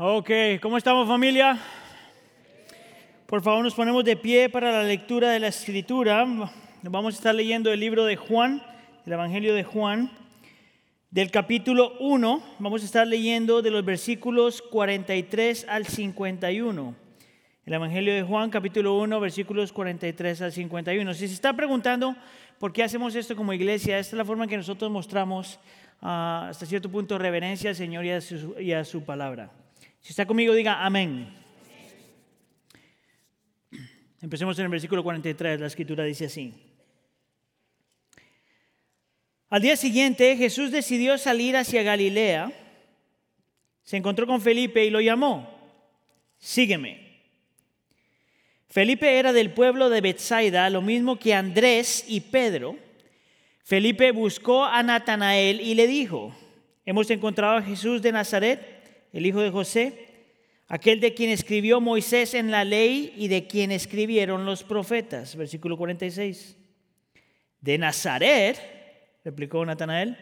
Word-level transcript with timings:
Ok, 0.00 0.30
¿cómo 0.62 0.78
estamos 0.78 1.08
familia? 1.08 1.58
Por 3.26 3.42
favor 3.42 3.64
nos 3.64 3.74
ponemos 3.74 4.04
de 4.04 4.16
pie 4.16 4.48
para 4.48 4.70
la 4.70 4.84
lectura 4.84 5.30
de 5.30 5.40
la 5.40 5.48
escritura. 5.48 6.24
Vamos 6.84 7.14
a 7.14 7.18
estar 7.18 7.34
leyendo 7.34 7.72
el 7.72 7.80
libro 7.80 8.04
de 8.04 8.14
Juan, 8.14 8.62
el 9.04 9.12
Evangelio 9.12 9.56
de 9.56 9.64
Juan, 9.64 10.12
del 11.10 11.32
capítulo 11.32 11.94
1. 11.98 12.42
Vamos 12.60 12.82
a 12.82 12.84
estar 12.84 13.08
leyendo 13.08 13.60
de 13.60 13.72
los 13.72 13.84
versículos 13.84 14.62
43 14.62 15.66
al 15.68 15.84
51. 15.84 16.94
El 17.66 17.74
Evangelio 17.74 18.14
de 18.14 18.22
Juan, 18.22 18.50
capítulo 18.50 18.96
1, 18.98 19.18
versículos 19.18 19.72
43 19.72 20.42
al 20.42 20.52
51. 20.52 21.12
Si 21.14 21.26
se 21.26 21.34
está 21.34 21.54
preguntando 21.54 22.14
por 22.60 22.72
qué 22.72 22.84
hacemos 22.84 23.16
esto 23.16 23.34
como 23.34 23.52
iglesia, 23.52 23.98
esta 23.98 24.14
es 24.14 24.18
la 24.18 24.24
forma 24.24 24.44
en 24.44 24.50
que 24.50 24.56
nosotros 24.58 24.92
mostramos 24.92 25.58
ah, 26.00 26.46
hasta 26.50 26.66
cierto 26.66 26.88
punto 26.88 27.18
reverencia 27.18 27.70
al 27.70 27.74
Señor 27.74 28.04
y 28.04 28.12
a 28.12 28.20
su, 28.20 28.54
y 28.60 28.70
a 28.70 28.84
su 28.84 29.02
palabra. 29.02 29.50
Si 30.00 30.10
está 30.10 30.26
conmigo, 30.26 30.54
diga 30.54 30.84
amén. 30.84 31.34
Empecemos 34.20 34.58
en 34.58 34.64
el 34.64 34.70
versículo 34.70 35.02
43, 35.02 35.60
la 35.60 35.66
escritura 35.66 36.04
dice 36.04 36.26
así. 36.26 36.52
Al 39.50 39.62
día 39.62 39.76
siguiente 39.76 40.36
Jesús 40.36 40.70
decidió 40.70 41.16
salir 41.16 41.56
hacia 41.56 41.82
Galilea, 41.82 42.52
se 43.82 43.96
encontró 43.96 44.26
con 44.26 44.40
Felipe 44.40 44.84
y 44.84 44.90
lo 44.90 45.00
llamó, 45.00 45.48
sígueme. 46.38 47.08
Felipe 48.68 49.18
era 49.18 49.32
del 49.32 49.52
pueblo 49.52 49.88
de 49.88 50.02
Bethsaida, 50.02 50.68
lo 50.68 50.82
mismo 50.82 51.18
que 51.18 51.32
Andrés 51.32 52.04
y 52.06 52.20
Pedro. 52.20 52.76
Felipe 53.62 54.12
buscó 54.12 54.66
a 54.66 54.82
Natanael 54.82 55.62
y 55.62 55.74
le 55.74 55.86
dijo, 55.86 56.34
hemos 56.84 57.10
encontrado 57.10 57.56
a 57.56 57.62
Jesús 57.62 58.02
de 58.02 58.12
Nazaret, 58.12 58.77
el 59.12 59.26
hijo 59.26 59.40
de 59.40 59.50
José, 59.50 60.08
aquel 60.68 61.00
de 61.00 61.14
quien 61.14 61.30
escribió 61.30 61.80
Moisés 61.80 62.34
en 62.34 62.50
la 62.50 62.64
ley 62.64 63.12
y 63.16 63.28
de 63.28 63.46
quien 63.46 63.72
escribieron 63.72 64.44
los 64.44 64.62
profetas. 64.62 65.36
Versículo 65.36 65.76
46. 65.76 66.56
De 67.60 67.78
Nazaret, 67.78 68.58
replicó 69.24 69.64
Natanael, 69.64 70.16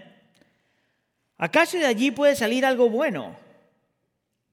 ¿acaso 1.36 1.76
de 1.78 1.86
allí 1.86 2.10
puede 2.10 2.34
salir 2.34 2.64
algo 2.64 2.88
bueno? 2.88 3.36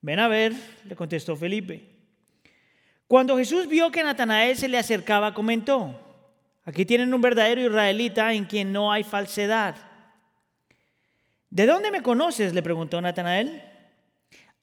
Ven 0.02 0.20
a 0.20 0.28
ver, 0.28 0.54
le 0.84 0.96
contestó 0.96 1.36
Felipe. 1.36 1.94
Cuando 3.08 3.38
Jesús 3.38 3.68
vio 3.68 3.92
que 3.92 4.04
Natanael 4.04 4.58
se 4.58 4.68
le 4.68 4.78
acercaba, 4.78 5.34
comentó, 5.34 5.98
aquí 6.66 6.86
tienen 6.86 7.14
un 7.14 7.22
verdadero 7.22 7.62
israelita 7.62 8.34
en 8.34 8.46
quien 8.46 8.74
no 8.74 8.92
hay 8.92 9.04
falsedad. 9.04 9.76
¿De 11.50 11.66
dónde 11.66 11.92
me 11.92 12.02
conoces? 12.02 12.54
le 12.54 12.64
preguntó 12.64 13.00
Natanael. 13.00 13.73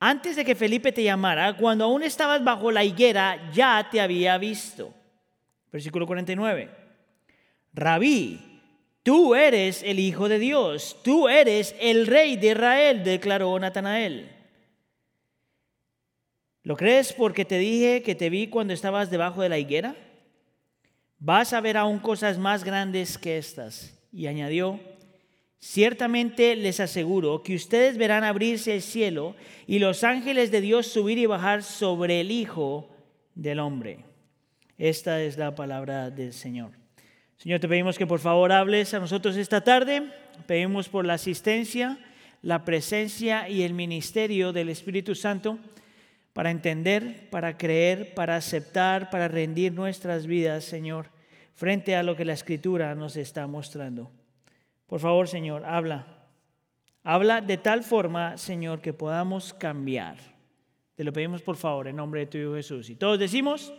Antes 0.02 0.34
de 0.34 0.46
que 0.46 0.54
Felipe 0.54 0.92
te 0.92 1.02
llamara, 1.02 1.54
cuando 1.58 1.84
aún 1.84 2.02
estabas 2.02 2.42
bajo 2.42 2.72
la 2.72 2.82
higuera, 2.82 3.50
ya 3.52 3.86
te 3.90 4.00
había 4.00 4.38
visto. 4.38 4.94
Versículo 5.70 6.06
49. 6.06 6.70
Rabí, 7.74 8.40
tú 9.02 9.34
eres 9.34 9.82
el 9.82 9.98
Hijo 9.98 10.30
de 10.30 10.38
Dios, 10.38 10.96
tú 11.04 11.28
eres 11.28 11.76
el 11.78 12.06
Rey 12.06 12.36
de 12.36 12.52
Israel, 12.52 13.04
declaró 13.04 13.58
Natanael. 13.58 14.30
¿Lo 16.62 16.76
crees 16.76 17.12
porque 17.12 17.44
te 17.44 17.58
dije 17.58 18.02
que 18.02 18.14
te 18.14 18.30
vi 18.30 18.48
cuando 18.48 18.72
estabas 18.72 19.10
debajo 19.10 19.42
de 19.42 19.50
la 19.50 19.58
higuera? 19.58 19.96
Vas 21.18 21.52
a 21.52 21.60
ver 21.60 21.76
aún 21.76 21.98
cosas 21.98 22.38
más 22.38 22.64
grandes 22.64 23.18
que 23.18 23.36
estas. 23.36 23.98
Y 24.12 24.26
añadió, 24.26 24.80
ciertamente 25.61 26.56
les 26.56 26.80
aseguro 26.80 27.42
que 27.42 27.55
ustedes 27.55 27.98
verán 27.98 28.25
abrirse 28.25 28.75
el 28.75 28.83
cielo 28.83 29.36
y 29.66 29.78
los 29.78 30.03
ángeles 30.03 30.50
de 30.50 30.61
Dios 30.61 30.86
subir 30.86 31.19
y 31.19 31.27
bajar 31.27 31.62
sobre 31.62 32.20
el 32.20 32.30
Hijo 32.30 32.89
del 33.34 33.61
Hombre. 33.61 34.05
Esta 34.78 35.22
es 35.22 35.36
la 35.36 35.55
palabra 35.55 36.11
del 36.11 36.33
Señor. 36.33 36.72
Señor, 37.36 37.61
te 37.61 37.69
pedimos 37.69 37.99
que 37.99 38.06
por 38.06 38.20
favor 38.20 38.53
hables 38.53 38.93
a 38.94 39.00
nosotros 39.00 39.37
esta 39.37 39.62
tarde. 39.62 40.10
Pedimos 40.47 40.88
por 40.88 41.04
la 41.04 41.15
asistencia, 41.15 41.99
la 42.43 42.65
presencia 42.65 43.49
y 43.49 43.62
el 43.62 43.75
ministerio 43.75 44.53
del 44.53 44.70
Espíritu 44.70 45.15
Santo 45.15 45.59
para 46.32 46.50
entender, 46.50 47.28
para 47.31 47.56
creer, 47.56 48.15
para 48.15 48.37
aceptar, 48.37 49.10
para 49.10 49.28
rendir 49.28 49.72
nuestras 49.72 50.26
vidas, 50.26 50.65
Señor, 50.65 51.10
frente 51.54 51.97
a 51.97 52.03
lo 52.03 52.16
que 52.16 52.25
la 52.25 52.32
Escritura 52.32 52.94
nos 52.94 53.16
está 53.16 53.47
mostrando. 53.47 54.10
Por 54.90 54.98
favor, 54.98 55.28
Señor, 55.28 55.64
habla. 55.64 56.04
Habla 57.04 57.40
de 57.40 57.56
tal 57.58 57.84
forma, 57.84 58.36
Señor, 58.36 58.80
que 58.80 58.92
podamos 58.92 59.54
cambiar. 59.54 60.16
Te 60.96 61.04
lo 61.04 61.12
pedimos, 61.12 61.42
por 61.42 61.56
favor, 61.56 61.86
en 61.86 61.94
nombre 61.94 62.22
de 62.22 62.26
tu 62.26 62.38
Hijo 62.38 62.54
Jesús. 62.56 62.90
Y 62.90 62.96
todos 62.96 63.16
decimos, 63.16 63.72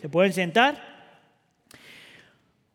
¿se 0.00 0.08
pueden 0.08 0.32
sentar? 0.32 0.76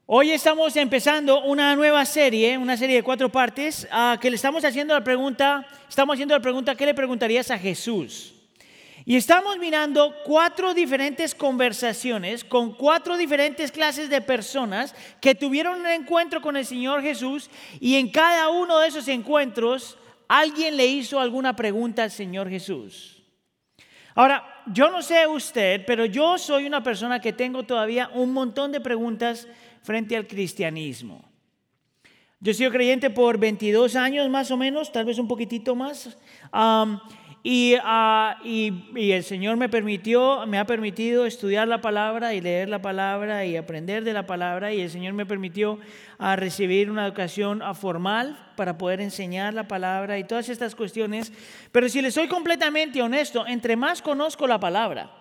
Hoy 0.05 0.31
estamos 0.31 0.73
empezando 0.77 1.43
una 1.43 1.75
nueva 1.75 2.05
serie, 2.05 2.57
una 2.57 2.77
serie 2.77 2.95
de 2.95 3.03
cuatro 3.03 3.27
partes, 3.29 3.85
a 3.91 4.17
que 4.21 4.29
le 4.29 4.37
estamos 4.37 4.63
haciendo 4.63 4.93
la 4.93 5.03
pregunta, 5.03 5.67
estamos 5.89 6.13
haciendo 6.13 6.33
la 6.33 6.41
pregunta, 6.41 6.75
¿qué 6.75 6.85
le 6.85 6.93
preguntarías 6.93 7.51
a 7.51 7.59
Jesús? 7.59 8.35
Y 9.07 9.17
estamos 9.17 9.59
mirando 9.59 10.15
cuatro 10.23 10.73
diferentes 10.73 11.35
conversaciones 11.35 12.43
con 12.43 12.73
cuatro 12.73 13.17
diferentes 13.17 13.71
clases 13.71 14.09
de 14.09 14.19
personas 14.19 14.95
que 15.21 15.35
tuvieron 15.35 15.81
un 15.81 15.85
encuentro 15.85 16.41
con 16.41 16.57
el 16.57 16.65
Señor 16.65 17.03
Jesús 17.03 17.51
y 17.79 17.97
en 17.97 18.09
cada 18.09 18.49
uno 18.49 18.79
de 18.79 18.87
esos 18.87 19.07
encuentros 19.07 19.95
alguien 20.27 20.75
le 20.75 20.87
hizo 20.87 21.19
alguna 21.19 21.55
pregunta 21.55 22.01
al 22.01 22.09
Señor 22.09 22.49
Jesús. 22.49 23.23
Ahora, 24.15 24.43
yo 24.65 24.89
no 24.89 25.03
sé 25.03 25.27
usted, 25.27 25.85
pero 25.85 26.05
yo 26.05 26.39
soy 26.39 26.65
una 26.65 26.81
persona 26.81 27.19
que 27.19 27.31
tengo 27.31 27.61
todavía 27.61 28.09
un 28.11 28.33
montón 28.33 28.71
de 28.71 28.81
preguntas 28.81 29.47
frente 29.83 30.17
al 30.17 30.25
cristianismo. 30.25 31.23
Yo 32.39 32.51
he 32.51 32.55
sido 32.55 32.71
creyente 32.71 33.11
por 33.11 33.37
22 33.37 33.95
años 33.95 34.29
más 34.29 34.49
o 34.49 34.57
menos, 34.57 34.91
tal 34.91 35.05
vez 35.05 35.19
un 35.19 35.27
poquitito 35.27 35.75
más. 35.75 36.17
Y, 37.47 37.75
y, 38.43 39.11
el 39.11 39.23
Señor 39.23 39.55
me 39.55 39.69
permitió, 39.69 40.47
me 40.47 40.57
ha 40.57 40.65
permitido 40.65 41.27
estudiar 41.27 41.67
la 41.67 41.79
palabra 41.79 42.33
y 42.33 42.41
leer 42.41 42.69
la 42.69 42.81
palabra 42.81 43.45
y 43.45 43.55
aprender 43.55 44.03
de 44.03 44.13
la 44.13 44.25
palabra. 44.25 44.73
Y 44.73 44.81
el 44.81 44.89
Señor 44.89 45.13
me 45.13 45.27
permitió 45.27 45.77
ah, 46.17 46.35
recibir 46.35 46.89
una 46.89 47.05
educación 47.05 47.61
ah, 47.61 47.75
formal 47.75 48.51
para 48.55 48.79
poder 48.79 48.99
enseñar 48.99 49.53
la 49.53 49.67
palabra 49.67 50.17
y 50.17 50.23
todas 50.23 50.49
estas 50.49 50.73
cuestiones. 50.73 51.31
Pero 51.71 51.87
si 51.87 52.01
le 52.01 52.09
soy 52.09 52.27
completamente 52.27 52.99
honesto, 53.03 53.45
entre 53.45 53.75
más 53.75 54.01
conozco 54.01 54.47
la 54.47 54.59
palabra 54.59 55.11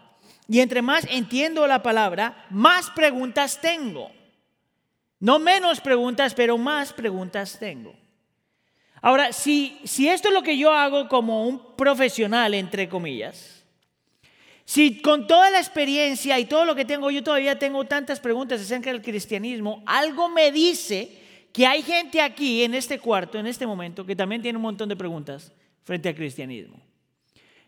y 0.48 0.60
entre 0.60 0.80
más 0.80 1.06
entiendo 1.10 1.66
la 1.66 1.82
palabra, 1.82 2.46
más 2.48 2.88
preguntas 2.92 3.60
tengo. 3.60 4.10
No 5.20 5.38
menos 5.38 5.78
preguntas, 5.78 6.32
pero 6.32 6.56
más 6.56 6.90
preguntas 6.94 7.58
tengo. 7.60 7.94
Ahora, 9.04 9.34
si, 9.34 9.78
si 9.84 10.08
esto 10.08 10.28
es 10.28 10.34
lo 10.34 10.42
que 10.42 10.56
yo 10.56 10.72
hago 10.72 11.10
como 11.10 11.46
un 11.46 11.76
profesional, 11.76 12.54
entre 12.54 12.88
comillas, 12.88 13.62
si 14.64 15.02
con 15.02 15.26
toda 15.26 15.50
la 15.50 15.58
experiencia 15.58 16.38
y 16.38 16.46
todo 16.46 16.64
lo 16.64 16.74
que 16.74 16.86
tengo, 16.86 17.10
yo 17.10 17.22
todavía 17.22 17.58
tengo 17.58 17.84
tantas 17.84 18.18
preguntas 18.18 18.62
acerca 18.62 18.90
del 18.90 19.02
cristianismo, 19.02 19.82
algo 19.84 20.30
me 20.30 20.50
dice 20.50 21.20
que 21.52 21.66
hay 21.66 21.82
gente 21.82 22.22
aquí 22.22 22.64
en 22.64 22.72
este 22.74 22.98
cuarto, 22.98 23.38
en 23.38 23.46
este 23.46 23.66
momento, 23.66 24.06
que 24.06 24.16
también 24.16 24.40
tiene 24.40 24.56
un 24.56 24.62
montón 24.62 24.88
de 24.88 24.96
preguntas 24.96 25.52
frente 25.82 26.08
al 26.08 26.14
cristianismo. 26.14 26.80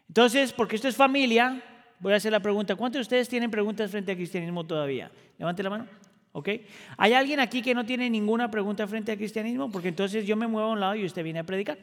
Entonces, 0.08 0.54
porque 0.54 0.76
esto 0.76 0.88
es 0.88 0.96
familia, 0.96 1.62
voy 2.00 2.14
a 2.14 2.16
hacer 2.16 2.32
la 2.32 2.40
pregunta, 2.40 2.76
¿cuántos 2.76 3.00
de 3.00 3.02
ustedes 3.02 3.28
tienen 3.28 3.50
preguntas 3.50 3.90
frente 3.90 4.12
al 4.12 4.16
cristianismo 4.16 4.64
todavía? 4.64 5.10
Levante 5.36 5.62
la 5.62 5.68
mano. 5.68 5.86
¿Ok? 6.36 6.50
¿Hay 6.98 7.14
alguien 7.14 7.40
aquí 7.40 7.62
que 7.62 7.74
no 7.74 7.86
tiene 7.86 8.10
ninguna 8.10 8.50
pregunta 8.50 8.86
frente 8.86 9.10
al 9.10 9.16
cristianismo? 9.16 9.70
Porque 9.70 9.88
entonces 9.88 10.26
yo 10.26 10.36
me 10.36 10.46
muevo 10.46 10.68
a 10.68 10.72
un 10.72 10.80
lado 10.80 10.94
y 10.94 11.06
usted 11.06 11.24
viene 11.24 11.38
a 11.38 11.44
predicar. 11.44 11.78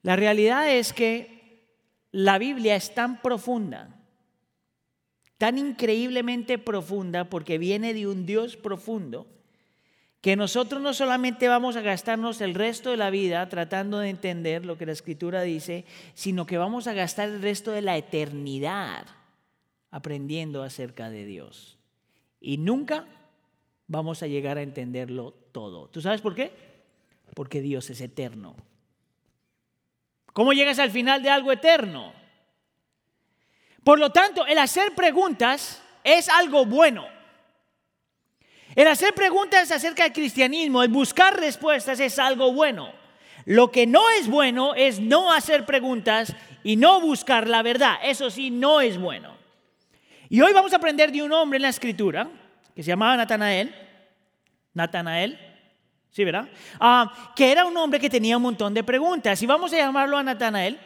La 0.00 0.16
realidad 0.16 0.66
es 0.74 0.94
que 0.94 1.66
la 2.10 2.38
Biblia 2.38 2.76
es 2.76 2.94
tan 2.94 3.20
profunda, 3.20 4.00
tan 5.36 5.58
increíblemente 5.58 6.56
profunda, 6.56 7.28
porque 7.28 7.58
viene 7.58 7.92
de 7.92 8.06
un 8.06 8.24
Dios 8.24 8.56
profundo, 8.56 9.26
que 10.22 10.34
nosotros 10.34 10.80
no 10.80 10.94
solamente 10.94 11.48
vamos 11.48 11.76
a 11.76 11.82
gastarnos 11.82 12.40
el 12.40 12.54
resto 12.54 12.92
de 12.92 12.96
la 12.96 13.10
vida 13.10 13.46
tratando 13.50 13.98
de 13.98 14.08
entender 14.08 14.64
lo 14.64 14.78
que 14.78 14.86
la 14.86 14.92
Escritura 14.92 15.42
dice, 15.42 15.84
sino 16.14 16.46
que 16.46 16.56
vamos 16.56 16.86
a 16.86 16.94
gastar 16.94 17.28
el 17.28 17.42
resto 17.42 17.72
de 17.72 17.82
la 17.82 17.98
eternidad 17.98 19.04
aprendiendo 19.90 20.62
acerca 20.62 21.10
de 21.10 21.26
Dios. 21.26 21.79
Y 22.40 22.56
nunca 22.56 23.06
vamos 23.86 24.22
a 24.22 24.26
llegar 24.26 24.56
a 24.56 24.62
entenderlo 24.62 25.32
todo. 25.52 25.88
¿Tú 25.88 26.00
sabes 26.00 26.20
por 26.20 26.34
qué? 26.34 26.52
Porque 27.34 27.60
Dios 27.60 27.90
es 27.90 28.00
eterno. 28.00 28.56
¿Cómo 30.32 30.52
llegas 30.52 30.78
al 30.78 30.90
final 30.90 31.22
de 31.22 31.30
algo 31.30 31.52
eterno? 31.52 32.12
Por 33.84 33.98
lo 33.98 34.10
tanto, 34.10 34.46
el 34.46 34.58
hacer 34.58 34.94
preguntas 34.94 35.82
es 36.04 36.28
algo 36.28 36.64
bueno. 36.66 37.06
El 38.76 38.86
hacer 38.86 39.14
preguntas 39.14 39.70
acerca 39.72 40.04
del 40.04 40.12
cristianismo, 40.12 40.82
el 40.82 40.90
buscar 40.90 41.38
respuestas 41.38 41.98
es 41.98 42.18
algo 42.18 42.52
bueno. 42.52 42.92
Lo 43.44 43.70
que 43.72 43.86
no 43.86 44.08
es 44.10 44.28
bueno 44.28 44.74
es 44.74 45.00
no 45.00 45.32
hacer 45.32 45.66
preguntas 45.66 46.34
y 46.62 46.76
no 46.76 47.00
buscar 47.00 47.48
la 47.48 47.62
verdad. 47.62 47.96
Eso 48.04 48.30
sí, 48.30 48.50
no 48.50 48.80
es 48.80 48.98
bueno. 48.98 49.39
Y 50.32 50.40
hoy 50.40 50.52
vamos 50.52 50.72
a 50.72 50.76
aprender 50.76 51.10
de 51.10 51.24
un 51.24 51.32
hombre 51.32 51.56
en 51.56 51.62
la 51.62 51.70
escritura 51.70 52.30
que 52.72 52.84
se 52.84 52.90
llamaba 52.90 53.16
Natanael. 53.16 53.74
Natanael. 54.72 55.36
Sí, 56.08 56.22
¿verdad? 56.22 56.48
Ah, 56.78 57.32
que 57.34 57.50
era 57.50 57.64
un 57.64 57.76
hombre 57.76 57.98
que 57.98 58.08
tenía 58.08 58.36
un 58.36 58.44
montón 58.44 58.72
de 58.72 58.84
preguntas. 58.84 59.42
Y 59.42 59.46
vamos 59.46 59.72
a 59.72 59.78
llamarlo 59.78 60.16
a 60.16 60.22
Natanael. 60.22 60.78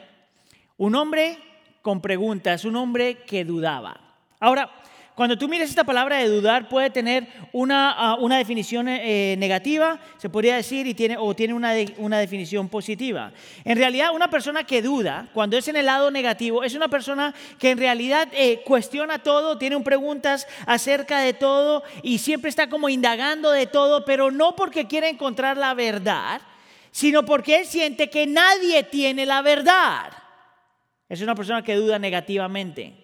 Un 0.79 0.94
hombre 0.94 1.37
con 1.82 2.00
preguntas, 2.00 2.64
un 2.64 2.76
hombre 2.76 3.19
que 3.25 3.44
dudaba. 3.44 4.00
Ahora, 4.41 4.70
cuando 5.14 5.38
tú 5.38 5.46
miras 5.49 5.70
esta 5.70 5.84
palabra 5.84 6.19
de 6.19 6.28
dudar, 6.28 6.69
puede 6.69 6.90
tener 6.90 7.28
una, 7.52 7.93
ah, 7.93 8.16
una 8.16 8.37
definición 8.37 8.88
eh, 8.88 9.37
negativa, 9.38 10.00
se 10.19 10.28
podría 10.28 10.56
decir, 10.56 10.88
y 10.88 10.94
tiene, 10.94 11.16
o 11.16 11.37
tiene 11.37 11.55
una, 11.55 11.72
una, 11.99 12.19
definición 12.19 12.69
positiva. 12.69 13.32
En 13.64 13.78
realidad, 13.78 14.11
una 14.12 14.28
persona 14.28 14.64
que 14.64 14.82
duda, 14.82 15.28
cuando 15.32 15.56
es 15.56 15.69
en 15.69 15.76
el 15.76 15.87
lado 15.87 16.11
negativo, 16.11 16.64
es 16.64 16.75
una 16.75 16.88
persona 16.88 17.32
que 17.61 17.70
en 17.70 17.78
realidad 17.78 18.26
eh, 18.32 18.62
cuestiona 18.64 19.20
todo, 19.20 19.56
tiene 19.56 19.78
preguntas 19.81 20.49
acerca 20.66 21.20
de 21.20 21.32
todo 21.32 21.84
y 22.02 22.19
siempre 22.19 22.49
está 22.49 22.69
como 22.69 22.88
indagando 22.88 23.52
de 23.52 23.69
todo, 23.69 24.05
pero 24.05 24.32
no 24.32 24.56
porque 24.56 24.88
quiere 24.88 25.08
encontrar 25.11 25.56
la 25.56 25.75
verdad, 25.75 26.40
sino 26.90 27.25
porque 27.25 27.61
él 27.61 27.66
siente 27.66 28.11
que 28.11 28.26
nadie 28.26 28.82
tiene 28.82 29.26
la 29.26 29.43
verdad. 29.43 30.12
Es 31.08 31.20
una 31.20 31.37
persona 31.37 31.62
que 31.62 31.76
duda 31.76 32.00
negativamente. 32.00 33.04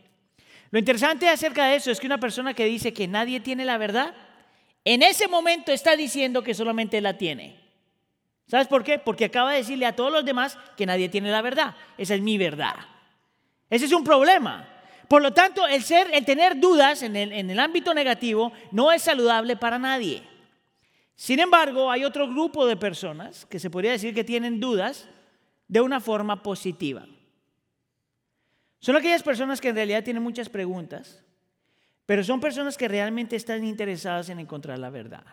Lo 0.70 0.78
interesante 0.78 1.28
acerca 1.28 1.66
de 1.66 1.76
eso 1.76 1.90
es 1.90 1.98
que 1.98 2.06
una 2.06 2.20
persona 2.20 2.54
que 2.54 2.64
dice 2.64 2.92
que 2.92 3.08
nadie 3.08 3.40
tiene 3.40 3.64
la 3.64 3.78
verdad, 3.78 4.14
en 4.84 5.02
ese 5.02 5.28
momento 5.28 5.72
está 5.72 5.96
diciendo 5.96 6.42
que 6.42 6.54
solamente 6.54 7.00
la 7.00 7.18
tiene. 7.18 7.58
¿Sabes 8.46 8.68
por 8.68 8.82
qué? 8.82 8.98
Porque 8.98 9.26
acaba 9.26 9.52
de 9.52 9.58
decirle 9.58 9.86
a 9.86 9.94
todos 9.94 10.12
los 10.12 10.24
demás 10.24 10.58
que 10.76 10.86
nadie 10.86 11.08
tiene 11.08 11.30
la 11.30 11.42
verdad. 11.42 11.76
Esa 11.98 12.14
es 12.14 12.20
mi 12.20 12.38
verdad. 12.38 12.74
Ese 13.68 13.84
es 13.84 13.92
un 13.92 14.04
problema. 14.04 14.68
Por 15.08 15.22
lo 15.22 15.32
tanto, 15.32 15.66
el 15.66 15.82
ser, 15.82 16.08
el 16.12 16.24
tener 16.24 16.58
dudas 16.58 17.02
en 17.02 17.16
el, 17.16 17.32
en 17.32 17.50
el 17.50 17.58
ámbito 17.58 17.94
negativo 17.94 18.52
no 18.70 18.92
es 18.92 19.02
saludable 19.02 19.56
para 19.56 19.78
nadie. 19.78 20.22
Sin 21.16 21.38
embargo, 21.38 21.90
hay 21.90 22.04
otro 22.04 22.28
grupo 22.28 22.66
de 22.66 22.76
personas 22.76 23.44
que 23.46 23.58
se 23.58 23.70
podría 23.70 23.92
decir 23.92 24.14
que 24.14 24.24
tienen 24.24 24.60
dudas 24.60 25.08
de 25.68 25.80
una 25.80 26.00
forma 26.00 26.42
positiva. 26.42 27.06
Son 28.80 28.96
aquellas 28.96 29.22
personas 29.22 29.60
que 29.60 29.68
en 29.68 29.76
realidad 29.76 30.02
tienen 30.02 30.22
muchas 30.22 30.48
preguntas, 30.48 31.22
pero 32.06 32.24
son 32.24 32.40
personas 32.40 32.76
que 32.76 32.88
realmente 32.88 33.36
están 33.36 33.62
interesadas 33.64 34.30
en 34.30 34.40
encontrar 34.40 34.78
la 34.78 34.90
verdad. 34.90 35.24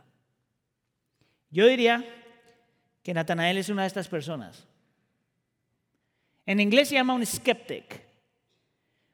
Yo 1.50 1.66
diría 1.66 2.06
que 3.02 3.14
Natanael 3.14 3.58
es 3.58 3.70
una 3.70 3.84
de 3.84 3.88
estas 3.88 4.10
personas. 4.10 4.68
En 6.46 6.60
inglés 6.60 6.90
se 6.90 6.96
llama 6.96 7.14
un 7.14 7.26
skeptic, 7.26 8.04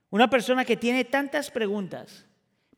una 0.09 0.29
persona 0.29 0.65
que 0.65 0.77
tiene 0.77 1.05
tantas 1.05 1.51
preguntas, 1.51 2.25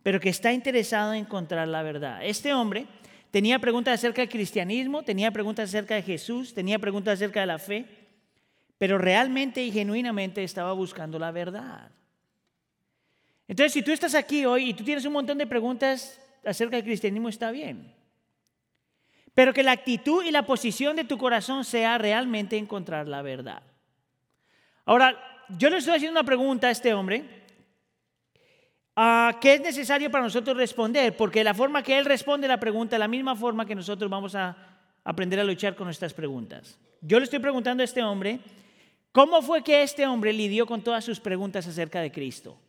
pero 0.03 0.19
que 0.19 0.29
está 0.29 0.51
interesado 0.51 1.13
en 1.13 1.21
encontrar 1.21 1.69
la 1.69 1.83
verdad. 1.83 2.19
Este 2.21 2.53
hombre 2.53 2.85
tenía 3.31 3.59
preguntas 3.59 3.95
acerca 3.95 4.21
del 4.21 4.29
cristianismo, 4.29 5.03
tenía 5.03 5.31
preguntas 5.31 5.69
acerca 5.69 5.95
de 5.95 6.03
Jesús, 6.03 6.53
tenía 6.53 6.79
preguntas 6.79 7.15
acerca 7.15 7.39
de 7.39 7.45
la 7.45 7.59
fe 7.59 8.04
pero 8.77 8.97
realmente 8.97 9.63
y 9.63 9.71
genuinamente 9.71 10.43
estaba 10.43 10.73
buscando 10.73 11.17
la 11.17 11.31
verdad. 11.31 11.91
Entonces, 13.47 13.73
si 13.73 13.81
tú 13.81 13.91
estás 13.91 14.15
aquí 14.15 14.45
hoy 14.45 14.69
y 14.69 14.73
tú 14.73 14.83
tienes 14.83 15.05
un 15.05 15.13
montón 15.13 15.37
de 15.37 15.47
preguntas 15.47 16.19
acerca 16.43 16.75
del 16.75 16.85
cristianismo, 16.85 17.29
está 17.29 17.51
bien. 17.51 17.93
Pero 19.33 19.53
que 19.53 19.63
la 19.63 19.71
actitud 19.71 20.23
y 20.23 20.31
la 20.31 20.45
posición 20.45 20.95
de 20.95 21.03
tu 21.03 21.17
corazón 21.17 21.63
sea 21.63 21.97
realmente 21.97 22.57
encontrar 22.57 23.07
la 23.07 23.21
verdad. 23.21 23.61
Ahora, 24.85 25.15
yo 25.49 25.69
le 25.69 25.77
estoy 25.77 25.95
haciendo 25.95 26.19
una 26.19 26.25
pregunta 26.25 26.67
a 26.67 26.71
este 26.71 26.93
hombre. 26.93 27.43
¿Qué 29.41 29.53
es 29.55 29.61
necesario 29.61 30.09
para 30.09 30.23
nosotros 30.23 30.55
responder? 30.55 31.15
Porque 31.15 31.43
la 31.43 31.53
forma 31.53 31.83
que 31.83 31.97
él 31.97 32.05
responde 32.05 32.47
la 32.47 32.59
pregunta 32.59 32.95
es 32.95 32.99
la 32.99 33.07
misma 33.07 33.35
forma 33.35 33.65
que 33.65 33.75
nosotros 33.75 34.09
vamos 34.09 34.35
a 34.35 34.55
aprender 35.03 35.39
a 35.39 35.43
luchar 35.43 35.75
con 35.75 35.85
nuestras 35.85 36.13
preguntas. 36.13 36.79
Yo 37.01 37.19
le 37.19 37.25
estoy 37.25 37.39
preguntando 37.39 37.81
a 37.81 37.85
este 37.85 38.01
hombre 38.01 38.39
¿Cómo 39.15 39.41
fue 39.41 39.63
que 39.63 39.81
este 39.81 40.05
hombre 40.05 40.33
lidió 40.33 40.65
con 40.65 40.83
todas 40.83 41.05
sus 41.05 41.21
preguntas 41.21 41.65
acerca 41.65 42.01
de 42.01 42.11
Cristo? 42.11 42.59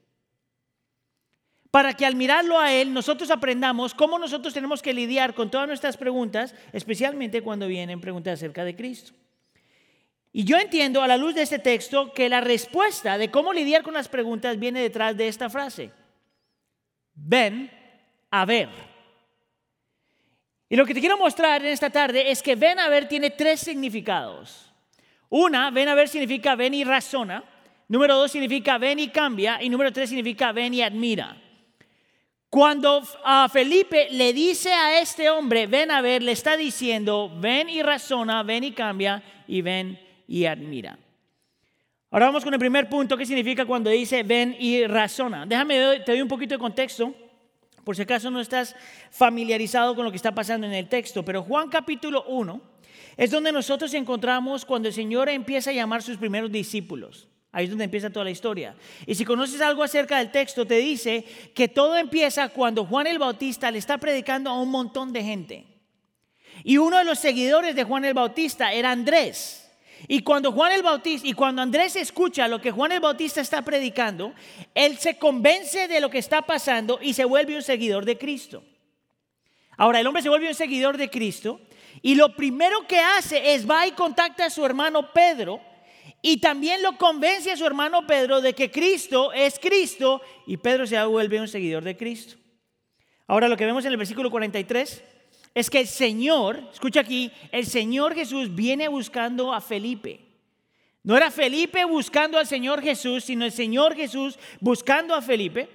Para 1.72 1.92
que 1.94 2.06
al 2.06 2.14
mirarlo 2.14 2.56
a 2.56 2.72
Él 2.72 2.94
nosotros 2.94 3.32
aprendamos 3.32 3.94
cómo 3.94 4.16
nosotros 4.16 4.54
tenemos 4.54 4.80
que 4.80 4.94
lidiar 4.94 5.34
con 5.34 5.50
todas 5.50 5.66
nuestras 5.66 5.96
preguntas, 5.96 6.54
especialmente 6.72 7.42
cuando 7.42 7.66
vienen 7.66 8.00
preguntas 8.00 8.34
acerca 8.34 8.64
de 8.64 8.76
Cristo. 8.76 9.12
Y 10.32 10.44
yo 10.44 10.56
entiendo 10.56 11.02
a 11.02 11.08
la 11.08 11.16
luz 11.16 11.34
de 11.34 11.42
este 11.42 11.58
texto 11.58 12.12
que 12.12 12.28
la 12.28 12.40
respuesta 12.40 13.18
de 13.18 13.28
cómo 13.28 13.52
lidiar 13.52 13.82
con 13.82 13.94
las 13.94 14.06
preguntas 14.06 14.56
viene 14.56 14.80
detrás 14.80 15.16
de 15.16 15.26
esta 15.26 15.50
frase. 15.50 15.90
Ven 17.12 17.72
a 18.30 18.44
ver. 18.44 18.68
Y 20.68 20.76
lo 20.76 20.86
que 20.86 20.94
te 20.94 21.00
quiero 21.00 21.18
mostrar 21.18 21.62
en 21.62 21.72
esta 21.72 21.90
tarde 21.90 22.30
es 22.30 22.40
que 22.40 22.54
ven 22.54 22.78
a 22.78 22.88
ver 22.88 23.08
tiene 23.08 23.30
tres 23.30 23.58
significados. 23.58 24.65
Una, 25.28 25.70
ven 25.70 25.88
a 25.88 25.94
ver 25.94 26.08
significa 26.08 26.54
ven 26.54 26.74
y 26.74 26.84
razona. 26.84 27.44
Número 27.88 28.16
dos 28.16 28.30
significa 28.30 28.78
ven 28.78 28.98
y 28.98 29.08
cambia. 29.08 29.62
Y 29.62 29.68
número 29.68 29.92
tres 29.92 30.08
significa 30.08 30.52
ven 30.52 30.74
y 30.74 30.82
admira. 30.82 31.36
Cuando 32.48 33.02
a 33.24 33.48
Felipe 33.48 34.08
le 34.10 34.32
dice 34.32 34.72
a 34.72 35.00
este 35.00 35.28
hombre, 35.28 35.66
ven 35.66 35.90
a 35.90 36.00
ver, 36.00 36.22
le 36.22 36.32
está 36.32 36.56
diciendo, 36.56 37.30
ven 37.38 37.68
y 37.68 37.82
razona, 37.82 38.42
ven 38.44 38.64
y 38.64 38.72
cambia 38.72 39.22
y 39.46 39.60
ven 39.62 39.98
y 40.28 40.46
admira. 40.46 40.98
Ahora 42.10 42.26
vamos 42.26 42.44
con 42.44 42.54
el 42.54 42.60
primer 42.60 42.88
punto, 42.88 43.16
¿qué 43.16 43.26
significa 43.26 43.66
cuando 43.66 43.90
dice 43.90 44.22
ven 44.22 44.56
y 44.58 44.86
razona? 44.86 45.44
Déjame, 45.44 46.00
te 46.04 46.12
doy 46.12 46.22
un 46.22 46.28
poquito 46.28 46.54
de 46.54 46.58
contexto, 46.58 47.12
por 47.84 47.96
si 47.96 48.02
acaso 48.02 48.30
no 48.30 48.40
estás 48.40 48.74
familiarizado 49.10 49.94
con 49.94 50.04
lo 50.04 50.10
que 50.10 50.16
está 50.16 50.32
pasando 50.32 50.66
en 50.66 50.72
el 50.72 50.88
texto, 50.88 51.24
pero 51.24 51.42
Juan 51.42 51.68
capítulo 51.68 52.24
1 52.28 52.75
es 53.16 53.30
donde 53.30 53.52
nosotros 53.52 53.94
encontramos 53.94 54.64
cuando 54.64 54.88
el 54.88 54.94
Señor 54.94 55.28
empieza 55.28 55.70
a 55.70 55.74
llamar 55.74 56.00
a 56.00 56.02
sus 56.02 56.18
primeros 56.18 56.52
discípulos. 56.52 57.28
Ahí 57.50 57.64
es 57.64 57.70
donde 57.70 57.84
empieza 57.84 58.10
toda 58.10 58.24
la 58.24 58.30
historia. 58.30 58.76
Y 59.06 59.14
si 59.14 59.24
conoces 59.24 59.62
algo 59.62 59.82
acerca 59.82 60.18
del 60.18 60.30
texto, 60.30 60.66
te 60.66 60.76
dice 60.76 61.24
que 61.54 61.68
todo 61.68 61.96
empieza 61.96 62.50
cuando 62.50 62.84
Juan 62.84 63.06
el 63.06 63.18
Bautista 63.18 63.70
le 63.70 63.78
está 63.78 63.96
predicando 63.96 64.50
a 64.50 64.60
un 64.60 64.70
montón 64.70 65.12
de 65.12 65.22
gente. 65.22 65.66
Y 66.64 66.76
uno 66.76 66.98
de 66.98 67.04
los 67.04 67.18
seguidores 67.18 67.74
de 67.74 67.84
Juan 67.84 68.04
el 68.04 68.12
Bautista 68.12 68.74
era 68.74 68.90
Andrés. 68.90 69.62
Y 70.08 70.20
cuando 70.20 70.52
Juan 70.52 70.72
el 70.72 70.82
Bautista 70.82 71.26
y 71.26 71.32
cuando 71.32 71.62
Andrés 71.62 71.96
escucha 71.96 72.48
lo 72.48 72.60
que 72.60 72.70
Juan 72.70 72.92
el 72.92 73.00
Bautista 73.00 73.40
está 73.40 73.62
predicando, 73.62 74.34
él 74.74 74.98
se 74.98 75.16
convence 75.16 75.88
de 75.88 76.00
lo 76.00 76.10
que 76.10 76.18
está 76.18 76.42
pasando 76.42 76.98
y 77.00 77.14
se 77.14 77.24
vuelve 77.24 77.56
un 77.56 77.62
seguidor 77.62 78.04
de 78.04 78.18
Cristo. 78.18 78.62
Ahora, 79.78 80.00
el 80.00 80.06
hombre 80.06 80.22
se 80.22 80.28
vuelve 80.28 80.48
un 80.48 80.54
seguidor 80.54 80.98
de 80.98 81.08
Cristo 81.08 81.60
y 82.02 82.14
lo 82.14 82.34
primero 82.36 82.86
que 82.86 82.98
hace 82.98 83.54
es 83.54 83.68
va 83.68 83.86
y 83.86 83.92
contacta 83.92 84.46
a 84.46 84.50
su 84.50 84.64
hermano 84.64 85.12
Pedro 85.12 85.60
y 86.22 86.38
también 86.38 86.82
lo 86.82 86.96
convence 86.96 87.52
a 87.52 87.56
su 87.56 87.64
hermano 87.64 88.06
Pedro 88.06 88.40
de 88.40 88.52
que 88.52 88.70
Cristo 88.70 89.32
es 89.32 89.58
Cristo 89.58 90.20
y 90.46 90.56
Pedro 90.56 90.86
se 90.86 91.02
vuelve 91.04 91.40
un 91.40 91.48
seguidor 91.48 91.84
de 91.84 91.96
Cristo. 91.96 92.36
Ahora 93.26 93.48
lo 93.48 93.56
que 93.56 93.66
vemos 93.66 93.84
en 93.84 93.92
el 93.92 93.96
versículo 93.96 94.30
43 94.30 95.04
es 95.54 95.70
que 95.70 95.80
el 95.80 95.86
Señor, 95.86 96.62
escucha 96.72 97.00
aquí, 97.00 97.32
el 97.50 97.66
Señor 97.66 98.14
Jesús 98.14 98.54
viene 98.54 98.88
buscando 98.88 99.52
a 99.52 99.60
Felipe. 99.60 100.20
No 101.02 101.16
era 101.16 101.30
Felipe 101.30 101.84
buscando 101.84 102.38
al 102.38 102.46
Señor 102.46 102.82
Jesús, 102.82 103.24
sino 103.24 103.44
el 103.44 103.52
Señor 103.52 103.94
Jesús 103.94 104.38
buscando 104.60 105.14
a 105.14 105.22
Felipe. 105.22 105.68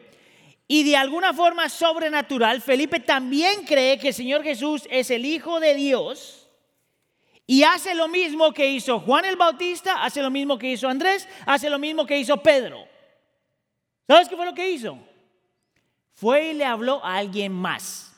Y 0.73 0.83
de 0.83 0.95
alguna 0.95 1.33
forma 1.33 1.67
sobrenatural, 1.67 2.61
Felipe 2.61 3.01
también 3.01 3.65
cree 3.65 3.99
que 3.99 4.07
el 4.07 4.13
Señor 4.13 4.41
Jesús 4.41 4.87
es 4.89 5.11
el 5.11 5.25
Hijo 5.25 5.59
de 5.59 5.75
Dios. 5.75 6.47
Y 7.45 7.63
hace 7.63 7.93
lo 7.93 8.07
mismo 8.07 8.53
que 8.53 8.69
hizo 8.69 9.01
Juan 9.01 9.25
el 9.25 9.35
Bautista, 9.35 10.01
hace 10.01 10.21
lo 10.21 10.29
mismo 10.29 10.57
que 10.57 10.71
hizo 10.71 10.87
Andrés, 10.87 11.27
hace 11.45 11.69
lo 11.69 11.77
mismo 11.77 12.05
que 12.05 12.17
hizo 12.17 12.37
Pedro. 12.37 12.87
¿Sabes 14.07 14.29
qué 14.29 14.37
fue 14.37 14.45
lo 14.45 14.53
que 14.53 14.71
hizo? 14.71 14.97
Fue 16.13 16.51
y 16.51 16.53
le 16.53 16.63
habló 16.63 17.03
a 17.03 17.17
alguien 17.17 17.51
más. 17.51 18.13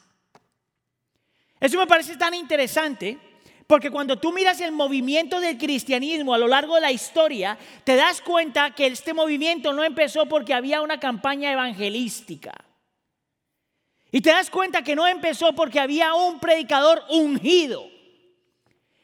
Eso 1.60 1.80
me 1.80 1.88
parece 1.88 2.16
tan 2.18 2.36
interesante 2.36 3.18
porque 3.68 3.92
cuando 3.92 4.18
tú 4.18 4.32
miras 4.32 4.60
el 4.62 4.72
movimiento 4.72 5.40
del 5.40 5.58
cristianismo 5.58 6.34
a 6.34 6.38
lo 6.38 6.48
largo 6.48 6.76
de 6.76 6.82
la 6.82 6.92
historia, 6.92 7.58
te 7.84 7.96
das 7.96 8.22
cuenta 8.22 8.72
que 8.72 8.88
este 8.88 9.14
movimiento 9.14 9.74
no 9.74 9.84
empezó 9.84 10.26
porque 10.28 10.54
había 10.54 10.82
una 10.82 11.00
campaña 11.00 11.52
evangelística. 11.52 12.54
Y 14.12 14.22
te 14.22 14.30
das 14.30 14.50
cuenta 14.50 14.84
que 14.84 14.96
no 14.96 15.08
empezó 15.08 15.54
porque 15.54 15.80
había 15.80 16.14
un 16.14 16.40
predicador 16.40 17.04
ungido. 17.10 17.90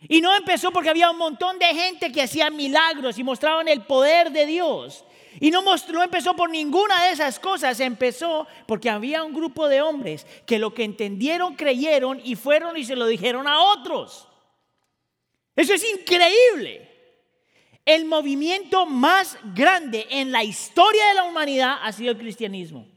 Y 0.08 0.22
no 0.22 0.36
empezó 0.36 0.72
porque 0.72 0.90
había 0.90 1.10
un 1.10 1.18
montón 1.18 1.58
de 1.60 1.66
gente 1.66 2.12
que 2.12 2.22
hacía 2.22 2.50
milagros 2.50 3.18
y 3.18 3.24
mostraban 3.24 3.68
el 3.68 3.82
poder 3.82 4.32
de 4.32 4.46
Dios. 4.46 5.04
Y 5.40 5.52
no, 5.52 5.62
no, 5.62 6.04
empezó 6.04 6.36
por 6.36 6.50
ninguna 6.50 7.06
de 7.06 7.12
esas 7.12 7.40
cosas, 7.40 7.80
empezó 7.80 8.48
porque 8.66 8.90
había 8.90 9.24
un 9.24 9.34
grupo 9.34 9.68
de 9.68 9.82
hombres 9.82 10.26
que 10.46 10.60
lo 10.60 10.74
que 10.74 10.84
entendieron, 10.84 11.56
creyeron 11.56 12.22
y 12.24 12.36
fueron 12.36 12.78
y 12.78 12.86
se 12.86 12.96
lo 12.96 13.06
dijeron 13.08 13.48
a 13.48 13.62
otros. 13.62 14.29
Eso 15.60 15.74
es 15.74 15.84
increíble. 15.84 16.88
El 17.84 18.06
movimiento 18.06 18.86
más 18.86 19.38
grande 19.54 20.08
en 20.10 20.32
la 20.32 20.42
historia 20.42 21.06
de 21.10 21.16
la 21.16 21.26
humanidad 21.26 21.80
ha 21.82 21.92
sido 21.92 22.12
el 22.12 22.18
cristianismo. 22.18 22.88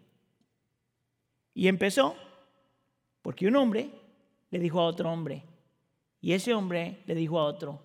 Y 1.55 1.67
empezó 1.67 2.17
porque 3.21 3.49
un 3.49 3.57
hombre 3.57 3.91
le 4.51 4.61
dijo 4.61 4.81
a 4.81 4.85
otro 4.85 5.11
hombre, 5.11 5.43
y 6.21 6.35
ese 6.35 6.55
hombre 6.55 7.03
le 7.07 7.17
dijo 7.17 7.41
a 7.41 7.47
otro, 7.47 7.83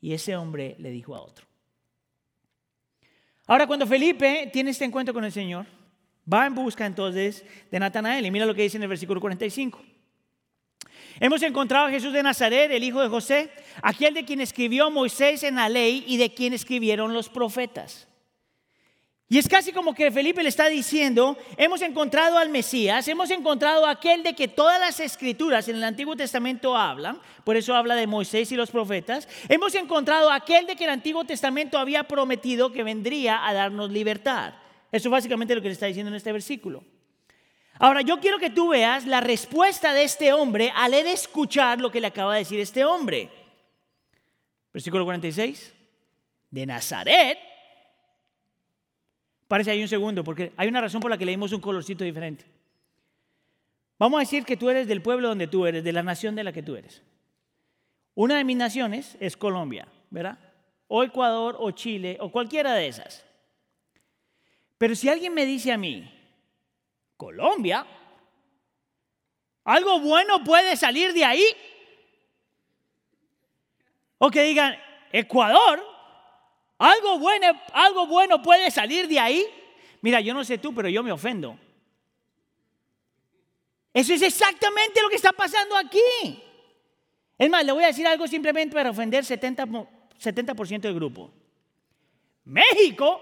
y 0.00 0.14
ese 0.14 0.36
hombre 0.36 0.74
le 0.78 0.90
dijo 0.90 1.14
a 1.14 1.20
otro. 1.20 1.46
Ahora, 3.46 3.66
cuando 3.66 3.86
Felipe 3.86 4.48
tiene 4.50 4.70
este 4.70 4.86
encuentro 4.86 5.12
con 5.12 5.24
el 5.24 5.32
Señor, 5.32 5.66
va 6.32 6.46
en 6.46 6.54
busca 6.54 6.86
entonces 6.86 7.44
de 7.70 7.78
Natanael, 7.78 8.24
y 8.24 8.30
mira 8.30 8.46
lo 8.46 8.54
que 8.54 8.62
dice 8.62 8.78
en 8.78 8.84
el 8.84 8.88
versículo 8.88 9.20
45. 9.20 9.93
Hemos 11.20 11.42
encontrado 11.42 11.86
a 11.86 11.90
Jesús 11.90 12.12
de 12.12 12.22
Nazaret, 12.22 12.70
el 12.70 12.82
hijo 12.82 13.00
de 13.00 13.08
José, 13.08 13.50
aquel 13.82 14.14
de 14.14 14.24
quien 14.24 14.40
escribió 14.40 14.90
Moisés 14.90 15.42
en 15.42 15.56
la 15.56 15.68
ley 15.68 16.04
y 16.06 16.16
de 16.16 16.34
quien 16.34 16.52
escribieron 16.52 17.14
los 17.14 17.28
profetas. 17.28 18.08
Y 19.28 19.38
es 19.38 19.48
casi 19.48 19.72
como 19.72 19.94
que 19.94 20.10
Felipe 20.10 20.42
le 20.42 20.48
está 20.48 20.68
diciendo, 20.68 21.38
hemos 21.56 21.80
encontrado 21.82 22.36
al 22.36 22.50
Mesías, 22.50 23.08
hemos 23.08 23.30
encontrado 23.30 23.86
aquel 23.86 24.22
de 24.22 24.34
que 24.34 24.48
todas 24.48 24.78
las 24.78 25.00
escrituras 25.00 25.66
en 25.68 25.76
el 25.76 25.84
Antiguo 25.84 26.14
Testamento 26.14 26.76
hablan, 26.76 27.18
por 27.42 27.56
eso 27.56 27.74
habla 27.74 27.94
de 27.94 28.06
Moisés 28.06 28.52
y 28.52 28.56
los 28.56 28.70
profetas, 28.70 29.26
hemos 29.48 29.74
encontrado 29.74 30.30
aquel 30.30 30.66
de 30.66 30.76
que 30.76 30.84
el 30.84 30.90
Antiguo 30.90 31.24
Testamento 31.24 31.78
había 31.78 32.04
prometido 32.04 32.70
que 32.70 32.84
vendría 32.84 33.46
a 33.46 33.54
darnos 33.54 33.90
libertad. 33.90 34.54
Eso 34.92 35.08
es 35.08 35.12
básicamente 35.12 35.54
lo 35.54 35.62
que 35.62 35.68
le 35.68 35.74
está 35.74 35.86
diciendo 35.86 36.10
en 36.10 36.16
este 36.16 36.30
versículo. 36.30 36.84
Ahora, 37.78 38.02
yo 38.02 38.20
quiero 38.20 38.38
que 38.38 38.50
tú 38.50 38.68
veas 38.68 39.06
la 39.06 39.20
respuesta 39.20 39.92
de 39.92 40.04
este 40.04 40.32
hombre 40.32 40.72
al 40.74 40.94
él 40.94 41.06
escuchar 41.06 41.80
lo 41.80 41.90
que 41.90 42.00
le 42.00 42.06
acaba 42.06 42.34
de 42.34 42.40
decir 42.40 42.60
este 42.60 42.84
hombre. 42.84 43.30
Versículo 44.72 45.04
46. 45.04 45.74
De 46.50 46.66
Nazaret. 46.66 47.38
Parece 49.48 49.72
ahí 49.72 49.82
un 49.82 49.88
segundo, 49.88 50.24
porque 50.24 50.52
hay 50.56 50.68
una 50.68 50.80
razón 50.80 51.00
por 51.00 51.10
la 51.10 51.18
que 51.18 51.26
leímos 51.26 51.52
un 51.52 51.60
colorcito 51.60 52.04
diferente. 52.04 52.44
Vamos 53.98 54.18
a 54.18 54.20
decir 54.20 54.44
que 54.44 54.56
tú 54.56 54.70
eres 54.70 54.86
del 54.86 55.02
pueblo 55.02 55.28
donde 55.28 55.46
tú 55.46 55.66
eres, 55.66 55.84
de 55.84 55.92
la 55.92 56.02
nación 56.02 56.34
de 56.34 56.44
la 56.44 56.52
que 56.52 56.62
tú 56.62 56.76
eres. 56.76 57.02
Una 58.14 58.36
de 58.36 58.44
mis 58.44 58.56
naciones 58.56 59.16
es 59.20 59.36
Colombia, 59.36 59.88
¿verdad? 60.10 60.38
O 60.86 61.02
Ecuador, 61.02 61.56
o 61.58 61.70
Chile, 61.72 62.16
o 62.20 62.30
cualquiera 62.30 62.74
de 62.74 62.86
esas. 62.86 63.24
Pero 64.78 64.94
si 64.94 65.08
alguien 65.08 65.34
me 65.34 65.44
dice 65.44 65.72
a 65.72 65.78
mí, 65.78 66.08
Colombia. 67.16 67.86
¿Algo 69.64 70.00
bueno 70.00 70.44
puede 70.44 70.76
salir 70.76 71.12
de 71.12 71.24
ahí? 71.24 71.44
O 74.18 74.30
que 74.30 74.42
digan, 74.42 74.76
Ecuador, 75.12 75.82
¿algo 76.78 77.18
bueno, 77.18 77.60
algo 77.72 78.06
bueno 78.06 78.42
puede 78.42 78.70
salir 78.70 79.08
de 79.08 79.18
ahí? 79.18 79.46
Mira, 80.02 80.20
yo 80.20 80.34
no 80.34 80.44
sé 80.44 80.58
tú, 80.58 80.74
pero 80.74 80.88
yo 80.88 81.02
me 81.02 81.12
ofendo. 81.12 81.58
Eso 83.92 84.12
es 84.12 84.22
exactamente 84.22 85.00
lo 85.00 85.08
que 85.08 85.16
está 85.16 85.32
pasando 85.32 85.76
aquí. 85.76 86.42
Es 87.38 87.48
más, 87.50 87.64
le 87.64 87.72
voy 87.72 87.84
a 87.84 87.88
decir 87.88 88.06
algo 88.06 88.26
simplemente 88.26 88.74
para 88.74 88.90
ofender 88.90 89.24
70%, 89.24 89.88
70 90.18 90.54
del 90.88 90.94
grupo. 90.94 91.32
México 92.44 93.20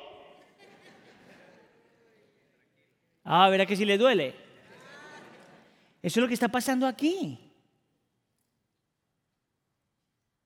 Ah, 3.25 3.49
verá 3.49 3.67
que 3.67 3.77
si 3.77 3.85
le 3.85 3.99
duele. 3.99 4.35
Eso 6.03 6.19
es 6.19 6.23
lo 6.23 6.29
que 6.29 6.35
está 6.35 6.49
pasando 6.49 6.87
aquí. 6.87 7.39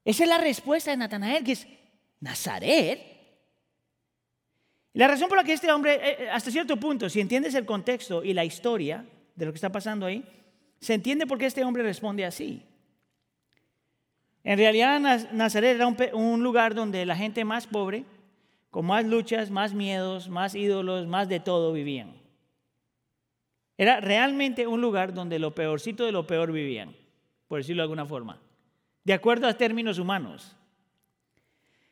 Esa 0.04 0.22
es 0.22 0.28
la 0.28 0.38
respuesta 0.38 0.90
de 0.90 0.98
Natanael, 0.98 1.42
que 1.42 1.52
es 1.52 1.66
Nazaret. 2.20 3.00
La 4.92 5.08
razón 5.08 5.28
por 5.28 5.38
la 5.38 5.44
que 5.44 5.52
este 5.52 5.72
hombre, 5.72 5.94
eh, 5.94 6.16
eh, 6.20 6.30
hasta 6.30 6.50
cierto 6.50 6.76
punto, 6.76 7.08
si 7.08 7.20
entiendes 7.20 7.54
el 7.54 7.66
contexto 7.66 8.22
y 8.22 8.32
la 8.32 8.44
historia 8.44 9.04
de 9.34 9.46
lo 9.46 9.52
que 9.52 9.56
está 9.56 9.70
pasando 9.70 10.06
ahí, 10.06 10.24
se 10.80 10.94
entiende 10.94 11.26
por 11.26 11.38
qué 11.38 11.46
este 11.46 11.64
hombre 11.64 11.82
responde 11.82 12.24
así. 12.24 12.62
En 14.44 14.58
realidad 14.58 15.00
Nazaret 15.32 15.74
era 15.74 15.86
un, 15.86 15.96
un 16.12 16.42
lugar 16.42 16.74
donde 16.74 17.04
la 17.04 17.16
gente 17.16 17.44
más 17.44 17.66
pobre, 17.66 18.04
con 18.70 18.86
más 18.86 19.04
luchas, 19.04 19.50
más 19.50 19.74
miedos, 19.74 20.28
más 20.28 20.54
ídolos, 20.54 21.06
más 21.06 21.28
de 21.28 21.40
todo 21.40 21.72
vivían. 21.72 22.25
Era 23.78 24.00
realmente 24.00 24.66
un 24.66 24.80
lugar 24.80 25.12
donde 25.12 25.38
lo 25.38 25.54
peorcito 25.54 26.04
de 26.04 26.12
lo 26.12 26.26
peor 26.26 26.52
vivían, 26.52 26.96
por 27.46 27.58
decirlo 27.58 27.82
de 27.82 27.84
alguna 27.84 28.06
forma, 28.06 28.40
de 29.04 29.12
acuerdo 29.12 29.46
a 29.46 29.54
términos 29.54 29.98
humanos. 29.98 30.56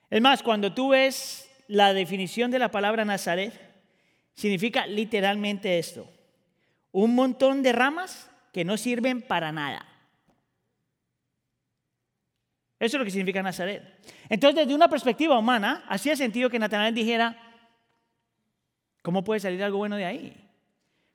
Es 0.09 0.21
más, 0.21 0.43
cuando 0.43 0.73
tú 0.73 0.91
ves 0.91 1.51
la 1.69 1.93
definición 1.93 2.51
de 2.51 2.59
la 2.59 2.71
palabra 2.71 3.05
Nazaret, 3.05 3.53
significa 4.33 4.87
literalmente 4.87 5.79
esto, 5.79 6.09
un 6.93 7.15
montón 7.15 7.63
de 7.63 7.73
ramas 7.73 8.31
que 8.53 8.65
no 8.65 8.77
sirven 8.77 9.23
para 9.23 9.53
nada. 9.53 9.87
Eso 12.79 12.97
es 12.97 12.99
lo 12.99 13.05
que 13.05 13.11
significa 13.11 13.43
Nazaret. 13.43 13.83
Entonces, 14.29 14.57
desde 14.57 14.75
una 14.75 14.89
perspectiva 14.89 15.39
humana, 15.39 15.85
hacía 15.89 16.17
sentido 16.17 16.51
que 16.51 16.59
Natanael 16.59 16.95
dijera, 16.95 17.37
¿cómo 19.03 19.25
puede 19.25 19.41
salir 19.41 19.63
algo 19.63 19.79
bueno 19.79 19.97
de 19.97 20.05
ahí? 20.05 20.44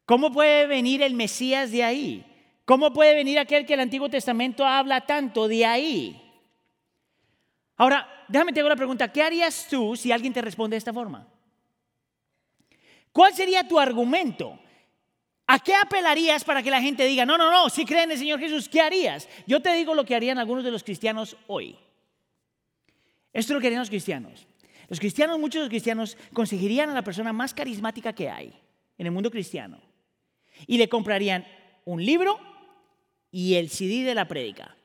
¿Cómo 0.09 0.31
puede 0.31 0.65
venir 0.65 1.03
el 1.03 1.13
Mesías 1.13 1.69
de 1.69 1.83
ahí? 1.83 2.25
¿Cómo 2.65 2.91
puede 2.91 3.13
venir 3.13 3.37
aquel 3.37 3.63
que 3.67 3.75
el 3.75 3.79
Antiguo 3.79 4.09
Testamento 4.09 4.65
habla 4.65 5.01
tanto 5.01 5.47
de 5.47 5.63
ahí? 5.67 6.19
Ahora, 7.77 8.25
déjame 8.27 8.51
te 8.51 8.59
hago 8.59 8.69
la 8.69 8.75
pregunta, 8.75 9.11
¿qué 9.11 9.21
harías 9.21 9.67
tú 9.69 9.95
si 9.95 10.11
alguien 10.11 10.33
te 10.33 10.41
responde 10.41 10.73
de 10.73 10.79
esta 10.79 10.91
forma? 10.91 11.27
¿Cuál 13.11 13.35
sería 13.35 13.67
tu 13.67 13.79
argumento? 13.79 14.57
¿A 15.45 15.59
qué 15.59 15.75
apelarías 15.75 16.43
para 16.43 16.63
que 16.63 16.71
la 16.71 16.81
gente 16.81 17.05
diga, 17.05 17.23
no, 17.23 17.37
no, 17.37 17.51
no, 17.51 17.69
si 17.69 17.85
creen 17.85 18.05
en 18.05 18.11
el 18.13 18.17
Señor 18.17 18.39
Jesús, 18.39 18.67
¿qué 18.67 18.81
harías? 18.81 19.29
Yo 19.45 19.61
te 19.61 19.71
digo 19.75 19.93
lo 19.93 20.05
que 20.05 20.15
harían 20.15 20.39
algunos 20.39 20.63
de 20.63 20.71
los 20.71 20.83
cristianos 20.83 21.37
hoy. 21.45 21.77
Esto 23.31 23.53
es 23.53 23.55
lo 23.55 23.61
que 23.61 23.67
harían 23.67 23.81
los 23.81 23.89
cristianos. 23.89 24.47
Los 24.87 24.99
cristianos, 24.99 25.37
muchos 25.37 25.59
de 25.59 25.65
los 25.65 25.69
cristianos, 25.69 26.17
conseguirían 26.33 26.89
a 26.89 26.95
la 26.95 27.03
persona 27.03 27.31
más 27.31 27.53
carismática 27.53 28.11
que 28.11 28.27
hay 28.27 28.59
en 28.97 29.05
el 29.05 29.11
mundo 29.11 29.29
cristiano 29.29 29.87
y 30.67 30.77
le 30.77 30.89
comprarían 30.89 31.45
un 31.85 32.03
libro 32.03 32.39
y 33.31 33.55
el 33.55 33.69
CD 33.69 34.03
de 34.03 34.15
la 34.15 34.27
prédica. 34.27 34.75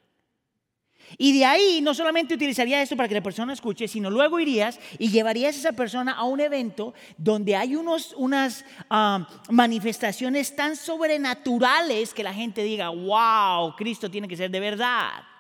Y 1.19 1.39
de 1.39 1.45
ahí 1.45 1.81
no 1.83 1.95
solamente 1.95 2.35
utilizaría 2.35 2.81
esto 2.81 2.97
para 2.97 3.09
que 3.09 3.15
la 3.15 3.23
persona 3.23 3.53
escuche, 3.53 3.89
sino 3.89 4.11
luego 4.11 4.41
irías 4.41 4.79
y 4.99 5.11
llevarías 5.11 5.55
a 5.57 5.59
esa 5.59 5.73
persona 5.73 6.13
a 6.13 6.25
un 6.25 6.41
evento 6.41 6.95
donde 7.17 7.57
hay 7.57 7.77
unos, 7.77 8.15
unas 8.17 8.65
ah, 8.91 9.29
manifestaciones 9.51 10.57
tan 10.57 10.77
sobrenaturales 10.77 12.15
que 12.15 12.23
la 12.23 12.33
gente 12.33 12.63
diga, 12.63 12.89
wow, 12.89 13.75
Cristo 13.77 14.11
tiene 14.11 14.29
que 14.29 14.37
ser 14.37 14.51
de 14.51 14.61
verdad. 14.61 15.34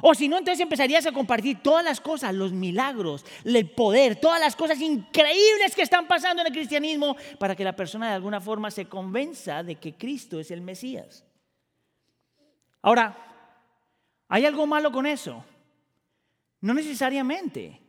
O 0.00 0.14
si 0.14 0.26
no, 0.26 0.38
entonces 0.38 0.60
empezarías 0.60 1.04
a 1.06 1.12
compartir 1.12 1.62
todas 1.62 1.84
las 1.84 2.00
cosas, 2.00 2.34
los 2.34 2.52
milagros, 2.52 3.26
el 3.44 3.68
poder, 3.70 4.16
todas 4.16 4.40
las 4.40 4.56
cosas 4.56 4.80
increíbles 4.80 5.74
que 5.76 5.82
están 5.82 6.08
pasando 6.08 6.40
en 6.40 6.48
el 6.48 6.52
cristianismo 6.52 7.16
para 7.38 7.54
que 7.54 7.64
la 7.64 7.76
persona 7.76 8.08
de 8.08 8.14
alguna 8.14 8.40
forma 8.40 8.70
se 8.70 8.86
convenza 8.86 9.62
de 9.62 9.76
que 9.76 9.94
Cristo 9.94 10.40
es 10.40 10.50
el 10.50 10.62
Mesías. 10.62 11.24
Ahora, 12.80 13.16
¿hay 14.28 14.46
algo 14.46 14.66
malo 14.66 14.90
con 14.90 15.06
eso? 15.06 15.44
No 16.60 16.72
necesariamente. 16.72 17.80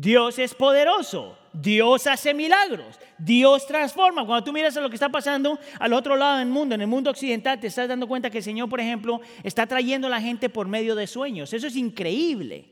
Dios 0.00 0.38
es 0.38 0.54
poderoso, 0.54 1.36
Dios 1.52 2.06
hace 2.06 2.32
milagros, 2.32 2.98
Dios 3.18 3.66
transforma. 3.66 4.24
Cuando 4.24 4.44
tú 4.44 4.50
miras 4.50 4.74
a 4.78 4.80
lo 4.80 4.88
que 4.88 4.96
está 4.96 5.10
pasando 5.10 5.58
al 5.78 5.92
otro 5.92 6.16
lado 6.16 6.38
del 6.38 6.48
mundo, 6.48 6.74
en 6.74 6.80
el 6.80 6.86
mundo 6.86 7.10
occidental, 7.10 7.60
te 7.60 7.66
estás 7.66 7.86
dando 7.86 8.08
cuenta 8.08 8.30
que 8.30 8.38
el 8.38 8.44
Señor, 8.44 8.70
por 8.70 8.80
ejemplo, 8.80 9.20
está 9.42 9.66
trayendo 9.66 10.06
a 10.06 10.10
la 10.10 10.22
gente 10.22 10.48
por 10.48 10.68
medio 10.68 10.94
de 10.94 11.06
sueños. 11.06 11.52
Eso 11.52 11.66
es 11.66 11.76
increíble. 11.76 12.70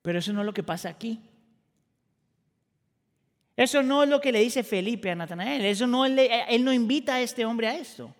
Pero 0.00 0.20
eso 0.20 0.32
no 0.32 0.40
es 0.40 0.46
lo 0.46 0.54
que 0.54 0.62
pasa 0.62 0.88
aquí. 0.88 1.20
Eso 3.54 3.82
no 3.82 4.02
es 4.02 4.08
lo 4.08 4.22
que 4.22 4.32
le 4.32 4.40
dice 4.40 4.64
Felipe 4.64 5.10
a 5.10 5.14
Natanael. 5.14 5.62
Eso 5.66 5.86
no, 5.86 6.06
él 6.06 6.64
no 6.64 6.72
invita 6.72 7.16
a 7.16 7.20
este 7.20 7.44
hombre 7.44 7.68
a 7.68 7.76
esto. 7.76 8.14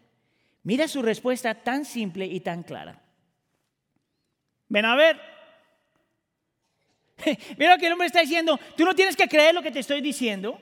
Mira 0.62 0.88
su 0.88 1.00
respuesta 1.00 1.54
tan 1.54 1.86
simple 1.86 2.26
y 2.26 2.40
tan 2.40 2.64
clara. 2.64 3.00
Ven 4.68 4.84
a 4.84 4.94
ver, 4.94 5.33
Mira 7.58 7.74
lo 7.74 7.78
que 7.78 7.86
el 7.86 7.92
hombre 7.92 8.06
está 8.06 8.20
diciendo. 8.20 8.58
Tú 8.76 8.84
no 8.84 8.94
tienes 8.94 9.16
que 9.16 9.28
creer 9.28 9.54
lo 9.54 9.62
que 9.62 9.70
te 9.70 9.80
estoy 9.80 10.00
diciendo. 10.00 10.60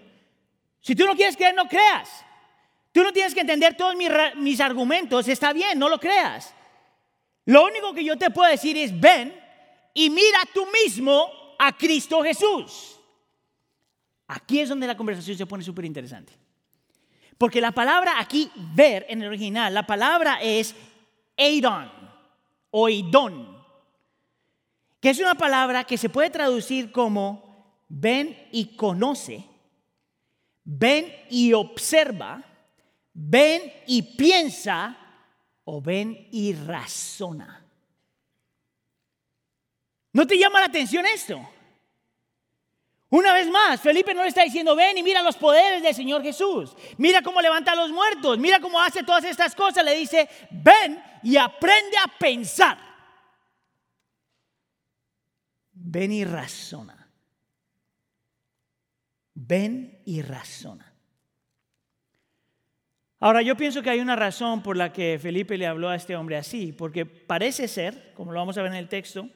Si 0.81 0.95
tú 0.95 1.07
no 1.07 1.15
quieres 1.15 1.37
creer, 1.37 1.55
no 1.55 1.69
creas. 1.69 2.25
Tú 2.93 3.03
no 3.03 3.13
tienes 3.13 3.35
que 3.35 3.41
entender 3.41 3.77
todos 3.77 3.95
mis, 4.37 4.61
argumentos. 4.61 5.27
Está 5.29 5.53
bien, 5.53 5.79
no 5.79 5.89
lo 5.89 5.99
creas. 5.99 6.55
Lo 7.47 7.65
único 7.65 7.95
que 7.95 8.05
yo 8.05 8.17
te 8.19 8.31
puedo 8.31 8.51
decir 8.51 8.77
es, 8.77 8.99
ven 8.99 9.35
y 9.95 10.11
mira 10.11 10.41
tú 10.53 10.67
mismo 10.85 11.29
a 11.59 11.77
Cristo 11.77 12.23
Jesús. 12.23 12.99
Aquí 14.29 14.61
es 14.61 14.69
donde 14.69 14.87
la 14.87 14.97
conversación 14.97 15.37
se 15.37 15.47
pone 15.47 15.65
súper 15.65 15.85
interesante. 15.85 16.33
Porque 17.39 17.61
la 17.61 17.73
palabra 17.73 18.21
aquí, 18.21 18.51
ver 18.55 19.07
en 19.09 19.23
el 19.23 19.29
original, 19.29 19.73
la 19.73 19.87
palabra 19.87 20.39
es 20.43 20.75
Adon. 21.37 21.91
oidón, 22.71 23.62
que 25.03 25.11
es 25.11 25.19
una 25.19 25.35
palabra 25.35 25.83
que 25.83 25.99
se 25.99 26.09
puede 26.09 26.31
traducir 26.31 26.93
como 26.93 27.85
ven 27.89 28.49
y 28.53 28.77
conoce, 28.77 29.45
ven 30.63 31.13
y 31.29 31.53
observa, 31.55 32.45
ven 33.13 33.61
y 33.89 34.03
piensa 34.17 34.97
o 35.65 35.83
ven 35.83 36.29
y 36.31 36.55
razona. 36.55 37.67
¿No 40.13 40.25
te 40.25 40.39
llama 40.39 40.61
la 40.61 40.67
atención 40.67 41.05
esto? 41.05 41.49
Una 43.11 43.33
vez 43.33 43.51
más, 43.51 43.81
Felipe 43.81 44.15
no 44.15 44.23
le 44.23 44.29
está 44.29 44.45
diciendo, 44.45 44.77
ven 44.77 44.97
y 44.97 45.03
mira 45.03 45.21
los 45.21 45.35
poderes 45.35 45.83
del 45.83 45.97
Señor 45.97 46.23
Jesús. 46.23 46.77
Mira 46.97 47.23
cómo 47.23 47.41
levanta 47.41 47.73
a 47.73 47.77
los 47.77 47.91
muertos. 47.91 48.39
Mira 48.39 48.61
cómo 48.61 48.81
hace 48.81 49.03
todas 49.03 49.25
estas 49.25 49.57
cosas. 49.57 49.85
Le 49.85 49.97
dice, 49.97 50.29
ven 50.49 51.03
y 51.25 51.37
aprende 51.37 51.97
a 51.99 52.07
pensar. 52.07 52.92
Ven 55.85 56.13
y 56.13 56.25
razona. 56.25 57.11
Ven 59.35 60.01
y 60.05 60.23
razona. 60.23 60.93
Ahora, 63.19 63.43
yo 63.43 63.57
pienso 63.57 63.83
que 63.83 63.91
hay 63.91 64.01
una 64.01 64.17
razón 64.17 64.63
por 64.63 64.77
la 64.77 64.93
que 64.93 65.19
Felipe 65.21 65.57
le 65.57 65.67
habló 65.67 65.89
a 65.89 65.97
este 65.97 66.17
hombre 66.17 66.37
así, 66.37 66.73
porque 66.73 67.07
parece 67.07 67.69
ser, 67.69 68.13
como 68.15 68.33
lo 68.33 68.39
vamos 68.39 68.59
a 68.59 68.63
ver 68.63 68.73
en 68.73 68.79
el 68.79 68.89
texto, 68.89 69.29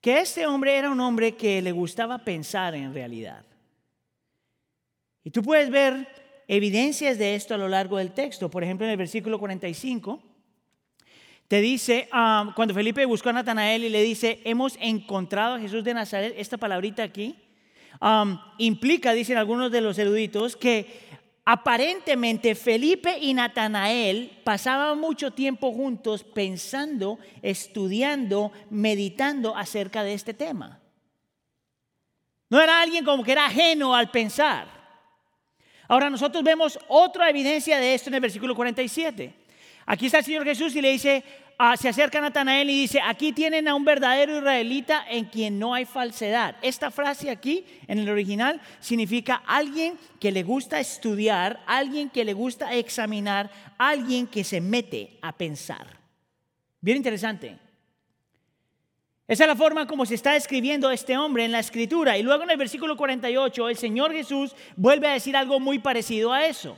que 0.00 0.20
este 0.20 0.46
hombre 0.46 0.76
era 0.76 0.90
un 0.90 1.00
hombre 1.00 1.36
que 1.36 1.62
le 1.62 1.72
gustaba 1.72 2.18
pensar 2.24 2.74
en 2.74 2.92
realidad. 2.92 3.44
Y 5.22 5.30
tú 5.30 5.42
puedes 5.42 5.70
ver 5.70 6.08
evidencias 6.46 7.16
de 7.16 7.34
esto 7.34 7.54
a 7.54 7.58
lo 7.58 7.68
largo 7.68 7.98
del 7.98 8.12
texto. 8.12 8.50
Por 8.50 8.62
ejemplo, 8.62 8.86
en 8.86 8.90
el 8.92 8.98
versículo 8.98 9.38
45, 9.38 10.33
te 11.48 11.60
dice, 11.60 12.08
um, 12.12 12.52
cuando 12.54 12.74
Felipe 12.74 13.04
buscó 13.04 13.30
a 13.30 13.34
Natanael 13.34 13.84
y 13.84 13.90
le 13.90 14.02
dice, 14.02 14.40
hemos 14.44 14.76
encontrado 14.80 15.54
a 15.54 15.60
Jesús 15.60 15.84
de 15.84 15.94
Nazaret, 15.94 16.34
esta 16.36 16.56
palabrita 16.56 17.02
aquí, 17.02 17.36
um, 18.00 18.38
implica, 18.58 19.12
dicen 19.12 19.36
algunos 19.36 19.70
de 19.70 19.80
los 19.80 19.98
eruditos, 19.98 20.56
que 20.56 21.04
Aparentemente 21.46 22.54
Felipe 22.54 23.18
y 23.20 23.34
Natanael 23.34 24.40
pasaban 24.44 24.98
mucho 24.98 25.32
tiempo 25.32 25.72
juntos 25.72 26.24
pensando, 26.24 27.18
estudiando, 27.42 28.50
meditando 28.70 29.54
acerca 29.54 30.02
de 30.02 30.14
este 30.14 30.32
tema. 30.32 30.80
No 32.48 32.62
era 32.62 32.80
alguien 32.80 33.04
como 33.04 33.22
que 33.22 33.32
era 33.32 33.44
ajeno 33.44 33.94
al 33.94 34.10
pensar. 34.10 34.68
Ahora 35.86 36.08
nosotros 36.08 36.42
vemos 36.42 36.78
otra 36.88 37.28
evidencia 37.28 37.78
de 37.78 37.92
esto 37.92 38.08
en 38.08 38.14
el 38.14 38.20
versículo 38.20 38.54
47. 38.54 39.43
Aquí 39.86 40.06
está 40.06 40.18
el 40.18 40.24
Señor 40.24 40.44
Jesús 40.44 40.74
y 40.76 40.80
le 40.80 40.92
dice, 40.92 41.24
Ah, 41.56 41.76
se 41.76 41.88
acerca 41.88 42.18
a 42.18 42.22
Natanael 42.22 42.68
y 42.68 42.80
dice, 42.80 43.00
aquí 43.00 43.32
tienen 43.32 43.68
a 43.68 43.76
un 43.76 43.84
verdadero 43.84 44.38
israelita 44.38 45.04
en 45.08 45.26
quien 45.26 45.56
no 45.56 45.72
hay 45.72 45.84
falsedad. 45.84 46.56
Esta 46.62 46.90
frase 46.90 47.30
aquí, 47.30 47.64
en 47.86 48.00
el 48.00 48.08
original, 48.08 48.60
significa 48.80 49.36
alguien 49.46 49.96
que 50.18 50.32
le 50.32 50.42
gusta 50.42 50.80
estudiar, 50.80 51.62
alguien 51.66 52.10
que 52.10 52.24
le 52.24 52.32
gusta 52.32 52.74
examinar, 52.74 53.50
alguien 53.78 54.26
que 54.26 54.42
se 54.42 54.60
mete 54.60 55.16
a 55.22 55.30
pensar. 55.30 55.86
Bien 56.80 56.96
interesante. 56.96 57.56
Esa 59.28 59.44
es 59.44 59.48
la 59.48 59.56
forma 59.56 59.86
como 59.86 60.04
se 60.04 60.16
está 60.16 60.34
escribiendo 60.34 60.90
este 60.90 61.16
hombre 61.16 61.44
en 61.44 61.52
la 61.52 61.60
escritura. 61.60 62.18
Y 62.18 62.24
luego 62.24 62.42
en 62.42 62.50
el 62.50 62.56
versículo 62.56 62.96
48, 62.96 63.68
el 63.68 63.76
Señor 63.76 64.12
Jesús 64.12 64.56
vuelve 64.74 65.06
a 65.06 65.12
decir 65.12 65.36
algo 65.36 65.60
muy 65.60 65.78
parecido 65.78 66.32
a 66.32 66.46
eso. 66.46 66.76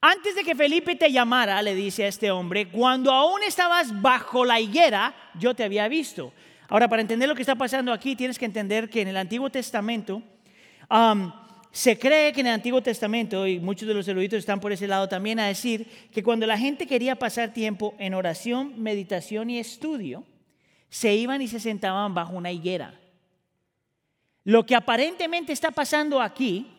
Antes 0.00 0.36
de 0.36 0.44
que 0.44 0.54
Felipe 0.54 0.94
te 0.94 1.10
llamara, 1.10 1.60
le 1.60 1.74
dice 1.74 2.04
a 2.04 2.08
este 2.08 2.30
hombre, 2.30 2.68
cuando 2.68 3.12
aún 3.12 3.42
estabas 3.42 4.00
bajo 4.00 4.44
la 4.44 4.60
higuera, 4.60 5.14
yo 5.34 5.54
te 5.54 5.64
había 5.64 5.88
visto. 5.88 6.32
Ahora, 6.68 6.86
para 6.88 7.02
entender 7.02 7.28
lo 7.28 7.34
que 7.34 7.42
está 7.42 7.56
pasando 7.56 7.92
aquí, 7.92 8.14
tienes 8.14 8.38
que 8.38 8.44
entender 8.44 8.88
que 8.88 9.00
en 9.00 9.08
el 9.08 9.16
Antiguo 9.16 9.50
Testamento 9.50 10.22
se 11.72 11.98
cree 11.98 12.32
que 12.32 12.40
en 12.40 12.46
el 12.46 12.54
Antiguo 12.54 12.80
Testamento, 12.80 13.46
y 13.46 13.58
muchos 13.58 13.88
de 13.88 13.94
los 13.94 14.06
eruditos 14.06 14.38
están 14.38 14.60
por 14.60 14.72
ese 14.72 14.86
lado 14.86 15.08
también, 15.08 15.40
a 15.40 15.48
decir 15.48 15.86
que 16.12 16.22
cuando 16.22 16.46
la 16.46 16.58
gente 16.58 16.86
quería 16.86 17.16
pasar 17.16 17.52
tiempo 17.52 17.94
en 17.98 18.14
oración, 18.14 18.80
meditación 18.80 19.50
y 19.50 19.58
estudio, 19.58 20.24
se 20.88 21.14
iban 21.14 21.42
y 21.42 21.48
se 21.48 21.60
sentaban 21.60 22.14
bajo 22.14 22.34
una 22.34 22.52
higuera. 22.52 22.98
Lo 24.44 24.64
que 24.64 24.76
aparentemente 24.76 25.52
está 25.52 25.70
pasando 25.70 26.22
aquí 26.22 26.77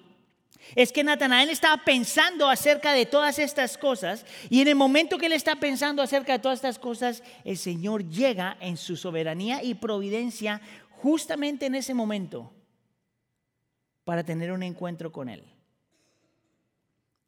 es 0.76 0.92
que 0.92 1.04
Natanael 1.04 1.50
estaba 1.50 1.84
pensando 1.84 2.48
acerca 2.48 2.94
de 2.94 3.06
todas 3.06 3.40
estas 3.40 3.78
cosas 3.78 4.26
y 4.50 4.62
en 4.62 4.68
el 4.68 4.76
momento 4.76 5.18
que 5.18 5.26
él 5.26 5.34
está 5.34 5.56
pensando 5.56 6.02
acerca 6.02 6.34
de 6.34 6.40
todas 6.40 6.60
estas 6.60 6.80
cosas, 6.80 7.24
el 7.44 7.58
Señor 7.58 8.08
llega 8.10 8.58
en 8.60 8.78
su 8.78 8.96
soberanía 8.96 9.64
y 9.64 9.76
providencia 9.76 10.62
justamente 10.90 11.66
en 11.66 11.76
ese 11.76 11.94
momento 11.94 12.54
para 14.04 14.24
tener 14.24 14.52
un 14.52 14.64
encuentro 14.64 15.12
con 15.12 15.30
él. 15.30 15.44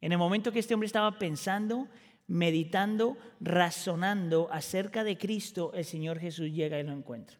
En 0.00 0.12
el 0.12 0.18
momento 0.18 0.52
que 0.52 0.58
este 0.58 0.74
hombre 0.74 0.86
estaba 0.86 1.18
pensando, 1.18 1.88
meditando, 2.26 3.16
razonando 3.40 4.48
acerca 4.50 5.04
de 5.04 5.16
Cristo, 5.16 5.72
el 5.74 5.84
Señor 5.84 6.18
Jesús 6.18 6.50
llega 6.50 6.78
y 6.78 6.82
lo 6.82 6.92
encuentra. 6.92 7.38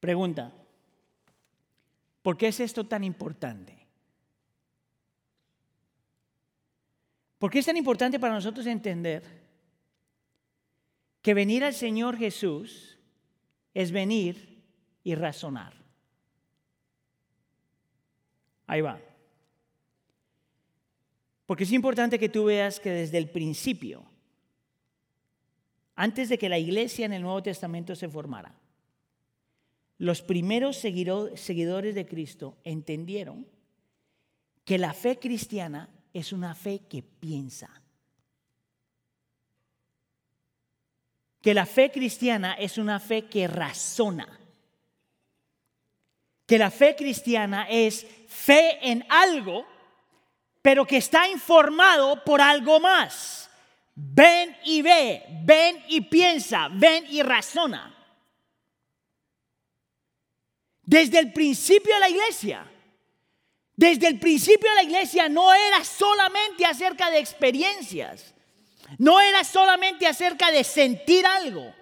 Pregunta, 0.00 0.52
¿por 2.22 2.36
qué 2.36 2.48
es 2.48 2.58
esto 2.58 2.84
tan 2.84 3.04
importante? 3.04 3.81
¿Por 7.42 7.50
qué 7.50 7.58
es 7.58 7.66
tan 7.66 7.76
importante 7.76 8.20
para 8.20 8.34
nosotros 8.34 8.64
entender 8.66 9.24
que 11.20 11.34
venir 11.34 11.64
al 11.64 11.74
Señor 11.74 12.16
Jesús 12.16 12.96
es 13.74 13.90
venir 13.90 14.62
y 15.02 15.16
razonar? 15.16 15.74
Ahí 18.68 18.80
va. 18.80 19.00
Porque 21.44 21.64
es 21.64 21.72
importante 21.72 22.16
que 22.16 22.28
tú 22.28 22.44
veas 22.44 22.78
que 22.78 22.90
desde 22.90 23.18
el 23.18 23.28
principio, 23.28 24.04
antes 25.96 26.28
de 26.28 26.38
que 26.38 26.48
la 26.48 26.60
iglesia 26.60 27.06
en 27.06 27.12
el 27.12 27.22
Nuevo 27.22 27.42
Testamento 27.42 27.96
se 27.96 28.08
formara, 28.08 28.54
los 29.98 30.22
primeros 30.22 30.76
seguidores 30.76 31.94
de 31.96 32.06
Cristo 32.06 32.56
entendieron 32.62 33.48
que 34.64 34.78
la 34.78 34.94
fe 34.94 35.18
cristiana 35.18 35.88
es 36.12 36.32
una 36.32 36.54
fe 36.54 36.82
que 36.88 37.02
piensa. 37.02 37.70
Que 41.40 41.54
la 41.54 41.66
fe 41.66 41.90
cristiana 41.90 42.54
es 42.54 42.78
una 42.78 43.00
fe 43.00 43.26
que 43.26 43.48
razona. 43.48 44.28
Que 46.46 46.58
la 46.58 46.70
fe 46.70 46.94
cristiana 46.94 47.66
es 47.68 48.06
fe 48.28 48.78
en 48.88 49.04
algo, 49.08 49.66
pero 50.60 50.86
que 50.86 50.98
está 50.98 51.28
informado 51.28 52.22
por 52.24 52.40
algo 52.40 52.78
más. 52.78 53.50
Ven 53.94 54.56
y 54.64 54.82
ve, 54.82 55.24
ven 55.44 55.82
y 55.88 56.02
piensa, 56.02 56.68
ven 56.70 57.04
y 57.08 57.22
razona. 57.22 57.94
Desde 60.82 61.18
el 61.18 61.32
principio 61.32 61.94
de 61.94 62.00
la 62.00 62.08
iglesia, 62.08 62.71
desde 63.82 64.06
el 64.06 64.20
principio 64.20 64.70
de 64.70 64.76
la 64.76 64.82
iglesia 64.84 65.28
no 65.28 65.52
era 65.52 65.84
solamente 65.84 66.64
acerca 66.64 67.10
de 67.10 67.18
experiencias, 67.18 68.32
no 68.96 69.20
era 69.20 69.42
solamente 69.42 70.06
acerca 70.06 70.52
de 70.52 70.62
sentir 70.62 71.26
algo, 71.26 71.74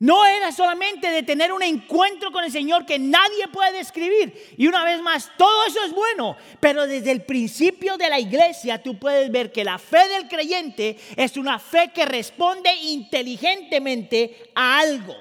no 0.00 0.26
era 0.26 0.50
solamente 0.50 1.08
de 1.12 1.22
tener 1.22 1.52
un 1.52 1.62
encuentro 1.62 2.32
con 2.32 2.42
el 2.42 2.50
Señor 2.50 2.84
que 2.84 2.98
nadie 2.98 3.46
puede 3.52 3.70
describir. 3.78 4.34
Y 4.58 4.66
una 4.66 4.84
vez 4.84 5.00
más, 5.00 5.30
todo 5.38 5.64
eso 5.68 5.84
es 5.84 5.92
bueno, 5.92 6.36
pero 6.58 6.88
desde 6.88 7.12
el 7.12 7.22
principio 7.22 7.96
de 7.96 8.08
la 8.08 8.18
iglesia 8.18 8.82
tú 8.82 8.98
puedes 8.98 9.30
ver 9.30 9.52
que 9.52 9.62
la 9.62 9.78
fe 9.78 10.08
del 10.08 10.26
creyente 10.26 10.98
es 11.14 11.36
una 11.36 11.60
fe 11.60 11.92
que 11.94 12.04
responde 12.04 12.74
inteligentemente 12.74 14.50
a 14.56 14.80
algo. 14.80 15.14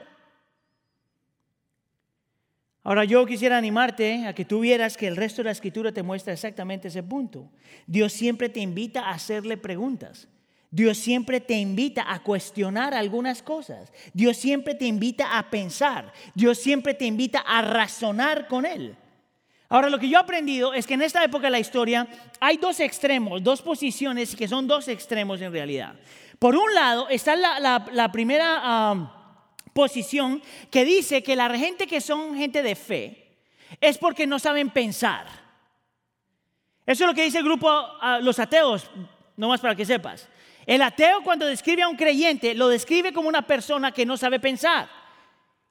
Ahora 2.83 3.05
yo 3.05 3.25
quisiera 3.25 3.57
animarte 3.57 4.25
a 4.25 4.33
que 4.33 4.45
tú 4.45 4.61
vieras 4.61 4.97
que 4.97 5.07
el 5.07 5.15
resto 5.15 5.41
de 5.41 5.45
la 5.45 5.51
escritura 5.51 5.91
te 5.91 6.01
muestra 6.01 6.33
exactamente 6.33 6.87
ese 6.87 7.03
punto. 7.03 7.51
Dios 7.85 8.11
siempre 8.11 8.49
te 8.49 8.59
invita 8.59 9.01
a 9.01 9.11
hacerle 9.11 9.57
preguntas. 9.57 10.27
Dios 10.71 10.97
siempre 10.97 11.41
te 11.41 11.55
invita 11.55 12.11
a 12.11 12.23
cuestionar 12.23 12.93
algunas 12.93 13.43
cosas. 13.43 13.91
Dios 14.13 14.37
siempre 14.37 14.73
te 14.73 14.85
invita 14.85 15.37
a 15.37 15.49
pensar. 15.49 16.11
Dios 16.33 16.57
siempre 16.57 16.93
te 16.93 17.05
invita 17.05 17.39
a 17.39 17.61
razonar 17.61 18.47
con 18.47 18.65
Él. 18.65 18.95
Ahora 19.69 19.89
lo 19.89 19.99
que 19.99 20.09
yo 20.09 20.17
he 20.17 20.21
aprendido 20.21 20.73
es 20.73 20.87
que 20.87 20.95
en 20.95 21.01
esta 21.01 21.23
época 21.23 21.47
de 21.47 21.51
la 21.51 21.59
historia 21.59 22.07
hay 22.39 22.57
dos 22.57 22.79
extremos, 22.79 23.43
dos 23.43 23.61
posiciones 23.61 24.35
que 24.35 24.47
son 24.47 24.67
dos 24.67 24.87
extremos 24.87 25.39
en 25.41 25.51
realidad. 25.51 25.95
Por 26.39 26.55
un 26.55 26.73
lado 26.73 27.07
está 27.09 27.35
la, 27.35 28.11
primera... 28.11 28.59
Ah, 28.61 29.20
posición 29.73 30.41
que 30.69 30.85
dice 30.85 31.23
que 31.23 31.35
la 31.35 31.49
gente 31.57 31.87
que 31.87 32.01
son 32.01 32.35
gente 32.35 32.61
de 32.63 32.75
fe 32.75 33.37
es 33.79 33.97
porque 33.97 34.27
no 34.27 34.39
saben 34.39 34.69
pensar. 34.69 35.27
Eso 36.85 37.03
es 37.03 37.07
lo 37.07 37.13
que 37.13 37.23
dice 37.23 37.37
el 37.37 37.43
grupo, 37.43 37.69
los 38.21 38.39
ateos, 38.39 38.89
no 39.37 39.49
más 39.49 39.61
para 39.61 39.75
que 39.75 39.85
sepas. 39.85 40.27
El 40.65 40.81
ateo 40.81 41.23
cuando 41.23 41.45
describe 41.45 41.81
a 41.81 41.89
un 41.89 41.95
creyente 41.95 42.53
lo 42.53 42.67
describe 42.67 43.13
como 43.13 43.29
una 43.29 43.45
persona 43.47 43.91
que 43.91 44.05
no 44.05 44.17
sabe 44.17 44.39
pensar. 44.39 44.89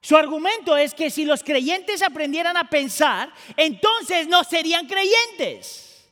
Su 0.01 0.17
argumento 0.17 0.75
es 0.75 0.95
que 0.95 1.11
si 1.11 1.25
los 1.25 1.43
creyentes 1.43 2.01
aprendieran 2.01 2.57
a 2.57 2.69
pensar, 2.69 3.31
entonces 3.55 4.27
no 4.27 4.43
serían 4.43 4.87
creyentes. 4.87 6.09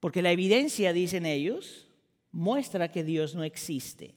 Porque 0.00 0.20
la 0.20 0.32
evidencia, 0.32 0.92
dicen 0.92 1.24
ellos, 1.24 1.86
muestra 2.30 2.90
que 2.90 3.04
Dios 3.04 3.34
no 3.34 3.42
existe. 3.44 4.14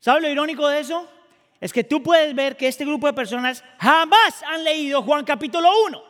¿Sabe 0.00 0.20
lo 0.20 0.30
irónico 0.30 0.68
de 0.68 0.80
eso? 0.80 1.08
Es 1.60 1.72
que 1.72 1.84
tú 1.84 2.02
puedes 2.02 2.34
ver 2.34 2.56
que 2.56 2.68
este 2.68 2.84
grupo 2.84 3.06
de 3.06 3.12
personas 3.12 3.64
jamás 3.78 4.42
han 4.44 4.62
leído 4.62 5.02
Juan 5.02 5.24
capítulo 5.24 5.70
1. 5.86 6.02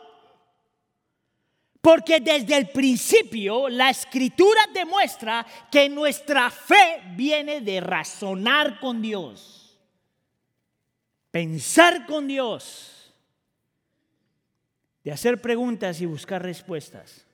Porque 1.80 2.20
desde 2.20 2.56
el 2.56 2.68
principio 2.68 3.68
la 3.68 3.88
escritura 3.88 4.60
demuestra 4.74 5.46
que 5.70 5.88
nuestra 5.88 6.50
fe 6.50 7.02
viene 7.14 7.60
de 7.60 7.80
razonar 7.80 8.78
con 8.78 9.00
Dios, 9.00 9.78
pensar 11.30 12.04
con 12.04 12.26
Dios, 12.26 13.14
de 15.02 15.12
hacer 15.12 15.40
preguntas 15.40 16.00
y 16.00 16.06
buscar 16.06 16.42
respuestas. 16.42 17.27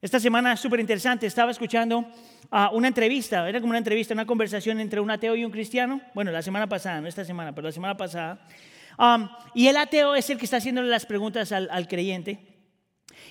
Esta 0.00 0.20
semana 0.20 0.56
súper 0.56 0.78
interesante, 0.78 1.26
estaba 1.26 1.50
escuchando 1.50 1.98
uh, 1.98 2.72
una 2.72 2.86
entrevista, 2.86 3.48
era 3.48 3.60
como 3.60 3.70
una 3.70 3.78
entrevista, 3.78 4.14
una 4.14 4.26
conversación 4.26 4.78
entre 4.78 5.00
un 5.00 5.10
ateo 5.10 5.34
y 5.34 5.44
un 5.44 5.50
cristiano, 5.50 6.00
bueno, 6.14 6.30
la 6.30 6.40
semana 6.40 6.68
pasada, 6.68 7.00
no 7.00 7.08
esta 7.08 7.24
semana, 7.24 7.52
pero 7.52 7.66
la 7.66 7.72
semana 7.72 7.96
pasada, 7.96 8.38
um, 8.96 9.28
y 9.54 9.66
el 9.66 9.76
ateo 9.76 10.14
es 10.14 10.30
el 10.30 10.38
que 10.38 10.44
está 10.44 10.58
haciéndole 10.58 10.88
las 10.88 11.04
preguntas 11.04 11.50
al, 11.50 11.68
al 11.72 11.88
creyente. 11.88 12.38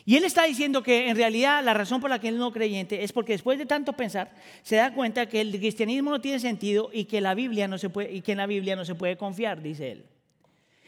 Y 0.03 0.17
él 0.17 0.25
está 0.25 0.43
diciendo 0.43 0.83
que 0.83 1.09
en 1.09 1.15
realidad 1.15 1.63
la 1.63 1.73
razón 1.73 2.01
por 2.01 2.09
la 2.09 2.19
que 2.19 2.27
él 2.27 2.37
no 2.37 2.51
creyente 2.51 3.01
es 3.01 3.13
porque 3.13 3.31
después 3.31 3.57
de 3.57 3.65
tanto 3.65 3.93
pensar 3.93 4.33
se 4.61 4.75
da 4.75 4.93
cuenta 4.93 5.27
que 5.27 5.39
el 5.39 5.51
cristianismo 5.57 6.11
no 6.11 6.19
tiene 6.19 6.39
sentido 6.39 6.89
y 6.91 7.05
que 7.05 7.21
la 7.21 7.33
Biblia 7.33 7.69
no 7.69 7.77
se 7.77 7.89
puede 7.89 8.11
y 8.13 8.21
que 8.21 8.33
en 8.33 8.39
la 8.39 8.45
Biblia 8.45 8.75
no 8.75 8.83
se 8.83 8.95
puede 8.95 9.15
confiar, 9.15 9.61
dice 9.61 9.91
él. 9.91 10.05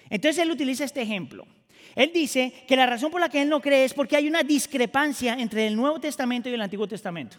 Entonces 0.10 0.44
él 0.44 0.52
utiliza 0.52 0.84
este 0.84 1.02
ejemplo. 1.02 1.48
Él 1.96 2.12
dice 2.14 2.66
que 2.68 2.76
la 2.76 2.86
razón 2.86 3.12
por 3.12 3.22
la 3.22 3.30
que 3.30 3.42
él 3.42 3.50
no 3.50 3.62
cree 3.62 3.84
es 3.84 3.94
porque 3.94 4.16
hay 4.16 4.28
una 4.28 4.44
discrepancia 4.44 5.34
entre 5.34 5.68
el 5.68 5.76
Nuevo 5.76 6.00
Testamento 6.00 6.50
y 6.50 6.54
el 6.54 6.62
Antiguo 6.62 6.88
Testamento. 6.88 7.38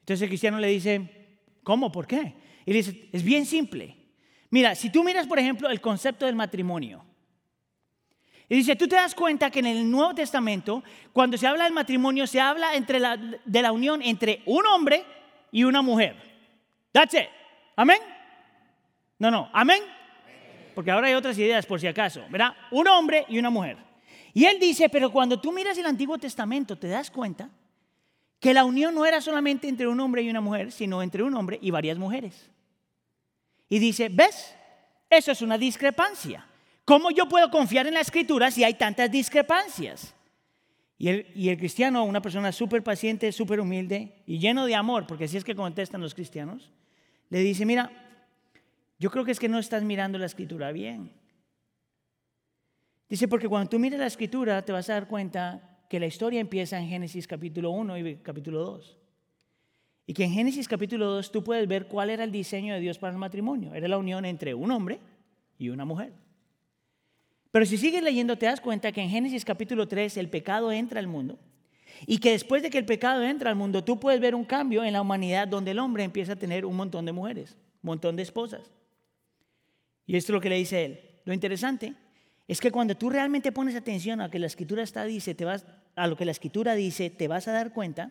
Entonces 0.00 0.22
el 0.22 0.28
cristiano 0.28 0.58
le 0.58 0.68
dice, 0.68 1.38
¿cómo? 1.62 1.92
¿Por 1.92 2.06
qué? 2.06 2.34
Y 2.64 2.72
le 2.72 2.78
dice, 2.78 3.08
es 3.12 3.22
bien 3.22 3.44
simple. 3.44 3.96
Mira, 4.50 4.74
si 4.74 4.90
tú 4.90 5.04
miras, 5.04 5.26
por 5.26 5.38
ejemplo, 5.38 5.68
el 5.68 5.80
concepto 5.80 6.26
del 6.26 6.34
matrimonio, 6.34 7.04
y 8.48 8.56
dice, 8.56 8.76
tú 8.76 8.88
te 8.88 8.96
das 8.96 9.14
cuenta 9.14 9.50
que 9.50 9.58
en 9.58 9.66
el 9.66 9.90
Nuevo 9.90 10.14
Testamento, 10.14 10.82
cuando 11.12 11.36
se 11.36 11.46
habla 11.46 11.64
del 11.64 11.74
matrimonio, 11.74 12.26
se 12.26 12.40
habla 12.40 12.70
de 13.44 13.62
la 13.62 13.72
unión 13.72 14.00
entre 14.00 14.42
un 14.46 14.66
hombre 14.66 15.04
y 15.52 15.64
una 15.64 15.82
mujer. 15.82 16.16
That's 16.92 17.12
it. 17.12 17.28
Amén. 17.76 17.98
No, 19.18 19.30
no. 19.30 19.50
Amén. 19.52 19.82
Porque 20.78 20.92
ahora 20.92 21.08
hay 21.08 21.14
otras 21.14 21.36
ideas 21.36 21.66
por 21.66 21.80
si 21.80 21.88
acaso. 21.88 22.24
¿Verdad? 22.30 22.54
Un 22.70 22.86
hombre 22.86 23.26
y 23.28 23.36
una 23.36 23.50
mujer. 23.50 23.78
Y 24.32 24.44
él 24.44 24.60
dice, 24.60 24.88
pero 24.88 25.10
cuando 25.10 25.40
tú 25.40 25.50
miras 25.50 25.76
el 25.76 25.86
Antiguo 25.86 26.18
Testamento, 26.18 26.78
te 26.78 26.86
das 26.86 27.10
cuenta 27.10 27.50
que 28.38 28.54
la 28.54 28.64
unión 28.64 28.94
no 28.94 29.04
era 29.04 29.20
solamente 29.20 29.66
entre 29.66 29.88
un 29.88 29.98
hombre 29.98 30.22
y 30.22 30.30
una 30.30 30.40
mujer, 30.40 30.70
sino 30.70 31.02
entre 31.02 31.24
un 31.24 31.34
hombre 31.34 31.58
y 31.60 31.72
varias 31.72 31.98
mujeres. 31.98 32.48
Y 33.68 33.80
dice, 33.80 34.08
¿ves? 34.08 34.54
Eso 35.10 35.32
es 35.32 35.42
una 35.42 35.58
discrepancia. 35.58 36.46
¿Cómo 36.84 37.10
yo 37.10 37.28
puedo 37.28 37.50
confiar 37.50 37.88
en 37.88 37.94
la 37.94 38.00
escritura 38.00 38.52
si 38.52 38.62
hay 38.62 38.74
tantas 38.74 39.10
discrepancias? 39.10 40.14
Y 40.96 41.08
el, 41.08 41.26
y 41.34 41.48
el 41.48 41.58
cristiano, 41.58 42.04
una 42.04 42.22
persona 42.22 42.52
súper 42.52 42.84
paciente, 42.84 43.32
súper 43.32 43.58
humilde 43.58 44.22
y 44.26 44.38
lleno 44.38 44.64
de 44.64 44.76
amor, 44.76 45.08
porque 45.08 45.24
así 45.24 45.36
es 45.38 45.42
que 45.42 45.56
contestan 45.56 46.00
los 46.00 46.14
cristianos, 46.14 46.70
le 47.30 47.40
dice, 47.40 47.66
mira, 47.66 47.90
yo 48.98 49.10
creo 49.10 49.24
que 49.24 49.32
es 49.32 49.38
que 49.38 49.48
no 49.48 49.58
estás 49.58 49.82
mirando 49.82 50.18
la 50.18 50.26
escritura 50.26 50.72
bien. 50.72 51.12
Dice, 53.08 53.28
porque 53.28 53.48
cuando 53.48 53.70
tú 53.70 53.78
miras 53.78 54.00
la 54.00 54.06
escritura 54.06 54.62
te 54.64 54.72
vas 54.72 54.90
a 54.90 54.94
dar 54.94 55.08
cuenta 55.08 55.78
que 55.88 56.00
la 56.00 56.06
historia 56.06 56.40
empieza 56.40 56.78
en 56.78 56.88
Génesis 56.88 57.26
capítulo 57.26 57.70
1 57.70 57.98
y 57.98 58.16
capítulo 58.16 58.58
2. 58.60 58.98
Y 60.06 60.14
que 60.14 60.24
en 60.24 60.32
Génesis 60.32 60.68
capítulo 60.68 61.06
2 61.06 61.32
tú 61.32 61.42
puedes 61.44 61.66
ver 61.68 61.86
cuál 61.86 62.10
era 62.10 62.24
el 62.24 62.32
diseño 62.32 62.74
de 62.74 62.80
Dios 62.80 62.98
para 62.98 63.12
el 63.12 63.18
matrimonio. 63.18 63.74
Era 63.74 63.88
la 63.88 63.98
unión 63.98 64.24
entre 64.24 64.54
un 64.54 64.70
hombre 64.70 64.98
y 65.58 65.70
una 65.70 65.84
mujer. 65.84 66.12
Pero 67.50 67.64
si 67.64 67.78
sigues 67.78 68.02
leyendo 68.02 68.36
te 68.36 68.46
das 68.46 68.60
cuenta 68.60 68.92
que 68.92 69.00
en 69.00 69.08
Génesis 69.08 69.44
capítulo 69.44 69.88
3 69.88 70.16
el 70.18 70.28
pecado 70.28 70.70
entra 70.70 71.00
al 71.00 71.06
mundo 71.06 71.38
y 72.06 72.18
que 72.18 72.32
después 72.32 72.62
de 72.62 72.70
que 72.70 72.78
el 72.78 72.84
pecado 72.84 73.22
entra 73.22 73.48
al 73.48 73.56
mundo 73.56 73.82
tú 73.82 73.98
puedes 73.98 74.20
ver 74.20 74.34
un 74.34 74.44
cambio 74.44 74.84
en 74.84 74.92
la 74.92 75.00
humanidad 75.00 75.48
donde 75.48 75.70
el 75.70 75.78
hombre 75.78 76.04
empieza 76.04 76.34
a 76.34 76.36
tener 76.36 76.66
un 76.66 76.76
montón 76.76 77.06
de 77.06 77.12
mujeres, 77.12 77.56
un 77.82 77.88
montón 77.88 78.16
de 78.16 78.22
esposas. 78.22 78.70
Y 80.08 80.16
esto 80.16 80.32
es 80.32 80.34
lo 80.34 80.40
que 80.40 80.48
le 80.48 80.56
dice 80.56 80.84
él. 80.86 81.00
Lo 81.26 81.34
interesante 81.34 81.94
es 82.48 82.60
que 82.60 82.72
cuando 82.72 82.96
tú 82.96 83.10
realmente 83.10 83.52
pones 83.52 83.76
atención 83.76 84.20
a 84.20 84.24
lo 84.24 84.30
que 84.30 84.38
la 84.38 84.46
escritura 84.46 84.82
está 84.82 85.04
dice, 85.04 85.34
te 85.34 85.44
vas 85.44 85.66
a 85.94 86.06
lo 86.06 86.16
que 86.16 86.24
la 86.24 86.32
escritura 86.32 86.74
dice, 86.74 87.10
te 87.10 87.28
vas 87.28 87.46
a 87.46 87.52
dar 87.52 87.74
cuenta 87.74 88.10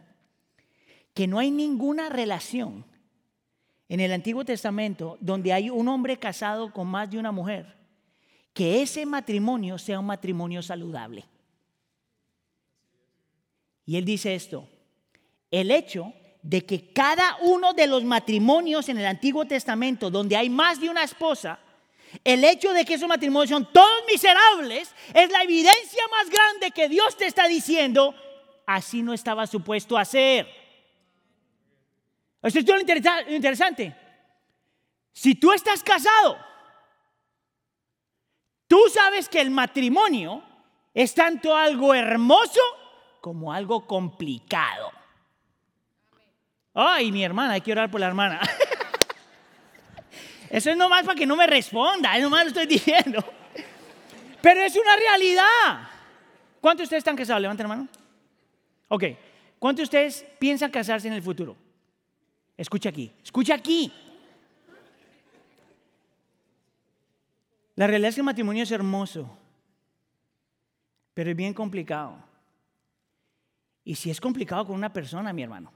que 1.16 1.26
no 1.26 1.40
hay 1.40 1.50
ninguna 1.50 2.10
relación 2.10 2.86
en 3.90 4.00
el 4.00 4.12
Antiguo 4.14 4.46
Testamento 4.46 5.18
donde 5.22 5.54
hay 5.54 5.72
un 5.72 5.88
hombre 5.88 6.18
casado 6.18 6.72
con 6.72 6.88
más 6.88 7.10
de 7.10 7.18
una 7.18 7.32
mujer 7.32 7.76
que 8.54 8.84
ese 8.84 9.06
matrimonio 9.08 9.80
sea 9.80 10.00
un 10.00 10.06
matrimonio 10.06 10.62
saludable. 10.62 11.26
Y 13.88 13.98
él 13.98 14.06
dice 14.06 14.36
esto, 14.36 14.70
el 15.50 15.72
hecho 15.72 16.14
de 16.44 16.64
que 16.64 16.94
cada 16.94 17.38
uno 17.42 17.74
de 17.74 17.88
los 17.88 18.04
matrimonios 18.04 18.88
en 18.90 19.00
el 19.00 19.06
Antiguo 19.08 19.46
Testamento, 19.46 20.12
donde 20.12 20.36
hay 20.36 20.50
más 20.50 20.80
de 20.80 20.90
una 20.90 21.04
esposa, 21.04 21.60
el 22.24 22.44
hecho 22.44 22.74
de 22.74 22.86
que 22.86 22.96
esos 22.96 23.08
matrimonios 23.08 23.50
son 23.50 23.72
todos 23.72 24.04
miserables, 24.12 24.94
es 25.14 25.30
la 25.30 25.44
evidencia 25.44 26.04
más 26.12 26.30
grande 26.30 26.72
que 26.72 26.90
Dios 26.90 27.16
te 27.18 27.26
está 27.26 27.48
diciendo, 27.48 28.16
así 28.66 29.02
no 29.02 29.14
estaba 29.14 29.48
supuesto 29.48 29.98
a 29.98 30.06
ser. 30.06 30.48
Esto 32.42 32.60
es 32.60 32.66
lo 32.68 33.36
interesante. 33.36 33.96
Si 35.12 35.36
tú 35.36 35.52
estás 35.52 35.84
casado 35.84 36.48
Tú 38.68 38.78
sabes 38.94 39.30
que 39.30 39.40
el 39.40 39.50
matrimonio 39.50 40.44
es 40.94 41.14
tanto 41.14 41.56
algo 41.56 41.94
hermoso 41.94 42.60
como 43.22 43.54
algo 43.54 43.88
complicado. 43.88 44.92
Ay, 46.74 47.12
mi 47.12 47.24
hermana, 47.24 47.54
hay 47.54 47.62
que 47.62 47.72
orar 47.72 47.90
por 47.90 48.02
la 48.02 48.08
hermana. 48.08 48.42
Eso 50.50 50.72
es 50.72 50.78
nomás 50.78 51.04
para 51.04 51.16
que 51.16 51.26
no 51.26 51.36
me 51.36 51.48
responda, 51.48 52.16
es 52.16 52.24
nomás 52.24 52.44
lo 52.44 52.48
estoy 52.50 52.66
diciendo. 52.66 53.24
Pero 54.42 54.62
es 54.62 54.76
una 54.76 54.96
realidad. 54.96 55.90
¿Cuántos 56.62 56.80
de 56.80 56.84
ustedes 56.84 57.02
están 57.02 57.16
casados? 57.16 57.42
Levanten 57.42 57.64
la 57.66 57.76
mano. 57.76 57.88
Ok. 58.88 59.04
¿Cuántos 59.60 59.80
de 59.80 59.84
ustedes 59.84 60.26
piensan 60.40 60.72
casarse 60.72 61.08
en 61.08 61.14
el 61.14 61.22
futuro? 61.22 61.56
Escucha 62.56 62.90
aquí, 62.90 63.12
escucha 63.24 63.56
aquí. 63.56 63.92
La 67.76 67.86
realidad 67.86 68.10
es 68.10 68.16
que 68.16 68.22
el 68.22 68.26
matrimonio 68.26 68.64
es 68.64 68.72
hermoso, 68.72 69.38
pero 71.14 71.30
es 71.30 71.36
bien 71.36 71.54
complicado. 71.54 72.18
Y 73.84 73.96
si 73.96 74.10
es 74.10 74.20
complicado 74.20 74.66
con 74.66 74.76
una 74.76 74.92
persona, 74.92 75.32
mi 75.32 75.44
hermano, 75.44 75.72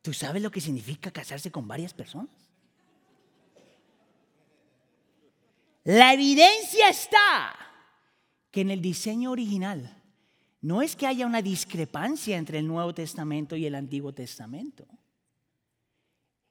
¿tú 0.00 0.12
sabes 0.12 0.42
lo 0.42 0.50
que 0.50 0.60
significa 0.60 1.10
casarse 1.10 1.50
con 1.50 1.66
varias 1.66 1.92
personas? 1.92 2.45
La 5.86 6.12
evidencia 6.12 6.88
está 6.88 7.54
que 8.50 8.62
en 8.62 8.72
el 8.72 8.82
diseño 8.82 9.30
original 9.30 10.02
no 10.60 10.82
es 10.82 10.96
que 10.96 11.06
haya 11.06 11.24
una 11.26 11.42
discrepancia 11.42 12.36
entre 12.36 12.58
el 12.58 12.66
Nuevo 12.66 12.92
Testamento 12.92 13.54
y 13.54 13.66
el 13.66 13.76
Antiguo 13.76 14.12
Testamento, 14.12 14.84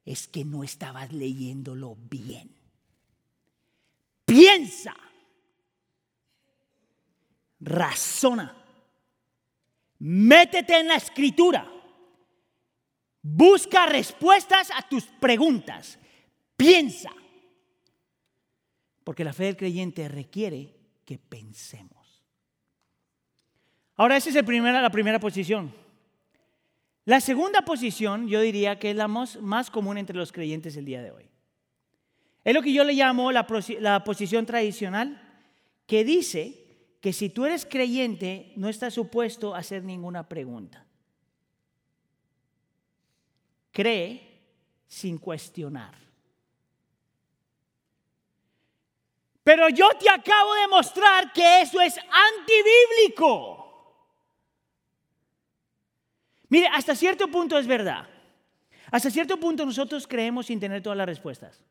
es 0.05 0.29
que 0.29 0.45
no 0.45 0.63
estabas 0.63 1.11
leyéndolo 1.11 1.97
bien. 2.09 2.55
Piensa, 4.23 4.95
razona, 7.59 8.55
métete 9.99 10.79
en 10.79 10.87
la 10.87 10.95
escritura, 10.95 11.69
busca 13.21 13.85
respuestas 13.85 14.71
a 14.73 14.87
tus 14.87 15.03
preguntas, 15.03 15.99
piensa, 16.55 17.11
porque 19.05 19.23
la 19.23 19.31
fe 19.31 19.45
del 19.45 19.55
creyente 19.55 20.09
requiere 20.09 20.75
que 21.05 21.17
pensemos. 21.17 22.25
Ahora, 23.95 24.17
esa 24.17 24.29
es 24.29 24.35
el 24.35 24.63
la 24.63 24.89
primera 24.89 25.19
posición. 25.19 25.71
La 27.05 27.21
segunda 27.21 27.61
posición, 27.61 28.27
yo 28.27 28.41
diría 28.41 28.79
que 28.79 28.89
es 28.89 28.95
la 28.97 29.07
más, 29.07 29.39
más 29.39 29.69
común 29.69 29.99
entre 29.99 30.17
los 30.17 30.31
creyentes 30.33 30.75
el 30.75 30.85
día 30.85 31.03
de 31.03 31.11
hoy. 31.11 31.29
Es 32.43 32.53
lo 32.53 32.63
que 32.63 32.73
yo 32.73 32.83
le 32.83 32.93
llamo 32.93 33.31
la, 33.31 33.45
posición 34.03 34.45
tradicional, 34.45 35.21
que 35.85 36.03
dice 36.03 36.97
que 36.99 37.13
si 37.13 37.29
tú 37.29 37.45
eres 37.45 37.65
creyente 37.65 38.53
no 38.55 38.69
estás 38.69 38.95
supuesto 38.95 39.53
a 39.53 39.59
hacer 39.59 39.83
ninguna 39.83 40.27
pregunta. 40.27 40.83
cree 43.71 44.41
sin 44.87 45.17
cuestionar. 45.17 46.04
Pero 49.45 49.69
yo 49.69 49.87
te 49.99 50.09
acabo 50.09 50.55
de 50.55 50.67
mostrar 50.67 51.31
que 51.31 51.61
eso 51.61 51.79
es 51.79 51.95
antibíblico. 51.99 53.61
Mire, 56.49 56.67
hasta 56.73 56.95
cierto 56.95 57.27
punto 57.27 57.55
es 57.59 57.67
verdad. 57.67 58.09
Hasta 58.89 59.11
cierto 59.11 59.37
punto 59.37 59.63
nosotros 59.63 60.07
creemos 60.07 60.47
sin 60.47 60.59
tener 60.59 60.81
todas 60.81 60.97
las 60.97 61.05
respuestas. 61.05 61.61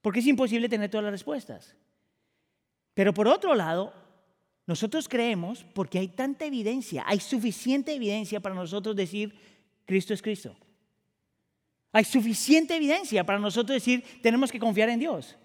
Porque 0.00 0.18
es 0.18 0.26
imposible 0.26 0.68
tener 0.68 0.90
todas 0.90 1.04
las 1.04 1.12
respuestas. 1.12 1.76
Pero 2.92 3.14
por 3.14 3.28
otro 3.28 3.54
lado, 3.54 3.94
nosotros 4.66 5.08
creemos 5.08 5.64
porque 5.74 6.00
hay 6.00 6.08
tanta 6.08 6.44
evidencia, 6.44 7.04
hay 7.06 7.20
suficiente 7.20 7.94
evidencia 7.94 8.40
para 8.40 8.56
nosotros 8.56 8.96
decir, 8.96 9.32
Cristo 9.86 10.12
es 10.12 10.20
Cristo. 10.20 10.56
Hay 11.92 12.02
suficiente 12.02 12.74
evidencia 12.74 13.22
para 13.22 13.38
nosotros 13.38 13.76
decir, 13.76 14.04
tenemos 14.20 14.50
que 14.50 14.58
confiar 14.58 14.88
en 14.88 14.98
Dios. 14.98 15.36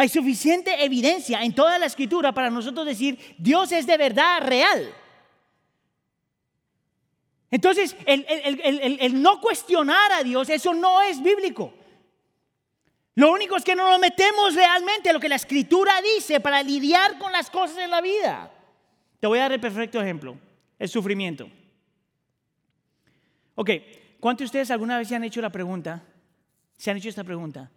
Hay 0.00 0.08
suficiente 0.08 0.82
evidencia 0.82 1.42
en 1.42 1.54
toda 1.54 1.78
la 1.78 1.84
escritura 1.84 2.32
para 2.32 2.48
nosotros 2.48 2.86
decir, 2.86 3.18
Dios 3.36 3.70
es 3.70 3.86
de 3.86 3.98
verdad 3.98 4.40
real. 4.40 4.94
Entonces, 7.50 7.94
el, 8.06 9.20
no 9.20 9.42
cuestionar 9.42 10.10
a 10.12 10.22
Dios, 10.22 10.48
eso 10.48 10.72
no 10.72 11.02
es 11.02 11.22
bíblico. 11.22 11.74
Lo 13.14 13.30
único 13.30 13.58
es 13.58 13.62
que 13.62 13.76
no 13.76 13.90
nos 13.90 14.00
metemos 14.00 14.54
realmente 14.54 15.10
a 15.10 15.12
lo 15.12 15.20
que 15.20 15.28
la 15.28 15.34
escritura 15.34 15.92
dice 16.16 16.40
para 16.40 16.62
lidiar 16.62 17.18
con 17.18 17.30
las 17.30 17.50
cosas 17.50 17.76
en 17.76 17.90
la 17.90 18.00
vida. 18.00 18.50
Te 19.20 19.26
voy 19.26 19.38
a 19.38 19.42
dar 19.42 19.52
el 19.52 19.60
perfecto 19.60 20.00
ejemplo, 20.00 20.34
el 20.78 20.88
sufrimiento. 20.88 21.46
Ok, 23.54 23.70
¿cuántos 24.18 24.44
de 24.44 24.46
ustedes 24.46 24.70
alguna 24.70 24.96
vez 24.96 25.08
se 25.08 25.16
han 25.16 25.24
hecho 25.24 25.42
la 25.42 25.52
pregunta, 25.52 26.02
se 26.78 26.90
han 26.90 26.96
hecho 26.96 27.10
esta 27.10 27.22
pregunta? 27.22 27.70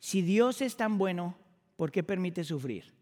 Si 0.00 0.22
Dios 0.22 0.62
es 0.62 0.76
tan 0.76 0.98
bueno, 0.98 1.36
¿por 1.80 1.90
qué 1.90 2.02
permite 2.02 2.44
sufrir? 2.44 2.92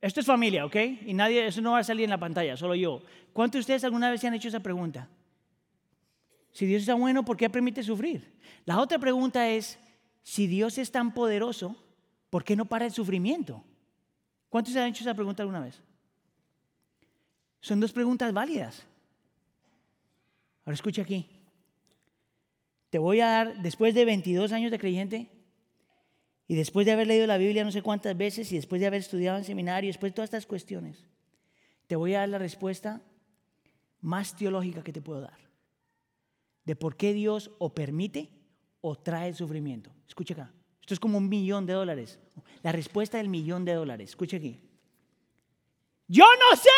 Esto 0.00 0.20
es 0.20 0.26
familia, 0.26 0.64
¿ok? 0.64 0.74
Y 1.04 1.12
nadie, 1.12 1.46
eso 1.46 1.60
no 1.60 1.72
va 1.72 1.80
a 1.80 1.84
salir 1.84 2.04
en 2.04 2.08
la 2.08 2.16
pantalla, 2.16 2.56
solo 2.56 2.74
yo. 2.74 3.02
¿Cuántos 3.34 3.58
de 3.58 3.60
ustedes 3.60 3.84
alguna 3.84 4.10
vez 4.10 4.22
se 4.22 4.28
han 4.28 4.32
hecho 4.32 4.48
esa 4.48 4.60
pregunta? 4.60 5.06
Si 6.50 6.64
Dios 6.64 6.80
es 6.80 6.86
tan 6.86 6.98
bueno, 6.98 7.22
¿por 7.22 7.36
qué 7.36 7.50
permite 7.50 7.82
sufrir? 7.82 8.38
La 8.64 8.80
otra 8.80 8.98
pregunta 8.98 9.46
es, 9.50 9.78
si 10.22 10.46
Dios 10.46 10.78
es 10.78 10.90
tan 10.90 11.12
poderoso, 11.12 11.76
¿por 12.30 12.42
qué 12.42 12.56
no 12.56 12.64
para 12.64 12.86
el 12.86 12.90
sufrimiento? 12.90 13.62
¿Cuántos 14.48 14.72
se 14.72 14.80
han 14.80 14.88
hecho 14.88 15.04
esa 15.04 15.12
pregunta 15.12 15.42
alguna 15.42 15.60
vez? 15.60 15.78
Son 17.60 17.80
dos 17.80 17.92
preguntas 17.92 18.32
válidas. 18.32 18.86
Ahora 20.64 20.72
escucha 20.72 21.02
aquí. 21.02 21.28
Te 22.88 22.96
voy 22.96 23.20
a 23.20 23.26
dar, 23.26 23.60
después 23.60 23.94
de 23.94 24.06
22 24.06 24.52
años 24.52 24.70
de 24.70 24.78
creyente, 24.78 25.30
y 26.50 26.56
después 26.56 26.84
de 26.84 26.90
haber 26.90 27.06
leído 27.06 27.28
la 27.28 27.38
Biblia 27.38 27.62
no 27.62 27.70
sé 27.70 27.80
cuántas 27.80 28.16
veces, 28.16 28.50
y 28.50 28.56
después 28.56 28.80
de 28.80 28.88
haber 28.88 28.98
estudiado 28.98 29.38
en 29.38 29.44
seminario, 29.44 29.86
después 29.88 30.10
de 30.10 30.16
todas 30.16 30.26
estas 30.30 30.46
cuestiones, 30.46 31.06
te 31.86 31.94
voy 31.94 32.14
a 32.14 32.18
dar 32.18 32.28
la 32.28 32.38
respuesta 32.38 33.00
más 34.00 34.34
teológica 34.34 34.82
que 34.82 34.92
te 34.92 35.00
puedo 35.00 35.20
dar. 35.20 35.38
De 36.64 36.74
por 36.74 36.96
qué 36.96 37.14
Dios 37.14 37.52
o 37.58 37.72
permite 37.72 38.32
o 38.80 38.96
trae 38.96 39.32
sufrimiento. 39.32 39.92
Escucha 40.08 40.34
acá. 40.34 40.52
Esto 40.80 40.94
es 40.94 40.98
como 40.98 41.18
un 41.18 41.28
millón 41.28 41.66
de 41.66 41.74
dólares. 41.74 42.18
La 42.64 42.72
respuesta 42.72 43.18
del 43.18 43.28
millón 43.28 43.64
de 43.64 43.74
dólares. 43.74 44.10
Escucha 44.10 44.38
aquí. 44.38 44.58
Yo 46.08 46.24
no 46.24 46.56
sé. 46.56 46.68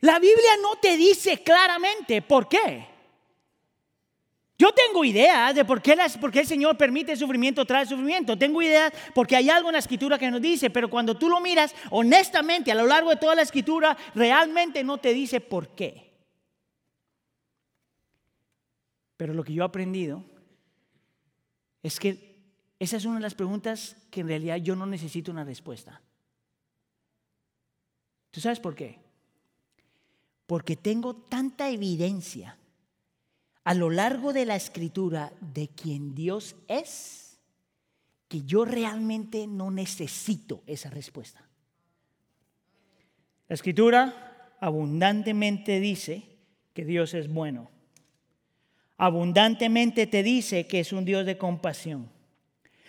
La 0.00 0.18
Biblia 0.18 0.56
no 0.60 0.80
te 0.80 0.96
dice 0.96 1.44
claramente 1.44 2.22
por 2.22 2.48
qué. 2.48 2.95
Yo 4.58 4.72
tengo 4.72 5.04
ideas 5.04 5.54
de 5.54 5.64
por 5.66 5.82
qué, 5.82 5.96
qué, 6.32 6.40
el 6.40 6.46
Señor 6.46 6.78
permite 6.78 7.14
sufrimiento, 7.14 7.66
trae 7.66 7.84
sufrimiento. 7.84 8.38
Tengo 8.38 8.62
ideas 8.62 8.92
porque 9.14 9.36
hay 9.36 9.50
algo 9.50 9.68
en 9.68 9.74
la 9.74 9.80
escritura 9.80 10.18
que 10.18 10.30
nos 10.30 10.40
dice, 10.40 10.70
pero 10.70 10.88
cuando 10.88 11.16
tú 11.16 11.28
lo 11.28 11.40
miras 11.40 11.74
honestamente 11.90 12.72
a 12.72 12.74
lo 12.74 12.86
largo 12.86 13.10
de 13.10 13.16
toda 13.16 13.34
la 13.34 13.42
escritura, 13.42 13.96
realmente 14.14 14.82
no 14.82 14.96
te 14.96 15.12
dice 15.12 15.40
por 15.40 15.74
qué. 15.74 16.10
Pero 19.18 19.34
lo 19.34 19.44
que 19.44 19.52
yo 19.52 19.62
he 19.62 19.66
aprendido 19.66 20.24
es 21.82 22.00
que 22.00 22.26
esa 22.78 22.96
es 22.96 23.04
una 23.04 23.16
de 23.16 23.22
las 23.22 23.34
preguntas 23.34 23.96
que 24.10 24.20
en 24.20 24.28
realidad 24.28 24.56
yo 24.56 24.74
no 24.74 24.86
necesito 24.86 25.30
una 25.30 25.44
respuesta. 25.44 26.00
¿Tú 28.30 28.40
sabes 28.40 28.60
por 28.60 28.74
qué? 28.74 28.98
Porque 30.46 30.76
tengo 30.76 31.14
tanta 31.14 31.68
evidencia 31.68 32.58
a 33.66 33.74
lo 33.74 33.90
largo 33.90 34.32
de 34.32 34.46
la 34.46 34.56
escritura 34.56 35.32
de 35.40 35.68
quien 35.68 36.14
Dios 36.14 36.56
es 36.68 37.38
que 38.28 38.42
yo 38.42 38.64
realmente 38.64 39.46
no 39.46 39.70
necesito 39.70 40.62
esa 40.66 40.88
respuesta. 40.88 41.46
La 43.48 43.54
escritura 43.54 44.54
abundantemente 44.60 45.80
dice 45.80 46.22
que 46.72 46.84
Dios 46.84 47.12
es 47.12 47.28
bueno 47.28 47.76
abundantemente 48.98 50.06
te 50.06 50.22
dice 50.22 50.66
que 50.66 50.80
es 50.80 50.92
un 50.92 51.04
Dios 51.04 51.26
de 51.26 51.36
compasión. 51.36 52.08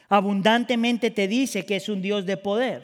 Abundantemente 0.09 1.11
te 1.11 1.27
dice 1.27 1.65
que 1.65 1.75
es 1.75 1.89
un 1.89 2.01
Dios 2.01 2.25
de 2.25 2.37
poder. 2.37 2.83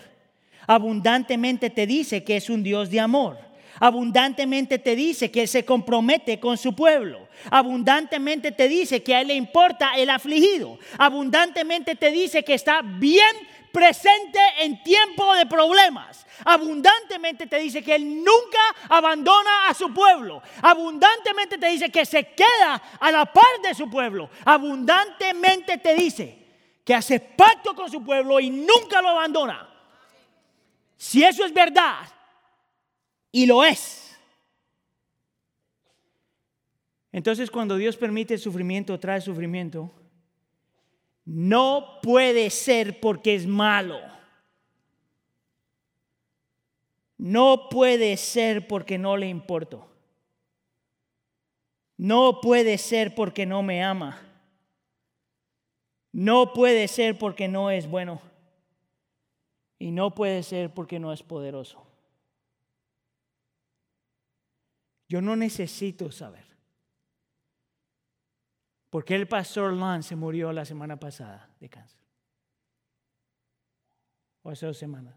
Abundantemente 0.67 1.69
te 1.69 1.87
dice 1.87 2.23
que 2.23 2.37
es 2.37 2.49
un 2.49 2.63
Dios 2.63 2.89
de 2.89 2.99
amor. 2.99 3.37
Abundantemente 3.79 4.79
te 4.79 4.95
dice 4.95 5.31
que 5.31 5.41
Él 5.41 5.47
se 5.47 5.65
compromete 5.65 6.39
con 6.39 6.57
su 6.57 6.75
pueblo. 6.75 7.27
Abundantemente 7.49 8.51
te 8.51 8.67
dice 8.67 9.03
que 9.03 9.15
a 9.15 9.21
Él 9.21 9.27
le 9.27 9.35
importa 9.35 9.93
el 9.95 10.09
afligido. 10.09 10.77
Abundantemente 10.97 11.95
te 11.95 12.11
dice 12.11 12.43
que 12.43 12.53
está 12.53 12.81
bien 12.83 13.35
presente 13.71 14.39
en 14.59 14.81
tiempo 14.83 15.33
de 15.33 15.47
problemas. 15.47 16.25
Abundantemente 16.45 17.47
te 17.47 17.57
dice 17.57 17.83
que 17.83 17.95
Él 17.95 18.17
nunca 18.17 18.59
abandona 18.89 19.67
a 19.67 19.73
su 19.73 19.93
pueblo. 19.93 20.41
Abundantemente 20.61 21.57
te 21.57 21.69
dice 21.69 21.89
que 21.89 22.05
se 22.05 22.23
queda 22.33 22.81
a 22.99 23.11
la 23.11 23.25
par 23.25 23.61
de 23.63 23.73
su 23.73 23.89
pueblo. 23.89 24.29
Abundantemente 24.45 25.79
te 25.79 25.95
dice 25.95 26.37
que 26.83 26.93
hace 26.93 27.19
pacto 27.19 27.73
con 27.73 27.89
su 27.89 28.03
pueblo 28.03 28.39
y 28.39 28.49
nunca 28.49 29.01
lo 29.01 29.09
abandona. 29.09 29.69
Si 30.97 31.23
eso 31.23 31.43
es 31.43 31.53
verdad, 31.53 31.97
y 33.33 33.45
lo 33.45 33.65
es, 33.65 34.17
entonces 37.11 37.51
cuando 37.51 37.75
Dios 37.75 37.97
permite 37.97 38.37
sufrimiento, 38.37 38.99
trae 38.99 39.19
sufrimiento, 39.19 39.91
no 41.25 41.99
puede 42.01 42.49
ser 42.49 42.99
porque 42.99 43.35
es 43.35 43.45
malo. 43.45 43.99
No 47.17 47.69
puede 47.69 48.17
ser 48.17 48.67
porque 48.67 48.97
no 48.97 49.15
le 49.15 49.27
importo. 49.29 49.87
No 51.95 52.41
puede 52.41 52.77
ser 52.77 53.15
porque 53.15 53.45
no 53.45 53.63
me 53.63 53.83
ama. 53.83 54.19
No 56.11 56.51
puede 56.51 56.87
ser 56.87 57.17
porque 57.17 57.47
no 57.47 57.71
es 57.71 57.87
bueno. 57.87 58.21
Y 59.79 59.91
no 59.91 60.13
puede 60.13 60.43
ser 60.43 60.73
porque 60.73 60.99
no 60.99 61.13
es 61.13 61.23
poderoso. 61.23 61.92
Yo 65.13 65.21
no 65.21 65.35
necesito 65.35 66.11
saber. 66.11 66.43
¿Por 68.89 69.05
qué 69.05 69.13
el 69.13 69.27
pastor 69.27 69.71
Lance 69.71 70.09
se 70.09 70.15
murió 70.15 70.51
la 70.51 70.65
semana 70.65 70.99
pasada 70.99 71.55
de 71.59 71.69
cáncer? 71.69 71.99
O 74.41 74.49
hace 74.49 74.65
dos 74.65 74.75
semanas. 74.75 75.15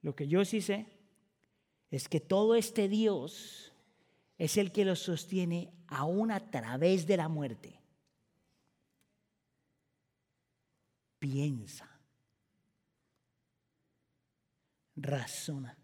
Lo 0.00 0.16
que 0.16 0.26
yo 0.28 0.46
sí 0.46 0.62
sé 0.62 0.86
es 1.90 2.08
que 2.08 2.20
todo 2.20 2.54
este 2.54 2.88
Dios 2.88 3.70
es 4.38 4.56
el 4.56 4.72
que 4.72 4.86
lo 4.86 4.96
sostiene 4.96 5.70
aún 5.86 6.30
a 6.30 6.50
través 6.50 7.06
de 7.06 7.18
la 7.18 7.28
muerte. 7.28 7.78
Piensa. 11.18 11.86
Razona. 14.96 15.77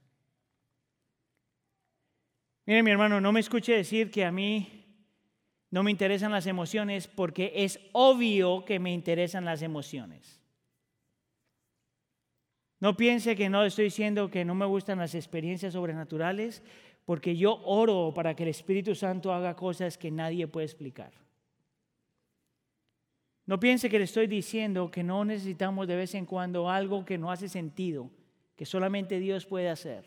Mire 2.66 2.82
mi 2.82 2.90
hermano, 2.90 3.20
no 3.20 3.32
me 3.32 3.40
escuche 3.40 3.72
decir 3.72 4.10
que 4.10 4.24
a 4.24 4.32
mí 4.32 4.84
no 5.70 5.82
me 5.82 5.90
interesan 5.90 6.32
las 6.32 6.46
emociones 6.46 7.08
porque 7.08 7.52
es 7.54 7.78
obvio 7.92 8.64
que 8.64 8.78
me 8.78 8.92
interesan 8.92 9.44
las 9.44 9.60
emociones. 9.60 10.40
No 12.80 12.96
piense 12.96 13.36
que 13.36 13.48
no 13.48 13.64
estoy 13.64 13.86
diciendo 13.86 14.30
que 14.30 14.44
no 14.44 14.54
me 14.54 14.66
gustan 14.66 14.98
las 14.98 15.14
experiencias 15.14 15.72
sobrenaturales, 15.72 16.62
porque 17.04 17.36
yo 17.36 17.60
oro 17.64 18.12
para 18.14 18.34
que 18.34 18.44
el 18.44 18.50
Espíritu 18.50 18.94
Santo 18.94 19.32
haga 19.32 19.56
cosas 19.56 19.98
que 19.98 20.10
nadie 20.10 20.46
puede 20.48 20.66
explicar. 20.66 21.12
No 23.46 23.60
piense 23.60 23.90
que 23.90 23.98
le 23.98 24.04
estoy 24.04 24.26
diciendo 24.26 24.90
que 24.90 25.02
no 25.02 25.24
necesitamos 25.24 25.86
de 25.86 25.96
vez 25.96 26.14
en 26.14 26.24
cuando 26.24 26.70
algo 26.70 27.04
que 27.04 27.18
no 27.18 27.30
hace 27.30 27.48
sentido, 27.48 28.10
que 28.56 28.64
solamente 28.64 29.18
Dios 29.18 29.44
puede 29.44 29.68
hacer. 29.68 30.04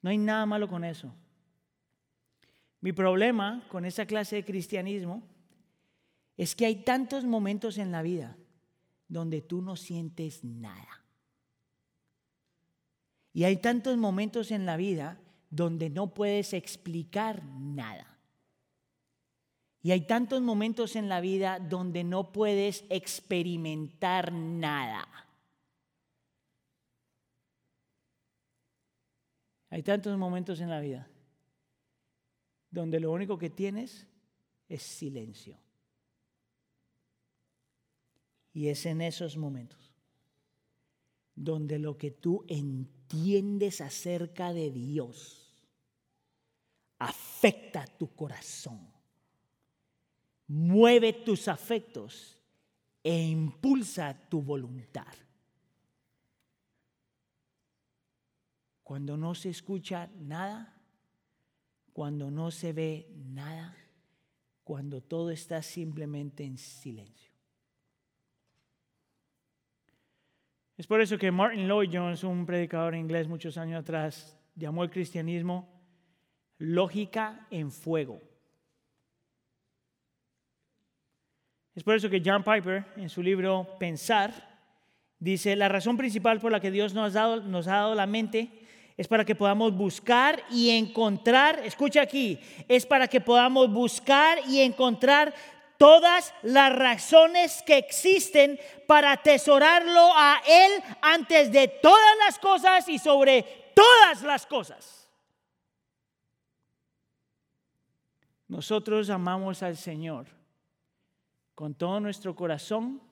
No 0.00 0.10
hay 0.10 0.18
nada 0.18 0.46
malo 0.46 0.66
con 0.68 0.84
eso. 0.84 1.12
Mi 2.80 2.92
problema 2.92 3.64
con 3.68 3.84
esa 3.84 4.06
clase 4.06 4.36
de 4.36 4.44
cristianismo 4.44 5.22
es 6.36 6.54
que 6.54 6.66
hay 6.66 6.84
tantos 6.84 7.24
momentos 7.24 7.78
en 7.78 7.90
la 7.90 8.02
vida 8.02 8.36
donde 9.08 9.40
tú 9.40 9.62
no 9.62 9.76
sientes 9.76 10.44
nada. 10.44 11.04
Y 13.32 13.44
hay 13.44 13.58
tantos 13.58 13.96
momentos 13.96 14.50
en 14.50 14.66
la 14.66 14.76
vida 14.76 15.20
donde 15.50 15.90
no 15.90 16.12
puedes 16.14 16.52
explicar 16.52 17.44
nada. 17.44 18.18
Y 19.82 19.92
hay 19.92 20.06
tantos 20.06 20.42
momentos 20.42 20.96
en 20.96 21.08
la 21.08 21.20
vida 21.20 21.58
donde 21.60 22.02
no 22.02 22.32
puedes 22.32 22.84
experimentar 22.90 24.32
nada. 24.32 25.06
Hay 29.70 29.82
tantos 29.82 30.16
momentos 30.18 30.60
en 30.60 30.70
la 30.70 30.80
vida 30.80 31.08
donde 32.76 33.00
lo 33.00 33.10
único 33.10 33.38
que 33.38 33.48
tienes 33.48 34.06
es 34.68 34.82
silencio. 34.82 35.58
Y 38.52 38.68
es 38.68 38.84
en 38.84 39.00
esos 39.00 39.38
momentos 39.38 39.94
donde 41.34 41.78
lo 41.78 41.96
que 41.96 42.10
tú 42.10 42.44
entiendes 42.48 43.80
acerca 43.80 44.52
de 44.52 44.70
Dios 44.70 45.66
afecta 46.98 47.86
tu 47.86 48.14
corazón, 48.14 48.92
mueve 50.46 51.14
tus 51.14 51.48
afectos 51.48 52.38
e 53.02 53.22
impulsa 53.22 54.28
tu 54.28 54.42
voluntad. 54.42 55.14
Cuando 58.82 59.16
no 59.16 59.34
se 59.34 59.48
escucha 59.48 60.10
nada, 60.18 60.75
cuando 61.96 62.30
no 62.30 62.50
se 62.50 62.74
ve 62.74 63.08
nada, 63.24 63.74
cuando 64.64 65.00
todo 65.00 65.30
está 65.30 65.62
simplemente 65.62 66.44
en 66.44 66.58
silencio. 66.58 67.32
Es 70.76 70.86
por 70.86 71.00
eso 71.00 71.16
que 71.16 71.30
Martin 71.30 71.66
Lloyd 71.66 71.88
Jones, 71.90 72.22
un 72.22 72.44
predicador 72.44 72.94
inglés 72.94 73.26
muchos 73.26 73.56
años 73.56 73.80
atrás, 73.80 74.38
llamó 74.54 74.84
el 74.84 74.90
cristianismo 74.90 75.70
lógica 76.58 77.46
en 77.50 77.72
fuego. 77.72 78.20
Es 81.74 81.82
por 81.82 81.94
eso 81.94 82.10
que 82.10 82.22
John 82.22 82.44
Piper, 82.44 82.84
en 82.96 83.08
su 83.08 83.22
libro 83.22 83.78
Pensar, 83.78 84.60
dice, 85.18 85.56
la 85.56 85.70
razón 85.70 85.96
principal 85.96 86.40
por 86.40 86.52
la 86.52 86.60
que 86.60 86.70
Dios 86.70 86.92
nos 86.92 87.16
ha 87.16 87.20
dado, 87.20 87.40
nos 87.40 87.66
ha 87.68 87.76
dado 87.76 87.94
la 87.94 88.06
mente 88.06 88.65
es 88.96 89.08
para 89.08 89.24
que 89.24 89.34
podamos 89.34 89.74
buscar 89.74 90.42
y 90.50 90.70
encontrar, 90.70 91.60
escucha 91.64 92.00
aquí, 92.00 92.40
es 92.66 92.86
para 92.86 93.08
que 93.08 93.20
podamos 93.20 93.70
buscar 93.70 94.38
y 94.48 94.60
encontrar 94.60 95.34
todas 95.76 96.32
las 96.42 96.74
razones 96.74 97.62
que 97.66 97.76
existen 97.76 98.58
para 98.86 99.12
atesorarlo 99.12 100.10
a 100.14 100.40
Él 100.46 100.82
antes 101.02 101.52
de 101.52 101.68
todas 101.68 102.16
las 102.24 102.38
cosas 102.38 102.88
y 102.88 102.98
sobre 102.98 103.72
todas 103.74 104.22
las 104.22 104.46
cosas. 104.46 105.08
Nosotros 108.48 109.10
amamos 109.10 109.62
al 109.62 109.76
Señor 109.76 110.26
con 111.54 111.74
todo 111.74 112.00
nuestro 112.00 112.34
corazón, 112.34 113.02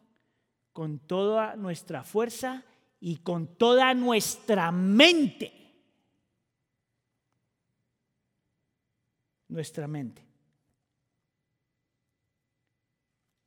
con 0.73 0.99
toda 0.99 1.57
nuestra 1.57 2.05
fuerza 2.05 2.63
y 3.01 3.17
con 3.17 3.47
toda 3.47 3.93
nuestra 3.93 4.71
mente. 4.71 5.64
Nuestra 9.55 9.87
mente. 9.87 10.21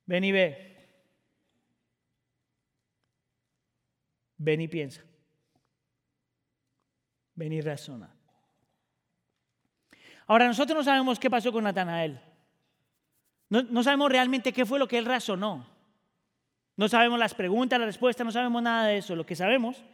Ven 0.06 0.24
y 0.24 0.32
ve. 0.32 0.74
Ven 4.38 4.62
y 4.62 4.68
piensa. 4.68 5.02
Ven 7.34 7.52
y 7.52 7.60
razona. 7.60 8.10
Ahora, 10.26 10.46
nosotros 10.46 10.78
no 10.78 10.82
sabemos 10.82 11.18
qué 11.18 11.28
pasó 11.28 11.52
con 11.52 11.64
Natanael. 11.64 12.18
No, 13.50 13.64
no, 13.64 13.82
sabemos 13.82 14.10
realmente 14.10 14.54
qué 14.54 14.64
fue 14.64 14.78
lo 14.78 14.88
que 14.88 14.96
él 14.96 15.04
razonó. 15.04 15.66
No 16.74 16.88
sabemos 16.88 17.18
las 17.18 17.34
preguntas, 17.34 17.78
las 17.78 17.88
respuestas, 17.88 18.24
no 18.24 18.32
sabemos 18.32 18.62
nada 18.62 18.86
de 18.86 18.96
eso. 18.96 19.14
Lo 19.14 19.26
que 19.26 19.36
sabemos 19.36 19.84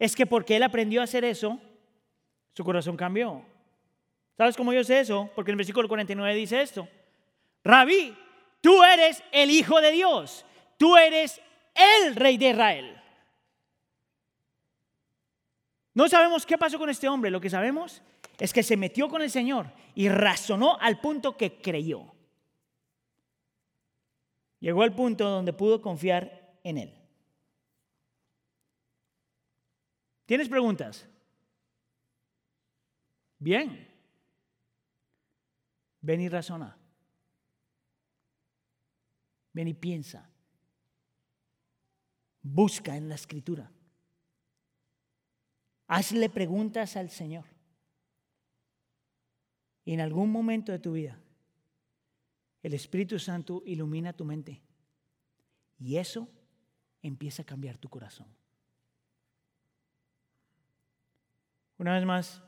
es 0.00 0.16
que 0.16 0.26
porque 0.26 0.56
él 0.56 0.64
aprendió 0.64 1.00
a 1.00 1.04
hacer 1.04 1.24
eso, 1.24 1.60
su 2.54 2.64
corazón 2.64 2.96
cambió. 2.96 3.53
¿Sabes 4.36 4.56
cómo 4.56 4.72
yo 4.72 4.82
sé 4.84 5.00
eso? 5.00 5.30
Porque 5.34 5.50
en 5.50 5.54
el 5.54 5.58
versículo 5.58 5.88
49 5.88 6.34
dice 6.34 6.60
esto. 6.60 6.88
Rabí, 7.62 8.14
Tú 8.64 8.82
eres 8.82 9.22
el 9.30 9.50
Hijo 9.50 9.78
de 9.82 9.90
Dios. 9.90 10.46
Tú 10.78 10.96
eres 10.96 11.38
el 11.74 12.16
Rey 12.16 12.38
de 12.38 12.48
Israel. 12.48 12.98
No 15.92 16.08
sabemos 16.08 16.46
qué 16.46 16.56
pasó 16.56 16.78
con 16.78 16.88
este 16.88 17.06
hombre. 17.06 17.30
Lo 17.30 17.42
que 17.42 17.50
sabemos 17.50 18.00
es 18.38 18.54
que 18.54 18.62
se 18.62 18.78
metió 18.78 19.10
con 19.10 19.20
el 19.20 19.30
Señor 19.30 19.70
y 19.94 20.08
razonó 20.08 20.78
al 20.80 20.98
punto 20.98 21.36
que 21.36 21.60
creyó. 21.60 22.10
Llegó 24.60 24.82
al 24.82 24.94
punto 24.94 25.28
donde 25.28 25.52
pudo 25.52 25.82
confiar 25.82 26.56
en 26.64 26.78
Él. 26.78 26.94
¿Tienes 30.24 30.48
preguntas? 30.48 31.06
Bien. 33.38 33.93
Ven 36.04 36.20
y 36.20 36.28
razona. 36.28 36.76
Ven 39.54 39.68
y 39.68 39.72
piensa. 39.72 40.28
Busca 42.42 42.94
en 42.94 43.08
la 43.08 43.14
escritura. 43.14 43.72
Hazle 45.86 46.28
preguntas 46.28 46.96
al 46.96 47.08
Señor. 47.08 47.46
Y 49.86 49.94
en 49.94 50.00
algún 50.02 50.30
momento 50.30 50.72
de 50.72 50.78
tu 50.78 50.92
vida, 50.92 51.18
el 52.62 52.74
Espíritu 52.74 53.18
Santo 53.18 53.62
ilumina 53.64 54.12
tu 54.12 54.26
mente. 54.26 54.60
Y 55.78 55.96
eso 55.96 56.28
empieza 57.00 57.40
a 57.42 57.46
cambiar 57.46 57.78
tu 57.78 57.88
corazón. 57.88 58.26
Una 61.78 61.94
vez 61.94 62.04
más, 62.04 62.42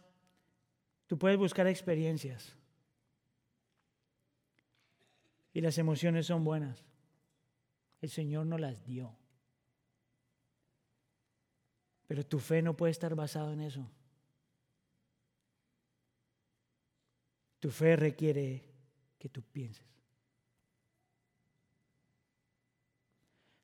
tú 1.06 1.18
puedes 1.18 1.38
buscar 1.38 1.66
experiencias. 1.66 2.54
Y 5.56 5.62
las 5.62 5.78
emociones 5.78 6.26
son 6.26 6.44
buenas. 6.44 6.84
El 8.02 8.10
Señor 8.10 8.44
no 8.44 8.58
las 8.58 8.84
dio. 8.84 9.16
Pero 12.06 12.26
tu 12.26 12.40
fe 12.40 12.60
no 12.60 12.76
puede 12.76 12.90
estar 12.90 13.14
basada 13.14 13.54
en 13.54 13.62
eso. 13.62 13.90
Tu 17.58 17.70
fe 17.70 17.96
requiere 17.96 18.68
que 19.18 19.30
tú 19.30 19.40
pienses. 19.40 19.86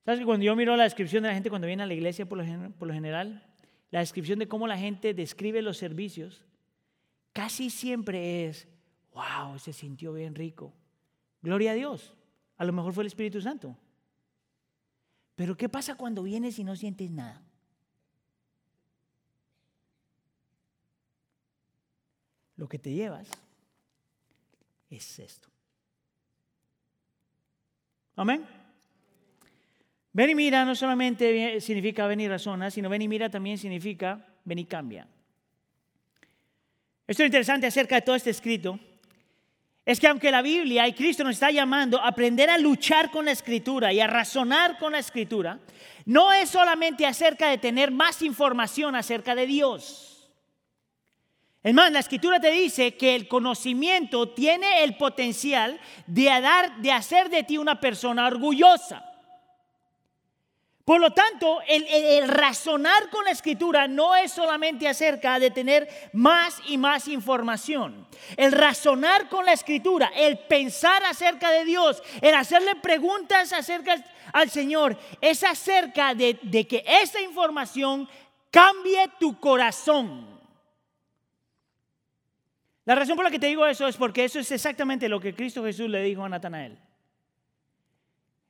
¿Sabes 0.07 0.21
que 0.21 0.25
cuando 0.25 0.47
yo 0.47 0.57
miro 0.57 0.75
la 0.77 0.85
descripción 0.85 1.25
de 1.25 1.29
la 1.29 1.35
gente 1.35 1.51
cuando 1.51 1.67
viene 1.67 1.83
a 1.83 1.87
la 1.87 1.93
iglesia 1.93 2.27
por 2.27 2.39
lo, 2.39 2.71
por 2.71 2.89
lo 2.89 2.95
general, 2.95 3.47
la 3.91 4.01
descripción 4.01 4.39
de 4.39 4.49
cómo 4.49 4.67
la 4.67 4.79
gente 4.79 5.13
describe 5.13 5.61
los 5.61 5.77
servicios, 5.77 6.43
casi 7.35 7.69
siempre 7.69 8.47
es, 8.47 8.67
wow, 9.13 9.59
se 9.59 9.75
sintió 9.75 10.15
bien 10.15 10.35
rico. 10.35 10.73
Gloria 11.43 11.73
a 11.73 11.75
Dios. 11.75 12.15
A 12.57 12.65
lo 12.65 12.73
mejor 12.73 12.93
fue 12.93 13.03
el 13.03 13.09
Espíritu 13.09 13.41
Santo. 13.41 13.77
Pero 15.35 15.57
¿qué 15.57 15.69
pasa 15.69 15.97
cuando 15.97 16.23
vienes 16.23 16.59
y 16.59 16.65
no 16.65 16.77
sientes 16.77 17.11
nada? 17.11 17.43
Lo 22.57 22.69
que 22.69 22.79
te 22.79 22.93
llevas 22.93 23.29
es 24.89 25.19
esto. 25.19 25.49
Amén. 28.15 28.47
Ven 30.13 30.31
y 30.31 30.35
mira 30.35 30.65
no 30.65 30.75
solamente 30.75 31.61
significa 31.61 32.07
ven 32.07 32.21
y 32.21 32.29
razona, 32.29 32.71
sino 32.71 32.89
ven 32.89 33.03
y 33.03 33.09
mira 33.09 33.31
también 33.31 33.59
significa 33.59 34.25
ven 34.45 34.59
y 34.59 34.67
cambia. 34.67 35.09
Esto 37.07 37.23
es 37.23 37.27
interesante 37.27 37.67
acerca 37.67 37.97
de 37.97 38.03
todo 38.03 38.15
este 38.15 38.31
escrito 38.31 38.79
es 39.85 39.99
que 39.99 40.07
aunque 40.07 40.31
la 40.31 40.43
Biblia 40.43 40.87
y 40.87 40.93
Cristo 40.93 41.25
nos 41.25 41.35
está 41.35 41.51
llamando 41.51 42.01
a 42.01 42.09
aprender 42.09 42.49
a 42.51 42.59
luchar 42.59 43.11
con 43.11 43.25
la 43.25 43.33
escritura 43.33 43.93
y 43.93 44.01
a 44.01 44.07
razonar 44.07 44.79
con 44.79 44.93
la 44.93 45.01
escritura, 45.01 45.59
no 46.05 46.33
es 46.33 46.51
solamente 46.51 47.05
acerca 47.07 47.49
de 47.49 47.59
tener 47.59 47.91
más 47.91 48.23
información 48.23 48.95
acerca 48.95 49.35
de 49.35 49.47
Dios. 49.47 50.31
Es 51.63 51.75
más, 51.75 51.93
la 51.93 52.01
escritura 52.01 52.41
te 52.41 52.51
dice 52.51 52.97
que 52.97 53.15
el 53.15 53.29
conocimiento 53.29 54.31
tiene 54.31 54.83
el 54.83 54.97
potencial 54.97 55.81
de, 56.07 56.25
dar, 56.25 56.81
de 56.81 56.91
hacer 56.91 57.29
de 57.31 57.45
ti 57.45 57.57
una 57.57 57.81
persona 57.81 58.27
orgullosa. 58.27 59.12
Por 60.85 61.01
lo 61.01 61.13
tanto, 61.13 61.61
el, 61.69 62.27
razonar 62.27 63.09
con 63.11 63.25
la 63.25 63.31
escritura 63.31 63.87
no 63.87 64.17
es 64.17 64.33
solamente 64.33 64.89
acerca 64.89 65.39
de 65.39 65.53
tener 65.53 65.89
más 66.13 66.61
y 66.67 66.77
más 66.77 67.07
información. 67.07 68.09
El 68.37 68.51
razonar 68.51 69.29
con 69.29 69.47
la 69.47 69.53
escritura, 69.53 70.11
el 70.17 70.39
pensar 70.39 71.05
acerca 71.05 71.51
de 71.51 71.65
Dios, 71.65 72.03
el 72.21 72.35
hacerle 72.35 72.75
preguntas 72.77 73.53
acerca 73.53 74.05
al 74.33 74.51
Señor, 74.51 74.99
es 75.21 75.45
acerca 75.45 76.15
de, 76.15 76.39
de 76.43 76.67
que 76.67 76.83
esa 76.87 77.21
información 77.21 78.09
cambie 78.51 79.09
tu 79.21 79.39
corazón. 79.39 80.33
La 82.85 82.97
razón 82.97 83.15
por 83.15 83.25
la 83.25 83.31
que 83.31 83.39
te 83.39 83.47
digo 83.47 83.65
eso 83.67 83.87
es 83.87 83.97
porque 83.97 84.25
eso 84.25 84.41
es 84.41 84.51
exactamente 84.51 85.09
lo 85.09 85.21
que 85.21 85.33
Cristo 85.33 85.65
Jesús 85.65 85.89
le 85.89 86.03
dijo 86.03 86.25
a 86.25 86.29
Natanael. 86.29 86.77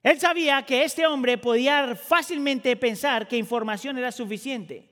Él 0.02 0.18
sabía 0.18 0.62
que 0.62 0.82
este 0.82 1.06
hombre 1.06 1.38
podía 1.38 1.94
fácilmente 1.94 2.76
pensar 2.76 3.28
que 3.28 3.36
información 3.36 3.98
era 3.98 4.10
suficiente. 4.10 4.88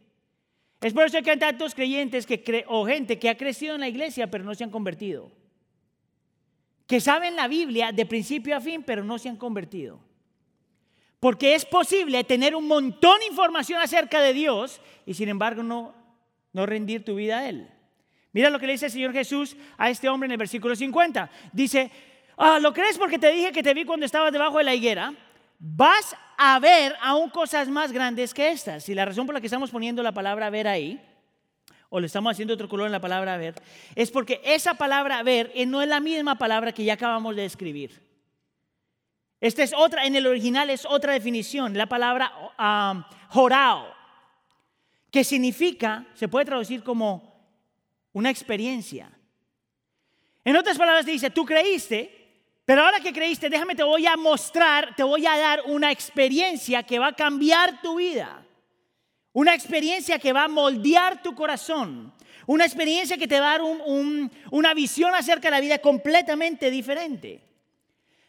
Es 0.80 0.92
por 0.92 1.04
eso 1.04 1.20
que 1.22 1.32
hay 1.32 1.38
tantos 1.38 1.74
creyentes 1.74 2.26
que 2.26 2.64
o 2.68 2.86
gente 2.86 3.18
que 3.18 3.28
ha 3.28 3.36
crecido 3.36 3.74
en 3.74 3.80
la 3.80 3.88
iglesia 3.88 4.30
pero 4.30 4.44
no 4.44 4.54
se 4.54 4.64
han 4.64 4.70
convertido. 4.70 5.30
Que 6.86 7.00
saben 7.00 7.36
la 7.36 7.48
Biblia 7.48 7.92
de 7.92 8.06
principio 8.06 8.56
a 8.56 8.60
fin 8.60 8.82
pero 8.82 9.04
no 9.04 9.18
se 9.18 9.28
han 9.28 9.36
convertido. 9.36 10.00
Porque 11.18 11.54
es 11.54 11.66
posible 11.66 12.24
tener 12.24 12.54
un 12.54 12.66
montón 12.66 13.18
de 13.18 13.26
información 13.26 13.80
acerca 13.82 14.22
de 14.22 14.32
Dios 14.32 14.80
y 15.04 15.14
sin 15.14 15.28
embargo 15.28 15.62
no, 15.62 15.94
no 16.52 16.64
rendir 16.64 17.04
tu 17.04 17.16
vida 17.16 17.40
a 17.40 17.48
Él. 17.48 17.68
Mira 18.32 18.48
lo 18.48 18.58
que 18.58 18.66
le 18.66 18.72
dice 18.72 18.86
el 18.86 18.92
Señor 18.92 19.12
Jesús 19.12 19.56
a 19.76 19.90
este 19.90 20.08
hombre 20.08 20.28
en 20.28 20.32
el 20.32 20.38
versículo 20.38 20.74
50. 20.74 21.30
Dice, 21.52 21.90
Ah, 22.42 22.58
¿Lo 22.58 22.72
crees 22.72 22.96
porque 22.96 23.18
te 23.18 23.30
dije 23.30 23.52
que 23.52 23.62
te 23.62 23.74
vi 23.74 23.84
cuando 23.84 24.06
estabas 24.06 24.32
debajo 24.32 24.56
de 24.56 24.64
la 24.64 24.74
higuera? 24.74 25.12
Vas 25.58 26.16
a 26.38 26.58
ver 26.58 26.96
aún 27.02 27.28
cosas 27.28 27.68
más 27.68 27.92
grandes 27.92 28.32
que 28.32 28.48
estas. 28.48 28.88
Y 28.88 28.94
la 28.94 29.04
razón 29.04 29.26
por 29.26 29.34
la 29.34 29.42
que 29.42 29.46
estamos 29.46 29.70
poniendo 29.70 30.02
la 30.02 30.12
palabra 30.12 30.48
ver 30.48 30.66
ahí, 30.66 30.98
o 31.90 32.00
le 32.00 32.06
estamos 32.06 32.32
haciendo 32.32 32.54
otro 32.54 32.66
color 32.66 32.86
en 32.86 32.92
la 32.92 33.00
palabra 33.00 33.36
ver, 33.36 33.56
es 33.94 34.10
porque 34.10 34.40
esa 34.42 34.72
palabra 34.72 35.22
ver 35.22 35.52
eh, 35.54 35.66
no 35.66 35.82
es 35.82 35.88
la 35.88 36.00
misma 36.00 36.38
palabra 36.38 36.72
que 36.72 36.82
ya 36.82 36.94
acabamos 36.94 37.36
de 37.36 37.44
escribir. 37.44 38.00
Esta 39.38 39.62
es 39.62 39.74
otra, 39.76 40.06
en 40.06 40.16
el 40.16 40.26
original 40.26 40.70
es 40.70 40.86
otra 40.86 41.12
definición, 41.12 41.76
la 41.76 41.90
palabra 41.90 42.32
um, 42.58 43.04
jorao, 43.28 43.86
que 45.10 45.24
significa, 45.24 46.06
se 46.14 46.26
puede 46.26 46.46
traducir 46.46 46.82
como 46.82 47.34
una 48.14 48.30
experiencia. 48.30 49.10
En 50.42 50.56
otras 50.56 50.78
palabras 50.78 51.04
dice, 51.04 51.28
tú 51.28 51.44
creíste, 51.44 52.19
pero 52.70 52.84
ahora 52.84 53.00
que 53.00 53.12
creíste, 53.12 53.50
déjame, 53.50 53.74
te 53.74 53.82
voy 53.82 54.06
a 54.06 54.16
mostrar, 54.16 54.94
te 54.94 55.02
voy 55.02 55.26
a 55.26 55.36
dar 55.36 55.62
una 55.66 55.90
experiencia 55.90 56.84
que 56.84 57.00
va 57.00 57.08
a 57.08 57.16
cambiar 57.16 57.82
tu 57.82 57.96
vida. 57.96 58.46
Una 59.32 59.56
experiencia 59.56 60.20
que 60.20 60.32
va 60.32 60.44
a 60.44 60.48
moldear 60.48 61.20
tu 61.20 61.34
corazón. 61.34 62.14
Una 62.46 62.64
experiencia 62.64 63.18
que 63.18 63.26
te 63.26 63.40
va 63.40 63.54
a 63.54 63.58
dar 63.58 63.62
una 64.52 64.72
visión 64.72 65.12
acerca 65.16 65.48
de 65.48 65.50
la 65.50 65.60
vida 65.60 65.78
completamente 65.78 66.70
diferente. 66.70 67.42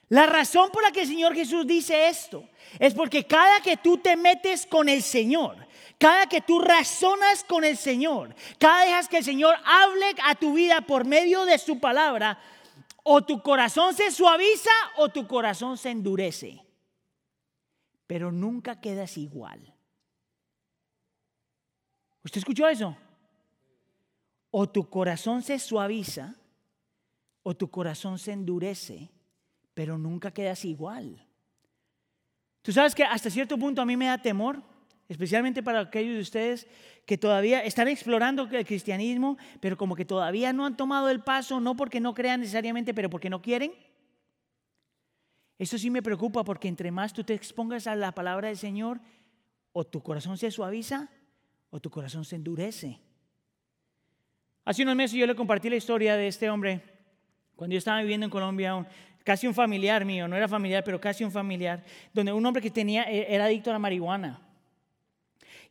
La 0.09 0.25
razón 0.25 0.71
por 0.71 0.81
la 0.81 0.91
que 0.91 1.01
el 1.01 1.07
Señor 1.07 1.35
Jesús 1.35 1.67
dice 1.67 2.07
esto 2.07 2.49
es 2.79 2.95
porque 2.95 3.27
cada 3.27 3.61
que 3.61 3.77
tú 3.77 3.99
te 3.99 4.15
metes 4.15 4.65
con 4.65 4.89
el 4.89 5.03
Señor, 5.03 5.67
cada 5.99 6.25
que 6.25 6.41
tú 6.41 6.59
razonas 6.59 7.43
con 7.43 7.63
el 7.63 7.77
Señor, 7.77 8.33
cada 8.57 8.85
vez 8.85 9.07
que 9.07 9.17
el 9.17 9.23
Señor 9.23 9.55
hable 9.63 10.15
a 10.23 10.33
tu 10.33 10.55
vida 10.55 10.81
por 10.81 11.05
medio 11.05 11.45
de 11.45 11.59
su 11.59 11.79
palabra, 11.79 12.39
o 13.03 13.21
tu 13.23 13.41
corazón 13.41 13.93
se 13.93 14.11
suaviza 14.11 14.71
o 14.97 15.09
tu 15.09 15.27
corazón 15.27 15.77
se 15.77 15.89
endurece. 15.89 16.65
Pero 18.07 18.31
nunca 18.31 18.79
quedas 18.79 19.17
igual. 19.17 19.73
¿Usted 22.23 22.39
escuchó 22.39 22.67
eso? 22.67 22.95
O 24.51 24.69
tu 24.69 24.89
corazón 24.89 25.41
se 25.41 25.57
suaviza 25.59 26.35
o 27.43 27.55
tu 27.55 27.71
corazón 27.71 28.19
se 28.19 28.33
endurece, 28.33 29.09
pero 29.73 29.97
nunca 29.97 30.31
quedas 30.31 30.65
igual. 30.65 31.25
Tú 32.61 32.71
sabes 32.71 32.93
que 32.93 33.03
hasta 33.03 33.29
cierto 33.29 33.57
punto 33.57 33.81
a 33.81 33.85
mí 33.85 33.97
me 33.97 34.05
da 34.05 34.21
temor 34.21 34.61
especialmente 35.11 35.61
para 35.61 35.81
aquellos 35.81 36.15
de 36.15 36.21
ustedes 36.21 36.67
que 37.05 37.17
todavía 37.17 37.61
están 37.65 37.89
explorando 37.89 38.47
el 38.49 38.65
cristianismo, 38.65 39.37
pero 39.59 39.75
como 39.75 39.93
que 39.93 40.05
todavía 40.05 40.53
no 40.53 40.65
han 40.65 40.77
tomado 40.77 41.09
el 41.09 41.19
paso, 41.19 41.59
no 41.59 41.75
porque 41.75 41.99
no 41.99 42.13
crean 42.13 42.39
necesariamente, 42.39 42.93
pero 42.93 43.09
porque 43.09 43.29
no 43.29 43.41
quieren. 43.41 43.73
Eso 45.59 45.77
sí 45.77 45.89
me 45.89 46.01
preocupa 46.01 46.45
porque 46.45 46.69
entre 46.69 46.91
más 46.91 47.11
tú 47.11 47.25
te 47.25 47.33
expongas 47.33 47.87
a 47.87 47.95
la 47.95 48.13
palabra 48.13 48.47
del 48.47 48.57
Señor, 48.57 49.01
o 49.73 49.85
tu 49.85 50.01
corazón 50.01 50.37
se 50.37 50.49
suaviza 50.49 51.09
o 51.71 51.81
tu 51.81 51.89
corazón 51.89 52.23
se 52.23 52.37
endurece. 52.37 52.97
Hace 54.63 54.83
unos 54.83 54.95
meses 54.95 55.19
yo 55.19 55.27
le 55.27 55.35
compartí 55.35 55.69
la 55.69 55.75
historia 55.75 56.15
de 56.15 56.29
este 56.29 56.49
hombre 56.49 56.81
cuando 57.57 57.73
yo 57.73 57.79
estaba 57.79 57.99
viviendo 57.99 58.25
en 58.25 58.29
Colombia, 58.29 58.87
casi 59.25 59.45
un 59.45 59.53
familiar 59.53 60.05
mío, 60.05 60.25
no 60.29 60.37
era 60.37 60.47
familiar, 60.47 60.85
pero 60.85 61.01
casi 61.01 61.25
un 61.25 61.31
familiar, 61.31 61.83
donde 62.13 62.31
un 62.31 62.45
hombre 62.45 62.61
que 62.61 62.71
tenía, 62.71 63.03
e, 63.03 63.35
era 63.35 63.45
adicto 63.45 63.69
a 63.69 63.73
la 63.73 63.79
marihuana. 63.79 64.50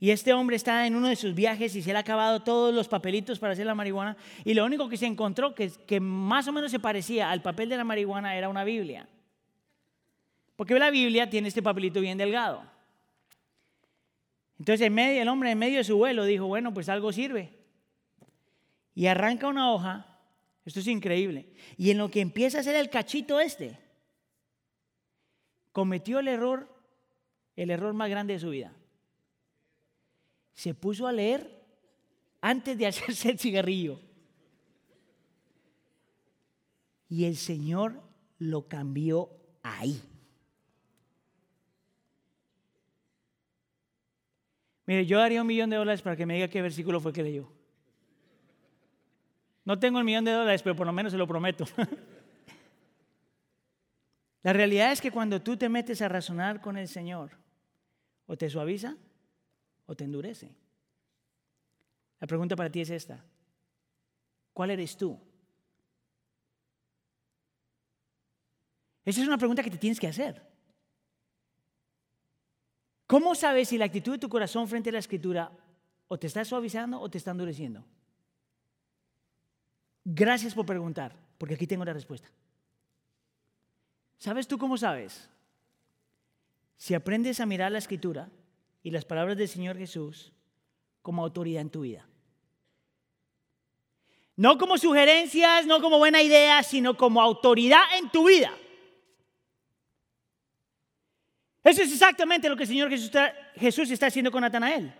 Y 0.02 0.10
este 0.12 0.32
hombre 0.32 0.56
está 0.56 0.86
en 0.86 0.96
uno 0.96 1.08
de 1.08 1.16
sus 1.16 1.34
viajes 1.34 1.76
y 1.76 1.82
se 1.82 1.90
le 1.92 1.98
ha 1.98 2.00
acabado 2.00 2.40
todos 2.40 2.74
los 2.74 2.88
papelitos 2.88 3.38
para 3.38 3.52
hacer 3.52 3.66
la 3.66 3.74
marihuana. 3.74 4.16
Y 4.46 4.54
lo 4.54 4.64
único 4.64 4.88
que 4.88 4.96
se 4.96 5.04
encontró 5.04 5.54
que, 5.54 5.70
que 5.86 6.00
más 6.00 6.48
o 6.48 6.52
menos 6.52 6.70
se 6.70 6.80
parecía 6.80 7.30
al 7.30 7.42
papel 7.42 7.68
de 7.68 7.76
la 7.76 7.84
marihuana 7.84 8.34
era 8.34 8.48
una 8.48 8.64
Biblia. 8.64 9.06
Porque 10.56 10.78
la 10.78 10.90
Biblia 10.90 11.28
tiene 11.28 11.48
este 11.48 11.62
papelito 11.62 12.00
bien 12.00 12.16
delgado. 12.16 12.62
Entonces 14.58 14.86
en 14.86 14.94
medio, 14.94 15.20
el 15.20 15.28
hombre 15.28 15.50
en 15.50 15.58
medio 15.58 15.76
de 15.76 15.84
su 15.84 15.98
vuelo 15.98 16.24
dijo, 16.24 16.46
bueno, 16.46 16.72
pues 16.72 16.88
algo 16.88 17.12
sirve. 17.12 17.52
Y 18.94 19.06
arranca 19.06 19.48
una 19.48 19.70
hoja. 19.70 20.18
Esto 20.64 20.80
es 20.80 20.86
increíble. 20.86 21.52
Y 21.76 21.90
en 21.90 21.98
lo 21.98 22.10
que 22.10 22.22
empieza 22.22 22.56
a 22.56 22.60
hacer 22.62 22.74
el 22.74 22.88
cachito 22.88 23.38
este, 23.38 23.78
cometió 25.72 26.20
el 26.20 26.28
error, 26.28 26.74
el 27.54 27.70
error 27.70 27.92
más 27.92 28.08
grande 28.08 28.32
de 28.32 28.40
su 28.40 28.48
vida 28.48 28.72
se 30.60 30.74
puso 30.74 31.06
a 31.06 31.12
leer 31.12 31.64
antes 32.42 32.76
de 32.76 32.86
hacerse 32.86 33.30
el 33.30 33.38
cigarrillo. 33.38 33.98
Y 37.08 37.24
el 37.24 37.38
Señor 37.38 38.02
lo 38.38 38.68
cambió 38.68 39.30
ahí. 39.62 40.02
Mire, 44.84 45.06
yo 45.06 45.18
daría 45.18 45.40
un 45.40 45.46
millón 45.46 45.70
de 45.70 45.76
dólares 45.76 46.02
para 46.02 46.14
que 46.14 46.26
me 46.26 46.34
diga 46.34 46.48
qué 46.48 46.60
versículo 46.60 47.00
fue 47.00 47.14
que 47.14 47.22
leyó. 47.22 47.50
No 49.64 49.78
tengo 49.78 49.98
el 49.98 50.04
millón 50.04 50.26
de 50.26 50.32
dólares, 50.32 50.62
pero 50.62 50.76
por 50.76 50.86
lo 50.86 50.92
menos 50.92 51.12
se 51.12 51.18
lo 51.18 51.26
prometo. 51.26 51.64
La 54.42 54.52
realidad 54.52 54.92
es 54.92 55.00
que 55.00 55.10
cuando 55.10 55.40
tú 55.40 55.56
te 55.56 55.70
metes 55.70 56.02
a 56.02 56.08
razonar 56.10 56.60
con 56.60 56.76
el 56.76 56.86
Señor, 56.86 57.30
o 58.26 58.36
te 58.36 58.50
suaviza 58.50 58.98
o 59.90 59.96
te 59.96 60.04
endurece? 60.04 60.54
La 62.20 62.26
pregunta 62.28 62.54
para 62.54 62.70
ti 62.70 62.80
es 62.80 62.90
esta. 62.90 63.24
¿Cuál 64.52 64.70
eres 64.70 64.96
tú? 64.96 65.18
Esa 69.04 69.20
es 69.20 69.26
una 69.26 69.36
pregunta 69.36 69.64
que 69.64 69.70
te 69.70 69.78
tienes 69.78 69.98
que 69.98 70.06
hacer. 70.06 70.48
¿Cómo 73.08 73.34
sabes 73.34 73.68
si 73.68 73.78
la 73.78 73.86
actitud 73.86 74.12
de 74.12 74.18
tu 74.20 74.28
corazón 74.28 74.68
frente 74.68 74.90
a 74.90 74.92
la 74.92 75.00
escritura 75.00 75.50
o 76.06 76.16
te 76.16 76.28
está 76.28 76.44
suavizando 76.44 77.00
o 77.00 77.10
te 77.10 77.18
está 77.18 77.32
endureciendo? 77.32 77.84
Gracias 80.04 80.54
por 80.54 80.66
preguntar, 80.66 81.16
porque 81.36 81.54
aquí 81.54 81.66
tengo 81.66 81.84
la 81.84 81.92
respuesta. 81.92 82.30
¿Sabes 84.18 84.46
tú 84.46 84.56
cómo 84.56 84.78
sabes? 84.78 85.28
Si 86.76 86.94
aprendes 86.94 87.40
a 87.40 87.46
mirar 87.46 87.72
la 87.72 87.78
escritura 87.78 88.30
y 88.82 88.90
las 88.90 89.04
palabras 89.04 89.36
del 89.36 89.48
Señor 89.48 89.76
Jesús 89.76 90.32
como 91.02 91.22
autoridad 91.22 91.62
en 91.62 91.70
tu 91.70 91.82
vida. 91.82 92.06
No 94.36 94.56
como 94.56 94.78
sugerencias, 94.78 95.66
no 95.66 95.80
como 95.80 95.98
buena 95.98 96.22
idea, 96.22 96.62
sino 96.62 96.96
como 96.96 97.20
autoridad 97.20 97.82
en 97.98 98.10
tu 98.10 98.28
vida. 98.28 98.52
Eso 101.62 101.82
es 101.82 101.92
exactamente 101.92 102.48
lo 102.48 102.56
que 102.56 102.62
el 102.62 102.68
Señor 102.68 102.88
Jesús 102.88 103.90
está, 103.90 104.06
haciendo 104.06 104.30
con 104.30 104.40
Natanael. 104.40 104.94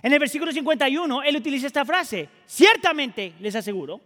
En 0.00 0.12
el 0.12 0.18
versículo 0.20 0.52
51, 0.52 1.22
él 1.24 1.36
utiliza 1.36 1.66
esta 1.66 1.84
frase. 1.84 2.28
Ciertamente, 2.46 3.34
les 3.40 3.56
aseguro. 3.56 4.00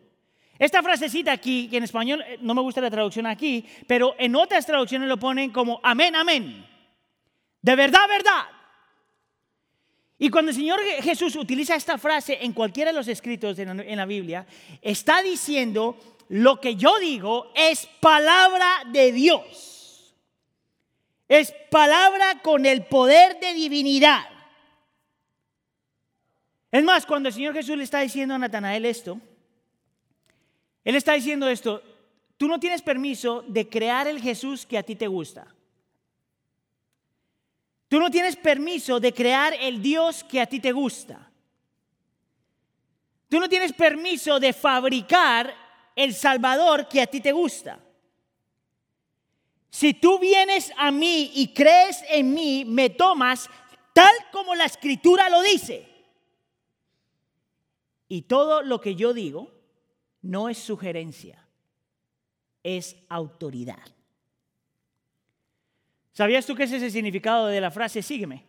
Esta 0.58 0.82
frasecita 0.82 1.32
aquí, 1.32 1.68
que 1.68 1.76
en 1.76 1.82
español 1.82 2.22
eh, 2.22 2.38
no 2.40 2.54
me 2.54 2.62
gusta 2.62 2.80
la 2.80 2.90
traducción 2.90 3.26
aquí, 3.26 3.66
pero 3.86 4.14
en 4.18 4.34
otras 4.36 4.64
traducciones 4.64 5.08
lo 5.08 5.18
ponen 5.18 5.50
como 5.50 5.80
amén, 5.82 6.14
amén. 6.16 6.64
De 7.60 7.76
verdad, 7.76 8.08
verdad. 8.08 8.61
Y 10.22 10.30
cuando 10.30 10.50
el 10.52 10.56
Señor 10.56 10.78
Jesús 11.02 11.34
utiliza 11.34 11.74
esta 11.74 11.98
frase 11.98 12.38
en 12.42 12.52
cualquiera 12.52 12.92
de 12.92 12.96
los 12.96 13.08
escritos 13.08 13.58
en 13.58 13.96
la 13.96 14.06
Biblia, 14.06 14.46
está 14.80 15.20
diciendo, 15.20 15.98
lo 16.28 16.60
que 16.60 16.76
yo 16.76 16.96
digo 17.00 17.50
es 17.56 17.88
palabra 17.98 18.84
de 18.92 19.10
Dios. 19.10 20.14
Es 21.26 21.52
palabra 21.72 22.40
con 22.40 22.66
el 22.66 22.84
poder 22.84 23.40
de 23.40 23.52
divinidad. 23.52 24.22
Es 26.70 26.84
más, 26.84 27.04
cuando 27.04 27.28
el 27.28 27.34
Señor 27.34 27.54
Jesús 27.54 27.76
le 27.76 27.82
está 27.82 27.98
diciendo 27.98 28.36
a 28.36 28.38
Natanael 28.38 28.86
esto, 28.86 29.20
Él 30.84 30.94
está 30.94 31.14
diciendo 31.14 31.48
esto, 31.48 31.82
tú 32.36 32.46
no 32.46 32.60
tienes 32.60 32.80
permiso 32.80 33.42
de 33.48 33.68
crear 33.68 34.06
el 34.06 34.22
Jesús 34.22 34.66
que 34.66 34.78
a 34.78 34.84
ti 34.84 34.94
te 34.94 35.08
gusta. 35.08 35.52
Tú 37.92 38.00
no 38.00 38.10
tienes 38.10 38.36
permiso 38.36 38.98
de 38.98 39.12
crear 39.12 39.52
el 39.60 39.82
Dios 39.82 40.24
que 40.24 40.40
a 40.40 40.46
ti 40.46 40.60
te 40.60 40.72
gusta. 40.72 41.30
Tú 43.28 43.38
no 43.38 43.50
tienes 43.50 43.74
permiso 43.74 44.40
de 44.40 44.54
fabricar 44.54 45.54
el 45.94 46.14
Salvador 46.14 46.88
que 46.88 47.02
a 47.02 47.06
ti 47.06 47.20
te 47.20 47.32
gusta. 47.32 47.78
Si 49.68 49.92
tú 49.92 50.18
vienes 50.18 50.72
a 50.78 50.90
mí 50.90 51.32
y 51.34 51.52
crees 51.52 52.02
en 52.08 52.32
mí, 52.32 52.64
me 52.64 52.88
tomas 52.88 53.50
tal 53.92 54.14
como 54.32 54.54
la 54.54 54.64
escritura 54.64 55.28
lo 55.28 55.42
dice. 55.42 55.86
Y 58.08 58.22
todo 58.22 58.62
lo 58.62 58.80
que 58.80 58.94
yo 58.94 59.12
digo 59.12 59.52
no 60.22 60.48
es 60.48 60.56
sugerencia, 60.56 61.46
es 62.62 62.96
autoridad. 63.10 63.84
¿Sabías 66.12 66.44
tú 66.44 66.54
qué 66.54 66.64
es 66.64 66.72
ese 66.72 66.90
significado 66.90 67.46
de 67.46 67.60
la 67.60 67.70
frase 67.70 68.02
sígueme? 68.02 68.44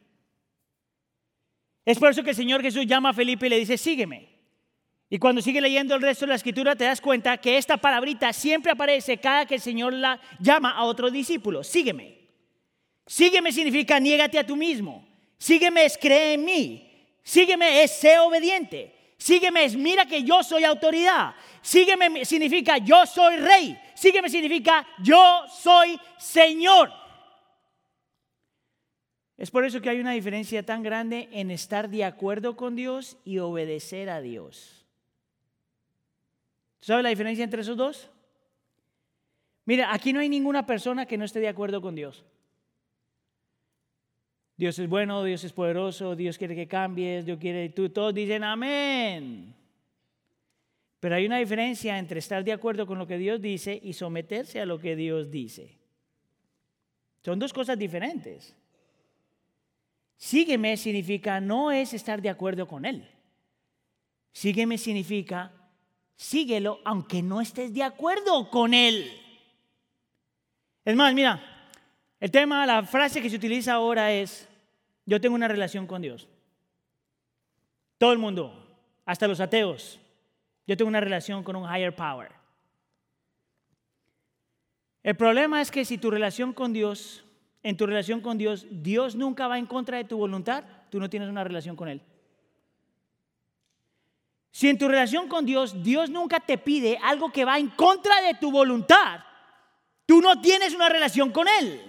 Es 1.86 1.99
por 1.99 2.09
eso 2.09 2.24
que 2.24 2.32
el 2.32 2.36
Señor 2.36 2.61
Jesús 2.61 2.86
llama 2.86 3.09
a 3.09 3.14
Felipe 3.14 3.47
y 3.47 3.49
le 3.49 3.59
dice 3.59 3.78
sígueme. 3.78 4.30
Y 5.09 5.20
cuando 5.20 5.41
sigue 5.41 5.61
leyendo 5.61 5.95
el 5.95 6.01
resto 6.01 6.26
de 6.26 6.30
la 6.30 6.36
escritura 6.36 6.76
te 6.76 6.86
das 6.86 6.99
cuenta 6.99 7.38
que 7.38 7.57
esta 7.57 7.78
palabrita 7.78 8.34
siempre 8.34 8.72
aparece 8.72 9.18
cada 9.18 9.45
que 9.45 9.55
el 9.55 9.61
Señor 9.61 9.93
la 9.93 10.20
llama 10.39 10.72
a 10.72 10.86
otro 10.86 11.11
discípulo. 11.11 11.64
Sígueme. 11.64 12.18
Sígueme 13.05 13.51
significa 13.51 13.99
niégate 13.99 14.39
a 14.39 14.45
tú 14.45 14.55
mismo. 14.55 15.07
Sígueme 15.38 15.86
es 15.86 15.97
cree 15.97 16.34
en 16.34 16.45
mí. 16.45 16.89
Sígueme 17.22 17.84
es 17.84 17.91
sé 17.91 18.18
obediente. 18.20 19.14
Sígueme 19.18 19.66
es 19.66 19.76
mira 19.76 20.05
que 20.05 20.24
yo 20.24 20.41
soy 20.41 20.64
autoridad. 20.64 21.36
Sígueme 21.61 22.26
significa 22.26 22.78
yo 22.78 23.05
soy 23.05 23.38
rey. 23.38 23.78
Sígueme 23.93 24.30
significa 24.30 24.86
yo 25.01 25.43
soy 25.47 25.99
Señor. 26.18 27.03
Es 29.38 29.50
por 29.50 29.66
eso 29.66 29.82
que 29.82 29.90
hay 29.90 30.00
una 30.00 30.12
diferencia 30.12 30.64
tan 30.64 30.84
grande 30.84 31.28
en 31.32 31.50
estar 31.50 31.90
de 31.90 32.04
acuerdo 32.04 32.56
con 32.56 32.76
Dios 32.76 33.18
y 33.26 33.40
obedecer 33.40 34.10
a 34.10 34.22
Dios. 34.22 34.86
¿Sabes 36.82 37.04
la 37.04 37.10
diferencia 37.10 37.44
entre 37.44 37.62
esos 37.62 37.78
dos? 37.78 38.10
Mira, 39.66 39.94
aquí 39.94 40.14
no 40.14 40.20
hay 40.20 40.30
ninguna 40.30 40.66
persona 40.66 41.06
que 41.06 41.18
no 41.18 41.26
esté 41.26 41.40
de 41.40 41.48
acuerdo 41.48 41.82
con 41.82 41.96
Dios. 41.96 42.26
Dios 44.56 44.78
es 44.78 44.88
bueno, 44.88 45.24
Dios 45.24 45.44
es 45.44 45.52
poderoso, 45.52 46.16
Dios 46.16 46.38
quiere 46.38 46.56
que 46.56 46.68
cambies, 46.68 47.26
Dios 47.26 47.40
quiere, 47.40 47.70
tú, 47.70 47.90
todos 47.90 48.14
dicen 48.14 48.44
amén. 48.44 49.56
Pero 51.00 51.16
hay 51.16 51.26
una 51.26 51.40
diferencia 51.40 51.98
entre 51.98 52.20
estar 52.20 52.44
de 52.44 52.54
acuerdo 52.54 52.86
con 52.86 53.00
lo 53.00 53.08
que 53.08 53.18
Dios 53.18 53.42
dice 53.42 53.80
y 53.82 53.94
someterse 53.94 54.62
a 54.62 54.66
lo 54.66 54.80
que 54.80 54.96
Dios 54.96 55.32
dice. 55.32 55.80
Son 57.24 57.40
dos 57.40 57.52
cosas 57.52 57.80
diferentes. 57.80 58.56
Sígueme 60.24 60.78
significa 60.78 61.41
no 61.41 61.69
es 61.69 61.93
estar 61.93 62.21
de 62.21 62.30
acuerdo 62.30 62.65
con 62.65 62.86
Él. 62.86 63.05
Sígueme 64.32 64.78
significa 64.78 65.51
síguelo 66.15 66.80
aunque 66.86 67.21
no 67.21 67.41
estés 67.41 67.74
de 67.74 67.84
acuerdo 67.84 68.49
con 68.49 68.74
Él. 68.74 69.11
Es 70.86 70.95
más, 70.95 71.13
mira, 71.13 71.43
el 72.21 72.32
tema, 72.32 72.65
la 72.65 72.84
frase 72.84 73.21
que 73.21 73.30
se 73.30 73.36
utiliza 73.36 73.74
ahora 73.74 74.13
es, 74.13 74.47
yo 75.05 75.19
tengo 75.19 75.36
una 75.36 75.49
relación 75.49 75.88
con 75.88 76.01
Dios. 76.01 76.30
Todo 77.97 78.13
el 78.13 78.17
mundo, 78.17 78.78
hasta 79.03 79.28
los 79.28 79.41
ateos, 79.41 79.99
yo 80.65 80.78
tengo 80.78 80.88
una 80.88 81.01
relación 81.01 81.43
con 81.43 81.57
un 81.57 81.65
higher 81.65 81.93
power. 81.93 82.32
El 85.03 85.17
problema 85.17 85.61
es 85.61 85.69
que 85.69 85.84
si 85.84 85.97
tu 85.97 86.09
relación 86.09 86.53
con 86.53 86.71
Dios 86.71 87.26
en 87.64 87.78
tu 87.78 87.88
relación 87.88 88.20
con 88.20 88.38
Dios, 88.38 88.68
Dios 88.70 89.16
nunca 89.16 89.47
va 89.47 89.57
en 89.57 89.66
contra 89.66 89.97
de 89.97 90.03
tu 90.03 90.18
voluntad, 90.18 90.66
tú 90.89 90.99
no 90.99 91.09
tienes 91.09 91.30
una 91.30 91.45
relación 91.45 91.78
con 91.78 91.88
Él. 91.88 92.01
Si 94.51 94.70
en 94.70 94.78
tu 94.78 94.88
relación 94.88 95.28
con 95.30 95.45
Dios, 95.45 95.82
Dios 95.82 96.09
nunca 96.09 96.41
te 96.41 96.57
pide 96.57 96.99
algo 97.01 97.32
que 97.32 97.45
va 97.45 97.57
en 97.57 97.70
contra 97.70 98.22
de 98.22 98.36
tu 98.36 98.51
voluntad, 98.51 99.22
tú 100.05 100.22
no 100.22 100.41
tienes 100.41 100.76
una 100.76 100.89
relación 100.89 101.32
con 101.32 101.47
Él. 101.47 101.82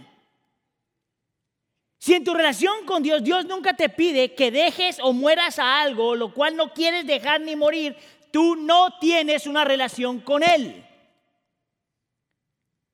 Si 1.98 2.14
en 2.14 2.22
tu 2.22 2.34
relación 2.34 2.86
con 2.86 3.02
Dios, 3.02 3.24
Dios 3.24 3.44
nunca 3.46 3.74
te 3.74 3.88
pide 3.88 4.34
que 4.34 4.50
dejes 4.50 4.98
o 5.02 5.12
mueras 5.12 5.58
a 5.58 5.82
algo, 5.82 6.14
lo 6.14 6.32
cual 6.32 6.56
no 6.56 6.72
quieres 6.72 7.06
dejar 7.06 7.40
ni 7.40 7.56
morir, 7.56 7.96
tú 8.30 8.56
no 8.56 8.98
tienes 8.98 9.46
una 9.46 9.64
relación 9.64 10.20
con 10.20 10.42
Él. 10.42 10.86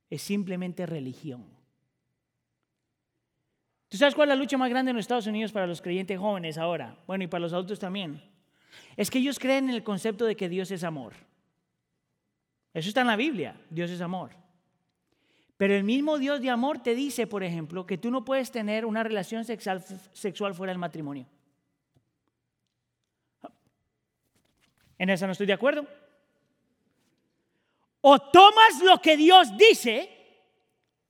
Es 0.08 0.22
simplemente 0.22 0.86
religión. 0.86 1.59
¿Tú 3.90 3.96
sabes 3.96 4.14
cuál 4.14 4.28
es 4.28 4.36
la 4.36 4.40
lucha 4.40 4.56
más 4.56 4.70
grande 4.70 4.90
en 4.90 4.96
los 4.96 5.02
Estados 5.02 5.26
Unidos 5.26 5.50
para 5.50 5.66
los 5.66 5.82
creyentes 5.82 6.16
jóvenes 6.16 6.56
ahora? 6.58 6.96
Bueno, 7.08 7.24
y 7.24 7.26
para 7.26 7.42
los 7.42 7.52
adultos 7.52 7.80
también. 7.80 8.22
Es 8.96 9.10
que 9.10 9.18
ellos 9.18 9.40
creen 9.40 9.68
en 9.68 9.74
el 9.74 9.82
concepto 9.82 10.24
de 10.26 10.36
que 10.36 10.48
Dios 10.48 10.70
es 10.70 10.84
amor. 10.84 11.12
Eso 12.72 12.88
está 12.88 13.00
en 13.00 13.08
la 13.08 13.16
Biblia, 13.16 13.60
Dios 13.68 13.90
es 13.90 14.00
amor. 14.00 14.30
Pero 15.56 15.74
el 15.74 15.82
mismo 15.82 16.18
Dios 16.18 16.40
de 16.40 16.50
amor 16.50 16.80
te 16.80 16.94
dice, 16.94 17.26
por 17.26 17.42
ejemplo, 17.42 17.84
que 17.84 17.98
tú 17.98 18.12
no 18.12 18.24
puedes 18.24 18.52
tener 18.52 18.86
una 18.86 19.02
relación 19.02 19.44
sexual, 19.44 19.82
fuera 20.54 20.70
del 20.70 20.78
matrimonio. 20.78 21.26
En 24.98 25.10
eso 25.10 25.26
no 25.26 25.32
estoy 25.32 25.48
de 25.48 25.52
acuerdo. 25.52 25.84
O 28.02 28.20
tomas 28.20 28.80
lo 28.84 29.02
que 29.02 29.16
Dios 29.16 29.56
dice 29.56 30.08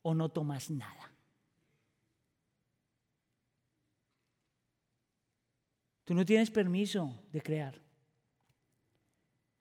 o 0.01 0.15
no 0.15 0.29
tomas 0.29 0.71
nada. 0.71 1.00
Tú 6.11 6.15
no 6.15 6.25
tienes 6.25 6.51
permiso 6.51 7.23
de 7.31 7.39
crear. 7.39 7.79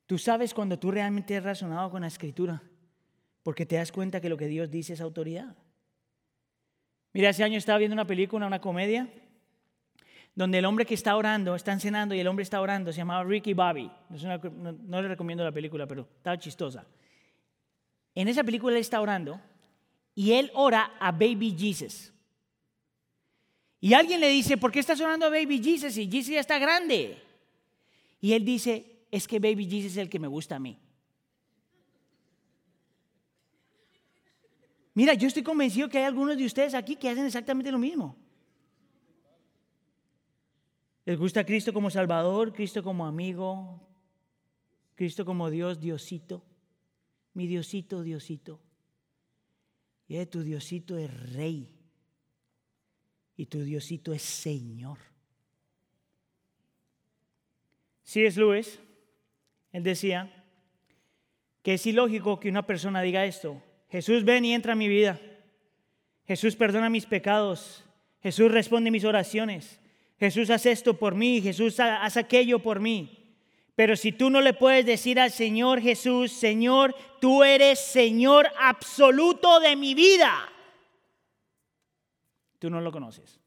Tú 0.07 0.19
sabes 0.19 0.53
cuando 0.53 0.81
tú 0.81 0.91
realmente 0.91 1.37
has 1.37 1.45
razonado 1.45 1.93
con 1.93 2.01
la 2.01 2.09
escritura, 2.09 2.61
porque 3.45 3.65
te 3.65 3.77
das 3.77 3.93
cuenta 3.93 4.21
que 4.21 4.29
lo 4.29 4.37
que 4.37 4.49
Dios 4.49 4.69
dice 4.69 4.95
es 4.95 5.01
autoridad. 5.01 5.57
Mira, 7.13 7.29
hace 7.29 7.45
años 7.45 7.59
estaba 7.59 7.79
viendo 7.79 7.93
una 7.93 8.05
película, 8.05 8.49
una 8.49 8.61
comedia, 8.61 9.09
donde 10.35 10.59
el 10.59 10.65
hombre 10.65 10.87
que 10.87 10.95
está 10.95 11.15
orando, 11.15 11.55
está 11.55 11.79
cenando 11.79 12.17
y 12.17 12.19
el 12.19 12.27
hombre 12.27 12.43
está 12.43 12.61
orando, 12.61 12.91
se 12.91 12.99
llamaba 12.99 13.23
Ricky 13.23 13.55
Bobby. 13.55 13.89
No, 14.09 14.73
no 14.73 15.03
le 15.03 15.07
recomiendo 15.07 15.45
la 15.45 15.53
película, 15.53 15.87
pero 15.87 16.09
estaba 16.17 16.37
chistosa. 16.37 16.85
En 18.13 18.27
esa 18.27 18.43
película 18.43 18.75
él 18.75 18.81
está 18.81 19.01
orando 19.01 19.41
y 20.17 20.33
él 20.33 20.51
ora 20.55 20.97
a 20.99 21.13
Baby 21.13 21.55
Jesus. 21.57 22.13
Y 23.81 23.95
alguien 23.95 24.21
le 24.21 24.29
dice, 24.29 24.59
¿por 24.59 24.71
qué 24.71 24.79
estás 24.79 25.01
orando 25.01 25.27
a 25.27 25.31
Baby 25.31 25.63
Jesus 25.63 25.97
y 25.97 26.11
Jesus 26.11 26.35
ya 26.35 26.41
está 26.41 26.59
grande? 26.59 27.17
Y 28.21 28.35
él 28.35 28.45
dice, 28.45 29.07
es 29.11 29.27
que 29.27 29.39
Baby 29.39 29.65
Jesus 29.65 29.93
es 29.93 29.97
el 29.97 30.11
que 30.11 30.19
me 30.19 30.29
gusta 30.29 30.57
a 30.57 30.59
mí. 30.59 30.79
Mira, 34.93 35.15
yo 35.15 35.29
estoy 35.29 35.43
convencido 35.43 35.89
que 35.89 35.97
hay 35.97 36.05
algunos 36.05 36.37
de 36.37 36.45
ustedes 36.45 36.75
aquí 36.75 36.97
que 36.97 37.09
hacen 37.09 37.25
exactamente 37.25 37.73
lo 37.73 37.79
mismo. 37.79 38.17
Les 41.07 41.19
gusta 41.19 41.45
Cristo 41.47 41.73
como 41.73 41.89
Salvador, 41.89 42.53
Cristo 42.53 42.83
como 42.83 43.07
amigo, 43.07 43.81
Cristo 44.95 45.25
como 45.25 45.49
Dios, 45.49 45.81
Diosito. 45.81 46.45
Mi 47.33 47.47
Diosito, 47.47 48.03
Diosito. 48.03 48.61
Y 50.07 50.27
tu 50.27 50.43
Diosito 50.43 50.99
es 50.99 51.33
Rey 51.33 51.80
y 53.41 53.47
tu 53.47 53.65
Diosito 53.65 54.13
es 54.13 54.21
Señor. 54.21 54.99
Si 58.03 58.23
es 58.23 58.37
Luis, 58.37 58.79
él 59.73 59.83
decía 59.83 60.31
que 61.63 61.73
es 61.73 61.87
ilógico 61.87 62.39
que 62.39 62.51
una 62.51 62.67
persona 62.67 63.01
diga 63.01 63.25
esto. 63.25 63.63
Jesús 63.89 64.25
ven 64.25 64.45
y 64.45 64.53
entra 64.53 64.75
a 64.75 64.77
mi 64.77 64.89
vida. 64.89 65.19
Jesús 66.27 66.55
perdona 66.55 66.91
mis 66.91 67.07
pecados. 67.07 67.83
Jesús 68.23 68.53
responde 68.53 68.91
mis 68.91 69.07
oraciones. 69.07 69.81
Jesús 70.19 70.51
hace 70.51 70.73
esto 70.73 70.99
por 70.99 71.15
mí. 71.15 71.41
Jesús 71.41 71.81
hace 71.81 72.21
aquello 72.21 72.59
por 72.59 72.79
mí. 72.79 73.39
Pero 73.75 73.97
si 73.97 74.13
tú 74.13 74.29
no 74.29 74.43
le 74.43 74.53
puedes 74.53 74.85
decir 74.85 75.19
al 75.19 75.31
Señor 75.31 75.81
Jesús, 75.81 76.31
Señor, 76.31 76.95
tú 77.23 77.43
eres 77.43 77.79
Señor 77.81 78.49
absoluto 78.59 79.61
de 79.61 79.77
mi 79.77 79.95
vida 79.95 80.53
tú 82.61 82.71
no 82.71 82.81
lo 82.81 82.93
conoces. 82.93 83.41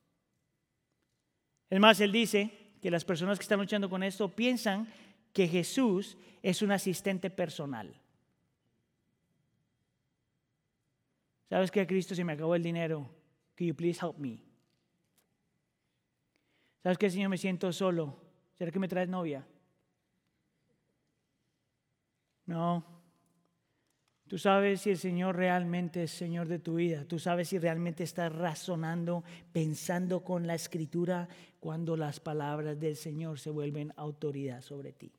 Es 1.70 1.80
más, 1.80 2.01
él 2.01 2.11
dice 2.11 2.76
que 2.82 2.91
las 2.91 3.05
personas 3.05 3.39
que 3.39 3.43
están 3.43 3.59
luchando 3.59 3.89
con 3.89 4.03
esto 4.03 4.28
piensan 4.28 4.91
que 5.32 5.47
Jesús 5.47 6.18
es 6.41 6.61
un 6.61 6.72
asistente 6.72 7.30
personal. 7.30 7.95
¿Sabes 11.49 11.72
que 11.72 11.82
a 11.82 11.88
Cristo 11.88 12.16
se 12.16 12.24
me 12.24 12.34
acabó 12.34 12.55
el 12.55 12.64
dinero? 12.64 13.09
Can 13.55 13.68
you 13.68 13.76
please 13.76 13.99
help 14.03 14.18
me? 14.18 14.43
¿Sabes 16.82 16.97
qué, 16.97 17.09
Señor? 17.09 17.30
Me 17.30 17.38
siento 17.38 17.72
solo. 17.72 18.18
¿Será 18.55 18.72
que 18.72 18.80
me 18.80 18.88
traes 18.88 19.07
novia? 19.07 19.47
No. 22.45 22.93
Tú 24.34 24.40
sabes 24.40 24.82
si 24.82 24.90
el 24.90 24.98
Señor 24.98 25.36
realmente 25.36 26.06
es 26.06 26.12
Señor 26.12 26.48
de 26.48 26.58
tu 26.58 26.74
vida. 26.74 27.06
Tú 27.06 27.20
sabes 27.20 27.50
si 27.50 27.60
realmente 27.60 28.04
estás 28.04 28.34
razonando, 28.34 29.24
pensando 29.52 30.24
con 30.24 30.48
la 30.48 30.56
escritura 30.56 31.30
cuando 31.60 31.96
las 31.96 32.20
palabras 32.20 32.80
del 32.80 32.96
Señor 32.96 33.38
se 33.38 33.52
vuelven 33.52 33.94
autoridad 33.96 34.64
sobre 34.64 34.92
ti. 34.92 35.12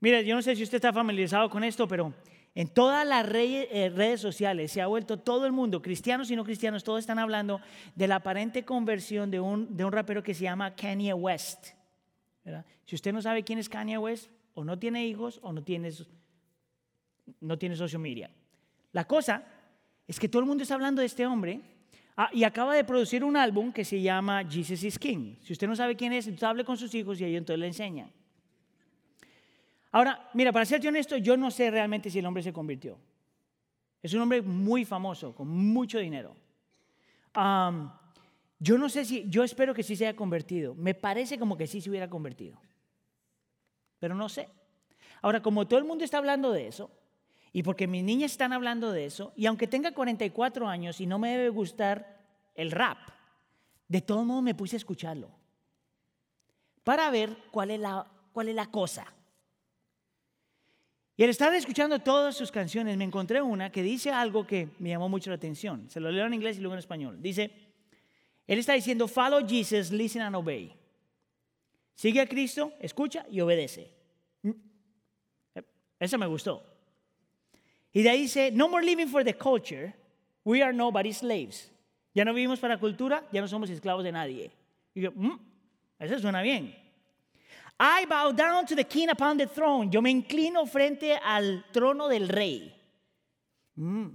Mira, 0.00 0.22
yo 0.22 0.34
no 0.34 0.40
sé 0.40 0.56
si 0.56 0.62
usted 0.62 0.76
está 0.76 0.94
familiarizado 0.94 1.50
con 1.50 1.62
esto, 1.62 1.86
pero 1.86 2.14
en 2.54 2.68
todas 2.68 3.06
las 3.06 3.22
eh, 3.34 3.92
redes, 3.94 4.18
sociales 4.18 4.72
se 4.72 4.80
ha 4.80 4.86
vuelto 4.86 5.18
todo 5.18 5.44
el 5.44 5.52
mundo, 5.52 5.82
cristianos 5.82 6.30
y 6.30 6.36
no 6.36 6.44
cristianos, 6.44 6.82
todos 6.82 7.00
están 7.00 7.18
hablando 7.18 7.60
de 7.96 8.08
la 8.08 8.14
aparente 8.14 8.64
conversión 8.64 9.30
de 9.30 9.40
un, 9.40 9.76
de 9.76 9.84
un 9.84 9.92
rapero 9.92 10.22
que 10.22 10.32
se 10.32 10.44
llama 10.44 10.74
Kanye 10.74 11.12
West. 11.12 11.66
Si 12.86 12.94
usted 12.94 13.12
no 13.12 13.20
sabe 13.20 13.42
quién 13.42 13.58
es 13.58 13.68
Kanye 13.68 13.98
West, 13.98 14.30
o 14.54 14.64
no 14.64 14.78
tiene 14.78 15.06
hijos 15.06 15.38
o 15.42 15.52
no 15.52 15.62
tiene, 15.62 15.92
no 17.40 17.58
tiene 17.58 17.76
social 17.76 18.00
media. 18.00 18.30
La 18.92 19.06
cosa 19.06 19.44
es 20.06 20.18
que 20.18 20.28
todo 20.28 20.40
el 20.40 20.46
mundo 20.46 20.62
está 20.62 20.74
hablando 20.74 21.00
de 21.00 21.06
este 21.06 21.26
hombre 21.26 21.60
ah, 22.16 22.30
y 22.32 22.44
acaba 22.44 22.74
de 22.74 22.84
producir 22.84 23.22
un 23.22 23.36
álbum 23.36 23.72
que 23.72 23.84
se 23.84 24.00
llama 24.00 24.44
Jesus 24.48 24.82
is 24.82 24.98
King. 24.98 25.36
Si 25.40 25.52
usted 25.52 25.68
no 25.68 25.76
sabe 25.76 25.96
quién 25.96 26.12
es, 26.12 26.26
entonces 26.26 26.48
hable 26.48 26.64
con 26.64 26.76
sus 26.76 26.94
hijos 26.94 27.20
y 27.20 27.24
ahí 27.24 27.36
entonces 27.36 27.60
le 27.60 27.66
enseña. 27.66 28.10
Ahora, 29.92 30.30
mira, 30.34 30.52
para 30.52 30.64
ser 30.64 30.86
honesto, 30.86 31.16
yo 31.16 31.36
no 31.36 31.50
sé 31.50 31.70
realmente 31.70 32.10
si 32.10 32.18
el 32.18 32.26
hombre 32.26 32.42
se 32.42 32.52
convirtió. 32.52 32.98
Es 34.02 34.14
un 34.14 34.20
hombre 34.20 34.40
muy 34.40 34.84
famoso, 34.84 35.34
con 35.34 35.48
mucho 35.48 35.98
dinero. 35.98 36.34
yo 38.58 38.78
no 38.78 38.88
sé 38.88 39.04
si, 39.04 39.28
yo 39.28 39.42
espero 39.42 39.74
que 39.74 39.82
sí 39.82 39.96
se 39.96 40.06
haya 40.06 40.16
convertido. 40.16 40.74
Me 40.74 40.94
parece 40.94 41.38
como 41.38 41.56
que 41.56 41.66
sí 41.66 41.80
se 41.80 41.90
hubiera 41.90 42.08
convertido. 42.08 42.60
Pero 43.98 44.14
no 44.14 44.28
sé. 44.28 44.48
Ahora, 45.22 45.42
como 45.42 45.66
todo 45.66 45.78
el 45.78 45.84
mundo 45.84 46.04
está 46.04 46.18
hablando 46.18 46.52
de 46.52 46.68
eso, 46.68 46.90
y 47.52 47.62
porque 47.62 47.86
mis 47.86 48.04
niñas 48.04 48.32
están 48.32 48.52
hablando 48.52 48.92
de 48.92 49.06
eso, 49.06 49.32
y 49.36 49.46
aunque 49.46 49.66
tenga 49.66 49.92
44 49.92 50.68
años 50.68 51.00
y 51.00 51.06
no 51.06 51.18
me 51.18 51.30
debe 51.30 51.48
gustar 51.48 52.20
el 52.54 52.70
rap, 52.70 52.98
de 53.88 54.00
todo 54.00 54.24
modo 54.24 54.42
me 54.42 54.54
puse 54.54 54.76
a 54.76 54.78
escucharlo 54.78 55.30
para 56.84 57.10
ver 57.10 57.36
cuál 57.50 57.70
es 57.70 57.80
la, 57.80 58.06
cuál 58.32 58.48
es 58.48 58.54
la 58.54 58.66
cosa. 58.66 59.06
Y 61.16 61.24
al 61.24 61.30
estar 61.30 61.54
escuchando 61.54 61.98
todas 61.98 62.34
sus 62.34 62.50
canciones, 62.50 62.96
me 62.96 63.04
encontré 63.04 63.42
una 63.42 63.70
que 63.70 63.82
dice 63.82 64.10
algo 64.10 64.46
que 64.46 64.70
me 64.78 64.88
llamó 64.88 65.08
mucho 65.08 65.28
la 65.28 65.36
atención. 65.36 65.90
Se 65.90 66.00
lo 66.00 66.10
leo 66.10 66.26
en 66.26 66.32
inglés 66.32 66.56
y 66.56 66.60
luego 66.60 66.74
en 66.74 66.78
español. 66.78 67.20
Dice, 67.20 67.50
él 68.46 68.58
está 68.58 68.72
diciendo, 68.72 69.06
follow 69.06 69.46
Jesus, 69.46 69.90
listen 69.90 70.22
and 70.22 70.34
obey. 70.34 70.74
Sigue 71.94 72.22
a 72.22 72.26
Cristo, 72.26 72.72
escucha 72.80 73.26
y 73.30 73.40
obedece. 73.42 73.92
Mm. 74.42 74.52
Eso 75.98 76.16
me 76.16 76.26
gustó. 76.26 76.69
Y 77.92 78.02
de 78.02 78.10
ahí 78.10 78.22
dice, 78.22 78.50
no 78.52 78.68
more 78.68 78.84
living 78.84 79.08
for 79.08 79.24
the 79.24 79.34
culture, 79.34 79.92
we 80.44 80.62
are 80.62 80.72
nobody's 80.72 81.18
slaves. 81.18 81.70
Ya 82.14 82.24
no 82.24 82.32
vivimos 82.32 82.60
para 82.60 82.74
la 82.74 82.80
cultura, 82.80 83.24
ya 83.32 83.40
no 83.40 83.48
somos 83.48 83.70
esclavos 83.70 84.04
de 84.04 84.12
nadie. 84.12 84.50
Y 84.94 85.02
yo, 85.02 85.12
mm, 85.12 85.38
eso 85.98 86.18
suena 86.18 86.42
bien. 86.42 86.74
I 87.78 88.04
bow 88.06 88.32
down 88.32 88.66
to 88.66 88.76
the 88.76 88.84
king 88.84 89.08
upon 89.08 89.38
the 89.38 89.46
throne. 89.46 89.90
Yo 89.90 90.02
me 90.02 90.10
inclino 90.10 90.66
frente 90.66 91.16
al 91.16 91.64
trono 91.72 92.08
del 92.08 92.28
rey. 92.28 92.74
Mm, 93.76 94.10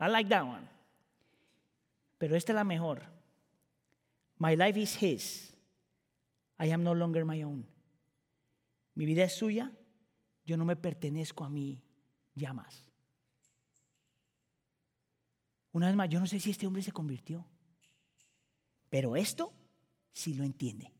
I 0.00 0.08
like 0.08 0.28
that 0.30 0.44
one. 0.44 0.68
Pero 2.18 2.36
esta 2.36 2.52
es 2.52 2.56
la 2.56 2.64
mejor. 2.64 3.02
My 4.38 4.54
life 4.54 4.78
is 4.78 4.94
his. 4.94 5.52
I 6.58 6.70
am 6.70 6.82
no 6.82 6.94
longer 6.94 7.24
my 7.24 7.42
own. 7.42 7.66
Mi 8.94 9.04
vida 9.04 9.24
es 9.24 9.36
suya. 9.36 9.70
Yo 10.44 10.56
no 10.56 10.64
me 10.64 10.76
pertenezco 10.76 11.44
a 11.44 11.48
mí 11.48 11.82
ya 12.34 12.52
más. 12.52 12.91
Una 15.72 15.86
vez 15.86 15.96
más, 15.96 16.08
yo 16.08 16.20
no 16.20 16.26
sé 16.26 16.38
si 16.38 16.50
este 16.50 16.66
hombre 16.66 16.82
se 16.82 16.92
convirtió. 16.92 17.46
Pero 18.88 19.16
esto 19.16 19.52
sí 20.12 20.34
lo 20.34 20.44
entiende. 20.44 20.92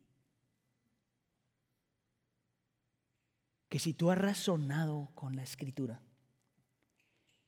que 3.73 3.79
si 3.79 3.95
tú 3.95 4.11
has 4.11 4.19
razonado 4.19 5.09
con 5.15 5.35
la 5.35 5.43
escritura 5.43 6.03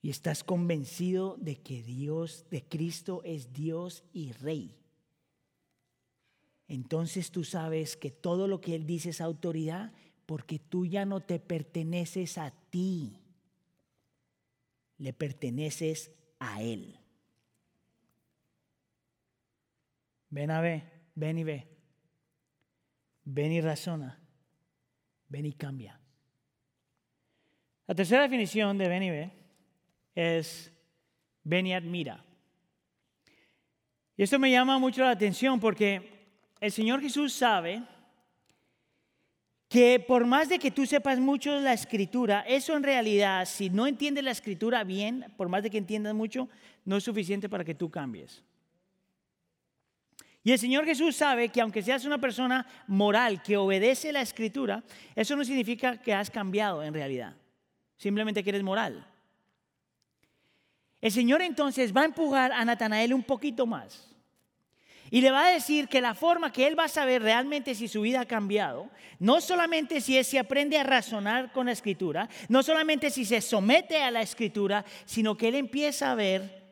y 0.01 0.09
estás 0.09 0.43
convencido 0.43 1.37
de 1.39 1.61
que 1.61 1.83
Dios, 1.83 2.47
de 2.49 2.65
Cristo 2.67 3.21
es 3.25 3.53
Dios 3.53 4.05
y 4.15 4.33
Rey, 4.33 4.75
entonces 6.67 7.31
tú 7.31 7.45
sabes 7.45 7.99
que 7.99 8.11
todo 8.11 8.49
lo 8.49 8.63
que 8.63 8.75
Él 8.75 8.87
dice 8.87 9.11
es 9.11 9.21
autoridad 9.21 9.93
porque 10.25 10.59
tú 10.59 10.87
ya 10.87 11.05
no 11.05 11.21
te 11.21 11.39
perteneces 11.39 12.39
a 12.39 12.53
ti, 12.71 13.21
le 14.97 15.13
perteneces 15.13 16.11
a 16.39 16.63
Él. 16.63 17.04
Ven 20.35 20.51
a 20.51 20.61
ver, 20.61 20.83
ven 21.15 21.39
y 21.39 21.45
ve. 21.45 21.69
Ven 23.23 23.53
y 23.53 23.61
razona. 23.61 24.19
Ven 25.29 25.47
y 25.47 25.53
cambia. 25.53 26.01
La 27.87 27.95
tercera 27.95 28.23
definición 28.23 28.77
de 28.77 28.89
ven 28.89 29.03
y 29.05 29.11
ve 29.11 29.31
es 30.13 30.73
ven 31.45 31.69
y 31.69 31.75
admira. 31.75 32.25
Y 34.17 34.25
esto 34.25 34.41
me 34.41 34.51
llama 34.51 34.77
mucho 34.81 35.03
la 35.03 35.11
atención 35.11 35.61
porque 35.61 36.35
el 36.59 36.73
Señor 36.73 37.01
Jesús 37.01 37.33
sabe 37.33 37.85
que 39.69 40.01
por 40.01 40.27
más 40.27 40.49
de 40.49 40.59
que 40.59 40.73
tú 40.73 40.85
sepas 40.85 41.21
mucho 41.21 41.53
de 41.53 41.61
la 41.61 41.75
escritura, 41.75 42.41
eso 42.41 42.77
en 42.77 42.83
realidad, 42.83 43.45
si 43.45 43.71
no 43.71 43.87
entiendes 43.87 44.25
la 44.25 44.33
escritura 44.33 44.83
bien, 44.83 45.33
por 45.37 45.49
más 45.49 45.63
de 45.63 45.71
que 45.71 45.79
entiendas 45.79 46.13
mucho, 46.13 46.49
no 46.85 46.97
es 46.97 47.05
suficiente 47.05 47.49
para 47.49 47.65
que 47.65 47.77
tú 47.77 47.89
cambies. 47.89 48.43
Y 50.45 50.53
el 50.53 50.59
Señor 50.59 50.85
Jesús 50.85 51.17
sabe 51.17 51.49
que 51.49 51.61
aunque 51.61 51.83
seas 51.83 52.05
una 52.05 52.19
persona 52.19 52.67
moral 52.87 53.43
que 53.43 53.57
obedece 53.57 54.13
la 54.13 54.21
escritura, 54.21 54.85
eso 55.17 55.35
no 55.35 55.45
significa 55.45 55.97
que 56.01 56.15
has 56.15 56.31
cambiado 56.31 56.83
en 56.83 56.95
realidad 56.95 57.35
simplemente 57.97 58.43
que 58.43 58.51
eres 58.51 58.63
moral. 58.63 59.07
El 61.01 61.13
Señor 61.13 61.43
entonces 61.43 61.95
va 61.95 62.03
a 62.03 62.07
empujar 62.07 62.53
a 62.53 62.65
Natanael 62.65 63.15
un 63.15 63.23
poquito 63.23 63.67
más. 63.67 64.11
Y 65.11 65.21
le 65.21 65.31
va 65.31 65.47
a 65.47 65.51
decir 65.51 65.87
que 65.89 66.01
la 66.01 66.15
forma 66.15 66.53
que 66.53 66.67
él 66.67 66.79
va 66.79 66.85
a 66.85 66.89
saber 66.89 67.23
realmente 67.23 67.75
si 67.75 67.89
su 67.89 68.01
vida 68.01 68.21
ha 68.21 68.27
cambiado, 68.27 68.91
no 69.19 69.41
solamente 69.41 70.01
si 70.01 70.17
es 70.17 70.27
si 70.27 70.39
aprende 70.39 70.79
a 70.79 70.83
razonar 70.83 71.53
con 71.53 71.67
la 71.67 71.73
escritura, 71.73 72.29
no 72.49 72.63
solamente 72.63 73.11
si 73.11 73.25
se 73.25 73.41
somete 73.41 74.03
a 74.03 74.11
la 74.11 74.23
escritura, 74.23 74.85
sino 75.05 75.37
que 75.37 75.49
él 75.49 75.55
empieza 75.55 76.11
a 76.11 76.15
ver 76.15 76.65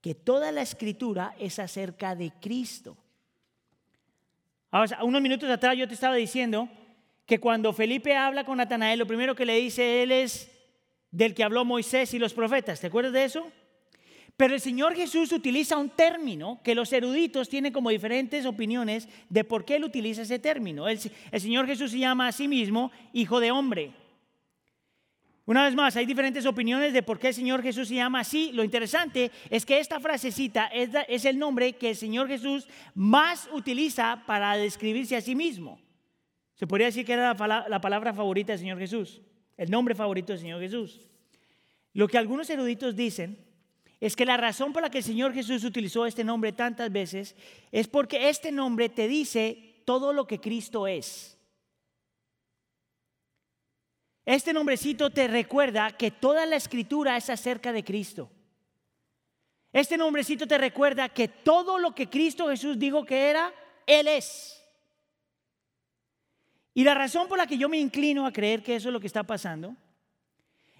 que 0.00 0.14
toda 0.14 0.52
la 0.52 0.62
escritura 0.62 1.34
es 1.38 1.58
acerca 1.58 2.14
de 2.14 2.32
Cristo. 2.40 2.96
Ahora, 4.70 5.02
unos 5.02 5.20
minutos 5.20 5.48
atrás 5.50 5.76
yo 5.76 5.88
te 5.88 5.94
estaba 5.94 6.14
diciendo 6.14 6.68
que 7.26 7.38
cuando 7.38 7.72
Felipe 7.72 8.16
habla 8.16 8.44
con 8.44 8.58
Natanael, 8.58 8.98
lo 8.98 9.06
primero 9.06 9.34
que 9.34 9.46
le 9.46 9.56
dice 9.56 10.02
él 10.02 10.12
es, 10.12 10.50
del 11.10 11.34
que 11.34 11.42
habló 11.42 11.64
Moisés 11.64 12.14
y 12.14 12.18
los 12.18 12.34
profetas. 12.34 12.80
¿Te 12.80 12.86
acuerdas 12.86 13.12
de 13.12 13.24
eso? 13.24 13.52
Pero 14.36 14.54
el 14.54 14.60
Señor 14.60 14.94
Jesús 14.94 15.32
utiliza 15.32 15.76
un 15.76 15.90
término 15.90 16.60
que 16.64 16.74
los 16.74 16.92
eruditos 16.92 17.48
tienen 17.48 17.72
como 17.72 17.90
diferentes 17.90 18.46
opiniones 18.46 19.08
de 19.28 19.44
por 19.44 19.64
qué 19.64 19.76
él 19.76 19.84
utiliza 19.84 20.22
ese 20.22 20.38
término. 20.38 20.88
El, 20.88 20.98
Señor 20.98 21.66
Jesús 21.66 21.90
se 21.90 21.98
llama 21.98 22.28
a 22.28 22.32
sí 22.32 22.48
mismo 22.48 22.90
Hijo 23.12 23.38
de 23.38 23.50
Hombre. 23.50 23.92
Una 25.46 25.64
vez 25.64 25.74
más, 25.74 25.96
hay 25.96 26.06
diferentes 26.06 26.46
opiniones 26.46 26.92
de 26.92 27.02
por 27.02 27.18
qué 27.18 27.28
el 27.28 27.34
Señor 27.34 27.62
Jesús 27.62 27.88
se 27.88 27.94
llama 27.94 28.20
así. 28.20 28.52
Lo 28.52 28.62
interesante 28.62 29.30
es 29.48 29.66
que 29.66 29.80
esta 29.80 29.98
frasecita 29.98 30.66
es, 30.66 31.24
el 31.24 31.38
nombre 31.38 31.72
que 31.72 31.90
el 31.90 31.96
Señor 31.96 32.28
Jesús 32.28 32.68
más 32.94 33.48
utiliza 33.52 34.22
para 34.26 34.56
describirse 34.56 35.16
a 35.16 35.20
sí 35.20 35.34
mismo. 35.34 35.80
Se 36.54 36.66
podría 36.66 36.86
decir 36.86 37.04
que 37.04 37.14
era 37.14 37.34
la 37.68 37.80
palabra 37.80 38.12
favorita 38.12 38.52
del 38.52 38.60
Señor 38.60 38.78
Jesús 38.78 39.22
el 39.60 39.70
nombre 39.70 39.94
favorito 39.94 40.32
del 40.32 40.40
Señor 40.40 40.58
Jesús. 40.58 41.06
Lo 41.92 42.08
que 42.08 42.16
algunos 42.16 42.48
eruditos 42.48 42.96
dicen 42.96 43.44
es 44.00 44.16
que 44.16 44.24
la 44.24 44.38
razón 44.38 44.72
por 44.72 44.80
la 44.80 44.88
que 44.88 44.98
el 44.98 45.04
Señor 45.04 45.34
Jesús 45.34 45.64
utilizó 45.64 46.06
este 46.06 46.24
nombre 46.24 46.52
tantas 46.52 46.90
veces 46.90 47.36
es 47.70 47.86
porque 47.86 48.30
este 48.30 48.52
nombre 48.52 48.88
te 48.88 49.06
dice 49.06 49.82
todo 49.84 50.14
lo 50.14 50.26
que 50.26 50.40
Cristo 50.40 50.86
es. 50.86 51.38
Este 54.24 54.52
nombrecito 54.52 55.10
te 55.10 55.28
recuerda 55.28 55.90
que 55.96 56.10
toda 56.10 56.46
la 56.46 56.56
escritura 56.56 57.16
es 57.16 57.30
acerca 57.30 57.72
de 57.72 57.84
Cristo. 57.84 58.30
Este 59.72 59.96
nombrecito 59.96 60.46
te 60.46 60.58
recuerda 60.58 61.08
que 61.08 61.28
todo 61.28 61.78
lo 61.78 61.94
que 61.94 62.08
Cristo 62.08 62.48
Jesús 62.48 62.78
dijo 62.78 63.04
que 63.04 63.30
era, 63.30 63.52
Él 63.86 64.08
es. 64.08 64.60
Y 66.74 66.84
la 66.84 66.94
razón 66.94 67.28
por 67.28 67.38
la 67.38 67.46
que 67.46 67.58
yo 67.58 67.68
me 67.68 67.78
inclino 67.78 68.26
a 68.26 68.32
creer 68.32 68.62
que 68.62 68.76
eso 68.76 68.88
es 68.88 68.92
lo 68.92 69.00
que 69.00 69.06
está 69.06 69.22
pasando 69.22 69.76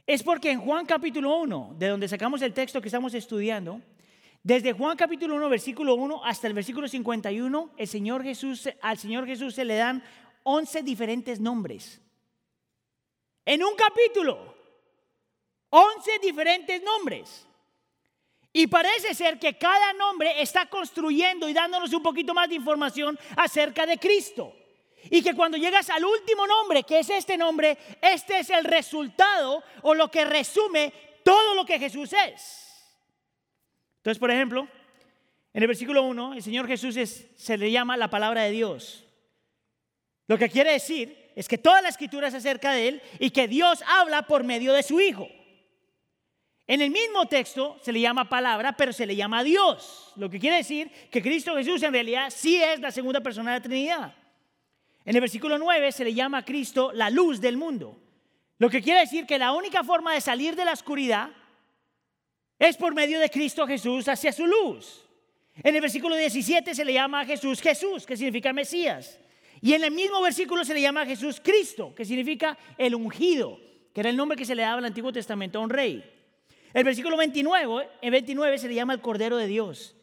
es 0.07 0.23
porque 0.23 0.51
en 0.51 0.61
Juan 0.61 0.87
capítulo 0.87 1.39
1, 1.39 1.77
de 1.79 1.89
donde 1.89 2.09
sacamos 2.09 2.43
el 2.43 2.53
texto 2.53 2.81
que 2.81 2.89
estamos 2.89 3.15
estudiando, 3.15 3.81
Desde 4.43 4.73
Juan 4.73 4.97
capítulo 4.97 5.37
1, 5.37 5.49
versículo 5.51 5.95
1 5.95 6.25
hasta 6.25 6.47
el 6.47 6.55
versículo 6.55 6.89
51, 6.89 7.75
el 7.77 7.87
Señor 7.87 8.23
Jesús, 8.23 8.69
al 8.81 8.97
Señor 8.97 9.27
Jesús 9.27 9.55
se 9.55 9.67
le 9.67 9.77
dan 9.77 10.03
11 10.45 10.83
diferentes 10.83 11.39
nombres. 11.41 12.01
En 13.51 13.65
un 13.65 13.75
capítulo, 13.75 14.55
11 15.71 16.21
diferentes 16.23 16.81
nombres. 16.85 17.45
Y 18.53 18.69
parece 18.69 19.13
ser 19.13 19.41
que 19.41 19.59
cada 19.59 19.93
nombre 19.93 20.41
está 20.41 20.67
construyendo 20.67 21.49
y 21.49 21.53
dándonos 21.53 21.93
un 21.93 22.01
poquito 22.01 22.33
más 22.33 22.49
de 22.49 22.55
información 22.55 23.19
acerca 23.37 23.87
de 23.87 23.99
Cristo. 23.99 24.55
Y 25.11 25.21
que 25.21 25.35
cuando 25.35 25.57
llegas 25.57 25.91
al 25.91 26.05
último 26.05 26.47
nombre, 26.47 26.85
que 26.85 27.01
es 27.01 27.11
este 27.11 27.37
nombre, 27.37 27.77
este 28.01 28.39
es 28.39 28.51
el 28.51 28.63
resultado 28.63 29.65
o 29.83 29.95
lo 29.95 30.09
que 30.13 30.25
resume 30.25 30.93
todo 31.25 31.57
lo 31.57 31.67
que 31.67 31.81
Jesús 31.81 32.13
es. 32.13 32.69
Entonces, 33.97 34.21
por 34.21 34.31
ejemplo, 34.31 34.69
en 35.53 35.63
el 35.65 35.67
versículo 35.67 36.05
1, 36.05 36.35
el 36.35 36.43
Señor 36.45 36.69
Jesús 36.69 36.95
se 37.35 37.59
le 37.59 37.73
llama 37.73 37.97
la 37.97 38.11
palabra 38.11 38.43
de 38.45 38.53
Dios. 38.53 39.05
Lo 40.29 40.39
que 40.39 40.49
quiere 40.49 40.71
decir 40.71 41.20
es 41.35 41.49
que 41.49 41.59
toda 41.59 41.83
la 41.83 41.89
escritura 41.89 42.29
es 42.29 42.35
acerca 42.35 42.73
de 42.73 42.89
Él 42.89 43.03
y 43.19 43.31
que 43.31 43.49
Dios 43.49 43.83
habla 43.87 44.23
por 44.23 44.45
medio 44.45 44.73
de 44.73 44.83
su 44.83 45.01
Hijo. 45.01 45.29
En 46.67 46.81
el 46.81 46.91
mismo 46.91 47.27
texto 47.27 47.79
se 47.83 47.93
le 47.93 48.01
llama 48.01 48.29
palabra, 48.29 48.77
pero 48.77 48.93
se 48.93 49.05
le 49.05 49.17
llama 49.17 49.43
Dios. 49.43 50.13
Lo 50.15 50.31
que 50.31 50.39
quiere 50.39 50.59
decir 50.59 50.89
que 51.11 51.21
Cristo 51.21 51.57
Jesús 51.57 51.83
en 51.83 51.93
realidad 51.93 52.31
sí 52.31 52.63
es 52.63 52.79
la 52.79 52.93
segunda 52.93 53.21
persona 53.21 53.53
de 53.53 53.59
la 53.59 53.63
Trinidad. 53.63 54.15
En 55.05 55.15
el 55.17 55.21
versículo 55.21 55.59
9 55.59 55.91
se 55.91 56.05
le 56.05 56.15
llama 56.15 56.45
Cristo 56.45 56.93
la 56.95 57.11
luz 57.11 57.41
del 57.41 57.57
mundo. 57.57 57.99
Lo 58.59 58.71
que 58.71 58.83
quiere 58.83 59.01
decir 59.01 59.27
que 59.27 59.39
la 59.39 59.53
única 59.53 59.83
forma 59.83 60.15
de 60.15 60.21
salir 60.21 60.55
de 60.55 60.65
la 60.65 60.73
oscuridad 60.73 61.31
es 62.59 62.77
por 62.77 62.95
medio 62.95 63.19
de 63.19 63.31
Cristo 63.31 63.67
Jesús 63.67 64.07
hacia 64.07 64.33
su 64.33 64.47
luz. 64.47 65.05
En 65.63 65.75
el 65.75 65.81
versículo 65.81 66.15
17 66.15 66.75
se 66.75 66.85
le 66.85 66.93
llama 66.93 67.23
a 67.23 67.25
Jesús 67.25 67.61
Jesús, 67.61 68.07
que 68.07 68.17
significa 68.17 68.53
Mesías. 68.53 69.19
Y 69.63 69.75
en 69.75 69.85
el 69.85 69.91
mismo 69.91 70.23
versículo 70.23 70.65
se 70.65 70.75
le 70.75 70.81
llama 70.81 71.05
Jesús 71.07 71.41
Cristo, 71.43 71.95
que 71.95 72.05
significa 72.05 72.57
el 72.79 72.95
ungido, 72.95 73.59
que 73.93 74.01
era 74.01 74.11
el 74.11 74.17
nombre 74.17 74.37
que 74.37 74.45
se 74.45 74.55
le 74.55 74.63
daba 74.63 74.79
el 74.79 74.85
Antiguo 74.85 75.13
Testamento 75.13 75.59
a 75.59 75.63
un 75.63 75.71
rey. 75.71 76.05
El 76.73 76.85
versículo 76.85 77.17
29, 77.17 77.89
en 78.01 78.13
29 78.13 78.59
se 78.59 78.69
le 78.69 78.75
llama 78.75 78.95
el 78.95 79.01
Cordero 79.01 79.37
de 79.37 79.47
Dios. 79.47 79.97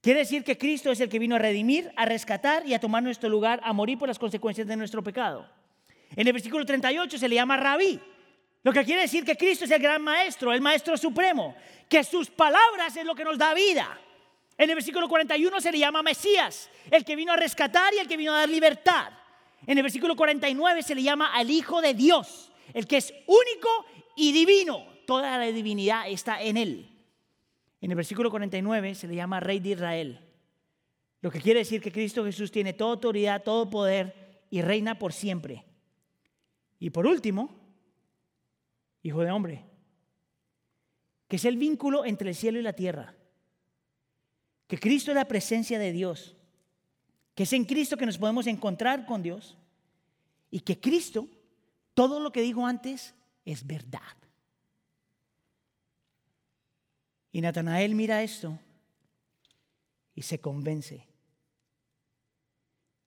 Quiere 0.00 0.20
decir 0.20 0.42
que 0.42 0.58
Cristo 0.58 0.90
es 0.90 1.00
el 1.00 1.08
que 1.08 1.20
vino 1.20 1.36
a 1.36 1.38
redimir, 1.38 1.92
a 1.94 2.04
rescatar 2.04 2.66
y 2.66 2.74
a 2.74 2.80
tomar 2.80 3.02
nuestro 3.02 3.28
lugar, 3.28 3.60
a 3.62 3.72
morir 3.72 3.98
por 3.98 4.08
las 4.08 4.18
consecuencias 4.18 4.66
de 4.66 4.76
nuestro 4.76 5.02
pecado. 5.02 5.48
En 6.16 6.26
el 6.26 6.32
versículo 6.32 6.66
38 6.66 7.18
se 7.18 7.28
le 7.28 7.36
llama 7.36 7.56
Rabí, 7.56 8.00
lo 8.64 8.72
que 8.72 8.84
quiere 8.84 9.02
decir 9.02 9.24
que 9.24 9.36
Cristo 9.36 9.64
es 9.64 9.70
el 9.70 9.82
gran 9.82 10.02
maestro, 10.02 10.52
el 10.52 10.60
maestro 10.60 10.96
supremo, 10.96 11.54
que 11.88 12.04
sus 12.04 12.30
palabras 12.30 12.96
es 12.96 13.04
lo 13.04 13.14
que 13.14 13.24
nos 13.24 13.38
da 13.38 13.54
vida. 13.54 13.98
En 14.58 14.68
el 14.68 14.76
versículo 14.76 15.08
41 15.08 15.60
se 15.60 15.72
le 15.72 15.78
llama 15.78 16.02
Mesías, 16.02 16.70
el 16.90 17.04
que 17.04 17.16
vino 17.16 17.32
a 17.32 17.36
rescatar 17.36 17.92
y 17.94 17.98
el 17.98 18.08
que 18.08 18.16
vino 18.16 18.32
a 18.32 18.40
dar 18.40 18.48
libertad. 18.48 19.12
En 19.66 19.78
el 19.78 19.82
versículo 19.82 20.16
49 20.16 20.82
se 20.82 20.94
le 20.94 21.02
llama 21.02 21.34
al 21.34 21.50
Hijo 21.50 21.80
de 21.80 21.94
Dios, 21.94 22.52
el 22.74 22.86
que 22.86 22.98
es 22.98 23.12
único 23.26 23.68
y 24.16 24.32
divino. 24.32 24.86
Toda 25.06 25.38
la 25.38 25.46
divinidad 25.46 26.08
está 26.08 26.42
en 26.42 26.56
él. 26.56 26.88
En 27.80 27.90
el 27.90 27.96
versículo 27.96 28.30
49 28.30 28.94
se 28.94 29.08
le 29.08 29.16
llama 29.16 29.40
Rey 29.40 29.58
de 29.58 29.70
Israel, 29.70 30.20
lo 31.20 31.30
que 31.30 31.40
quiere 31.40 31.60
decir 31.60 31.80
que 31.80 31.92
Cristo 31.92 32.24
Jesús 32.24 32.50
tiene 32.50 32.72
toda 32.72 32.92
autoridad, 32.92 33.42
todo 33.42 33.70
poder 33.70 34.44
y 34.50 34.60
reina 34.60 34.98
por 34.98 35.12
siempre. 35.12 35.64
Y 36.78 36.90
por 36.90 37.06
último, 37.06 37.60
Hijo 39.04 39.20
de 39.22 39.32
hombre, 39.32 39.64
que 41.26 41.34
es 41.34 41.44
el 41.44 41.56
vínculo 41.56 42.04
entre 42.04 42.28
el 42.28 42.36
cielo 42.36 42.60
y 42.60 42.62
la 42.62 42.72
tierra, 42.72 43.16
que 44.72 44.78
Cristo 44.78 45.10
es 45.10 45.16
la 45.16 45.28
presencia 45.28 45.78
de 45.78 45.92
Dios, 45.92 46.34
que 47.34 47.42
es 47.42 47.52
en 47.52 47.66
Cristo 47.66 47.98
que 47.98 48.06
nos 48.06 48.16
podemos 48.16 48.46
encontrar 48.46 49.04
con 49.04 49.22
Dios 49.22 49.54
y 50.50 50.60
que 50.60 50.80
Cristo, 50.80 51.28
todo 51.92 52.20
lo 52.20 52.32
que 52.32 52.40
dijo 52.40 52.64
antes, 52.64 53.14
es 53.44 53.66
verdad. 53.66 54.00
Y 57.32 57.42
Natanael 57.42 57.94
mira 57.94 58.22
esto 58.22 58.58
y 60.14 60.22
se 60.22 60.40
convence 60.40 61.06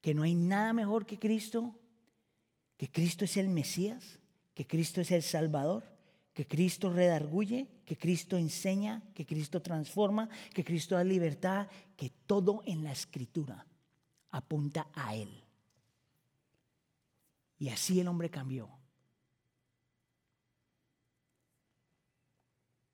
que 0.01 0.13
no 0.13 0.21
hay 0.21 0.35
nada 0.35 0.71
mejor 0.71 1.07
que 1.07 1.17
Cristo, 1.17 1.73
que 2.77 2.91
Cristo 2.91 3.25
es 3.25 3.37
el 3.37 3.49
Mesías, 3.49 4.19
que 4.53 4.67
Cristo 4.67 5.01
es 5.01 5.09
el 5.09 5.23
Salvador, 5.23 5.94
que 6.35 6.45
Cristo 6.45 6.91
redarguye, 6.91 7.65
que 7.85 7.97
Cristo 7.97 8.35
enseña, 8.35 9.01
que 9.15 9.25
Cristo 9.25 9.61
transforma, 9.61 10.27
que 10.53 10.65
Cristo 10.65 10.95
da 10.95 11.03
libertad, 11.03 11.69
que 11.95 12.09
todo 12.27 12.61
en 12.65 12.83
la 12.83 12.91
escritura 12.91 13.65
apunta 14.31 14.89
a 14.93 15.15
Él. 15.15 15.29
Y 17.57 17.69
así 17.69 18.01
el 18.01 18.09
hombre 18.09 18.29
cambió. 18.29 18.69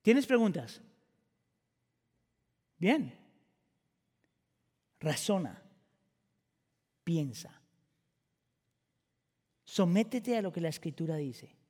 ¿Tienes 0.03 0.27
preguntas? 0.27 0.79
Bien. 2.77 3.11
Razona. 4.99 5.63
Piensa. 7.03 7.59
Sométete 9.63 10.37
a 10.37 10.43
lo 10.43 10.53
que 10.53 10.61
la 10.61 10.69
escritura 10.69 11.15
dice. 11.15 11.60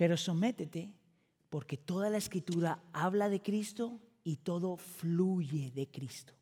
Pero 0.00 0.16
sométete 0.16 0.94
porque 1.50 1.76
toda 1.76 2.08
la 2.08 2.16
escritura 2.16 2.82
habla 2.90 3.28
de 3.28 3.42
Cristo 3.42 4.00
y 4.24 4.36
todo 4.36 4.78
fluye 4.78 5.70
de 5.72 5.90
Cristo. 5.90 6.32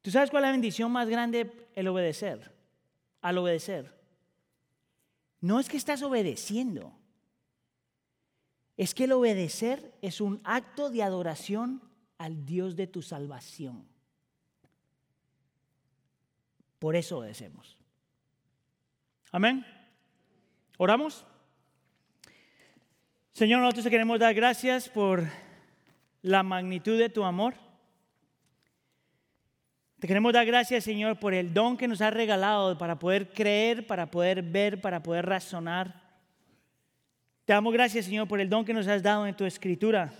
¿Tú 0.00 0.10
sabes 0.10 0.28
cuál 0.28 0.42
es 0.42 0.48
la 0.48 0.50
bendición 0.50 0.90
más 0.90 1.08
grande? 1.08 1.68
El 1.76 1.86
obedecer. 1.86 2.52
Al 3.20 3.38
obedecer. 3.38 3.96
No 5.40 5.60
es 5.60 5.68
que 5.68 5.76
estás 5.76 6.02
obedeciendo. 6.02 6.92
Es 8.76 8.92
que 8.92 9.04
el 9.04 9.12
obedecer 9.12 9.96
es 10.02 10.20
un 10.20 10.40
acto 10.42 10.90
de 10.90 11.04
adoración 11.04 11.80
al 12.18 12.44
Dios 12.44 12.74
de 12.74 12.88
tu 12.88 13.02
salvación. 13.02 13.86
Por 16.80 16.96
eso 16.96 17.18
obedecemos. 17.18 17.78
Amén. 19.30 19.64
¿Oramos? 20.76 21.24
Señor, 23.32 23.60
nosotros 23.60 23.84
te 23.84 23.90
queremos 23.90 24.18
dar 24.18 24.34
gracias 24.34 24.90
por 24.90 25.24
la 26.20 26.42
magnitud 26.42 26.98
de 26.98 27.08
tu 27.08 27.24
amor. 27.24 27.54
Te 29.98 30.06
queremos 30.06 30.34
dar 30.34 30.44
gracias, 30.44 30.84
Señor, 30.84 31.18
por 31.18 31.32
el 31.32 31.54
don 31.54 31.78
que 31.78 31.88
nos 31.88 32.02
has 32.02 32.12
regalado 32.12 32.76
para 32.76 32.98
poder 32.98 33.32
creer, 33.32 33.86
para 33.86 34.10
poder 34.10 34.42
ver, 34.42 34.82
para 34.82 35.02
poder 35.02 35.24
razonar. 35.24 35.98
Te 37.46 37.54
damos 37.54 37.72
gracias, 37.72 38.04
Señor, 38.04 38.28
por 38.28 38.38
el 38.38 38.50
don 38.50 38.66
que 38.66 38.74
nos 38.74 38.86
has 38.86 39.02
dado 39.02 39.26
en 39.26 39.34
tu 39.34 39.46
escritura. 39.46 40.12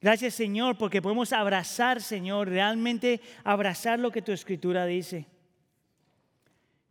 Gracias, 0.00 0.32
Señor, 0.32 0.78
porque 0.78 1.02
podemos 1.02 1.34
abrazar, 1.34 2.00
Señor, 2.00 2.48
realmente 2.48 3.20
abrazar 3.44 3.98
lo 3.98 4.10
que 4.10 4.22
tu 4.22 4.32
escritura 4.32 4.86
dice. 4.86 5.26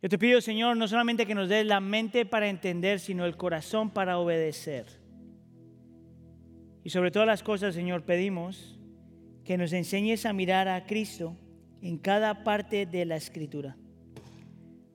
Yo 0.00 0.08
te 0.08 0.18
pido, 0.18 0.40
Señor, 0.40 0.76
no 0.76 0.86
solamente 0.86 1.26
que 1.26 1.34
nos 1.34 1.48
des 1.48 1.66
la 1.66 1.80
mente 1.80 2.24
para 2.24 2.48
entender, 2.48 3.00
sino 3.00 3.24
el 3.24 3.36
corazón 3.36 3.90
para 3.90 4.18
obedecer. 4.18 4.86
Y 6.84 6.90
sobre 6.90 7.10
todas 7.10 7.26
las 7.26 7.42
cosas, 7.42 7.74
Señor, 7.74 8.04
pedimos 8.04 8.78
que 9.44 9.58
nos 9.58 9.72
enseñes 9.72 10.24
a 10.24 10.32
mirar 10.32 10.68
a 10.68 10.86
Cristo 10.86 11.36
en 11.82 11.98
cada 11.98 12.44
parte 12.44 12.86
de 12.86 13.06
la 13.06 13.16
Escritura. 13.16 13.76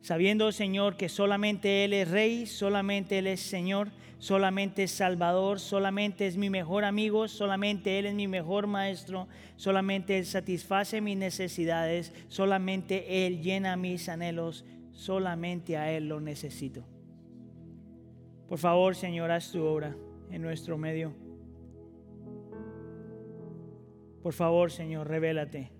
Sabiendo, 0.01 0.51
Señor, 0.53 0.95
que 0.95 1.09
solamente 1.09 1.83
Él 1.83 1.93
es 1.93 2.09
Rey, 2.09 2.45
solamente 2.45 3.19
Él 3.19 3.27
es 3.27 3.41
Señor, 3.41 3.91
solamente 4.19 4.83
es 4.83 4.91
Salvador, 4.91 5.59
solamente 5.59 6.27
es 6.27 6.37
mi 6.37 6.49
mejor 6.49 6.85
amigo, 6.85 7.27
solamente 7.27 7.99
Él 7.99 8.05
es 8.05 8.13
mi 8.13 8.27
mejor 8.27 8.67
maestro, 8.67 9.27
solamente 9.57 10.17
Él 10.17 10.25
satisface 10.25 11.01
mis 11.01 11.17
necesidades, 11.17 12.13
solamente 12.29 13.25
Él 13.25 13.41
llena 13.41 13.75
mis 13.75 14.07
anhelos, 14.07 14.65
solamente 14.93 15.77
a 15.77 15.91
Él 15.91 16.07
lo 16.07 16.21
necesito. 16.21 16.85
Por 18.47 18.57
favor, 18.57 18.95
Señor, 18.95 19.31
haz 19.31 19.51
tu 19.51 19.63
obra 19.63 19.95
en 20.29 20.41
nuestro 20.41 20.77
medio. 20.77 21.13
Por 24.21 24.33
favor, 24.33 24.71
Señor, 24.71 25.07
revélate 25.07 25.71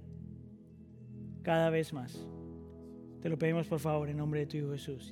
cada 1.44 1.70
vez 1.70 1.94
más. 1.94 2.28
Te 3.22 3.30
lo 3.30 3.38
pedimos, 3.38 3.68
por 3.68 3.80
favor, 3.80 4.10
en 4.10 4.18
nombre 4.18 4.42
de 4.42 4.46
tu 4.48 4.58
Hijo 4.58 4.72
Jesús. 4.72 5.12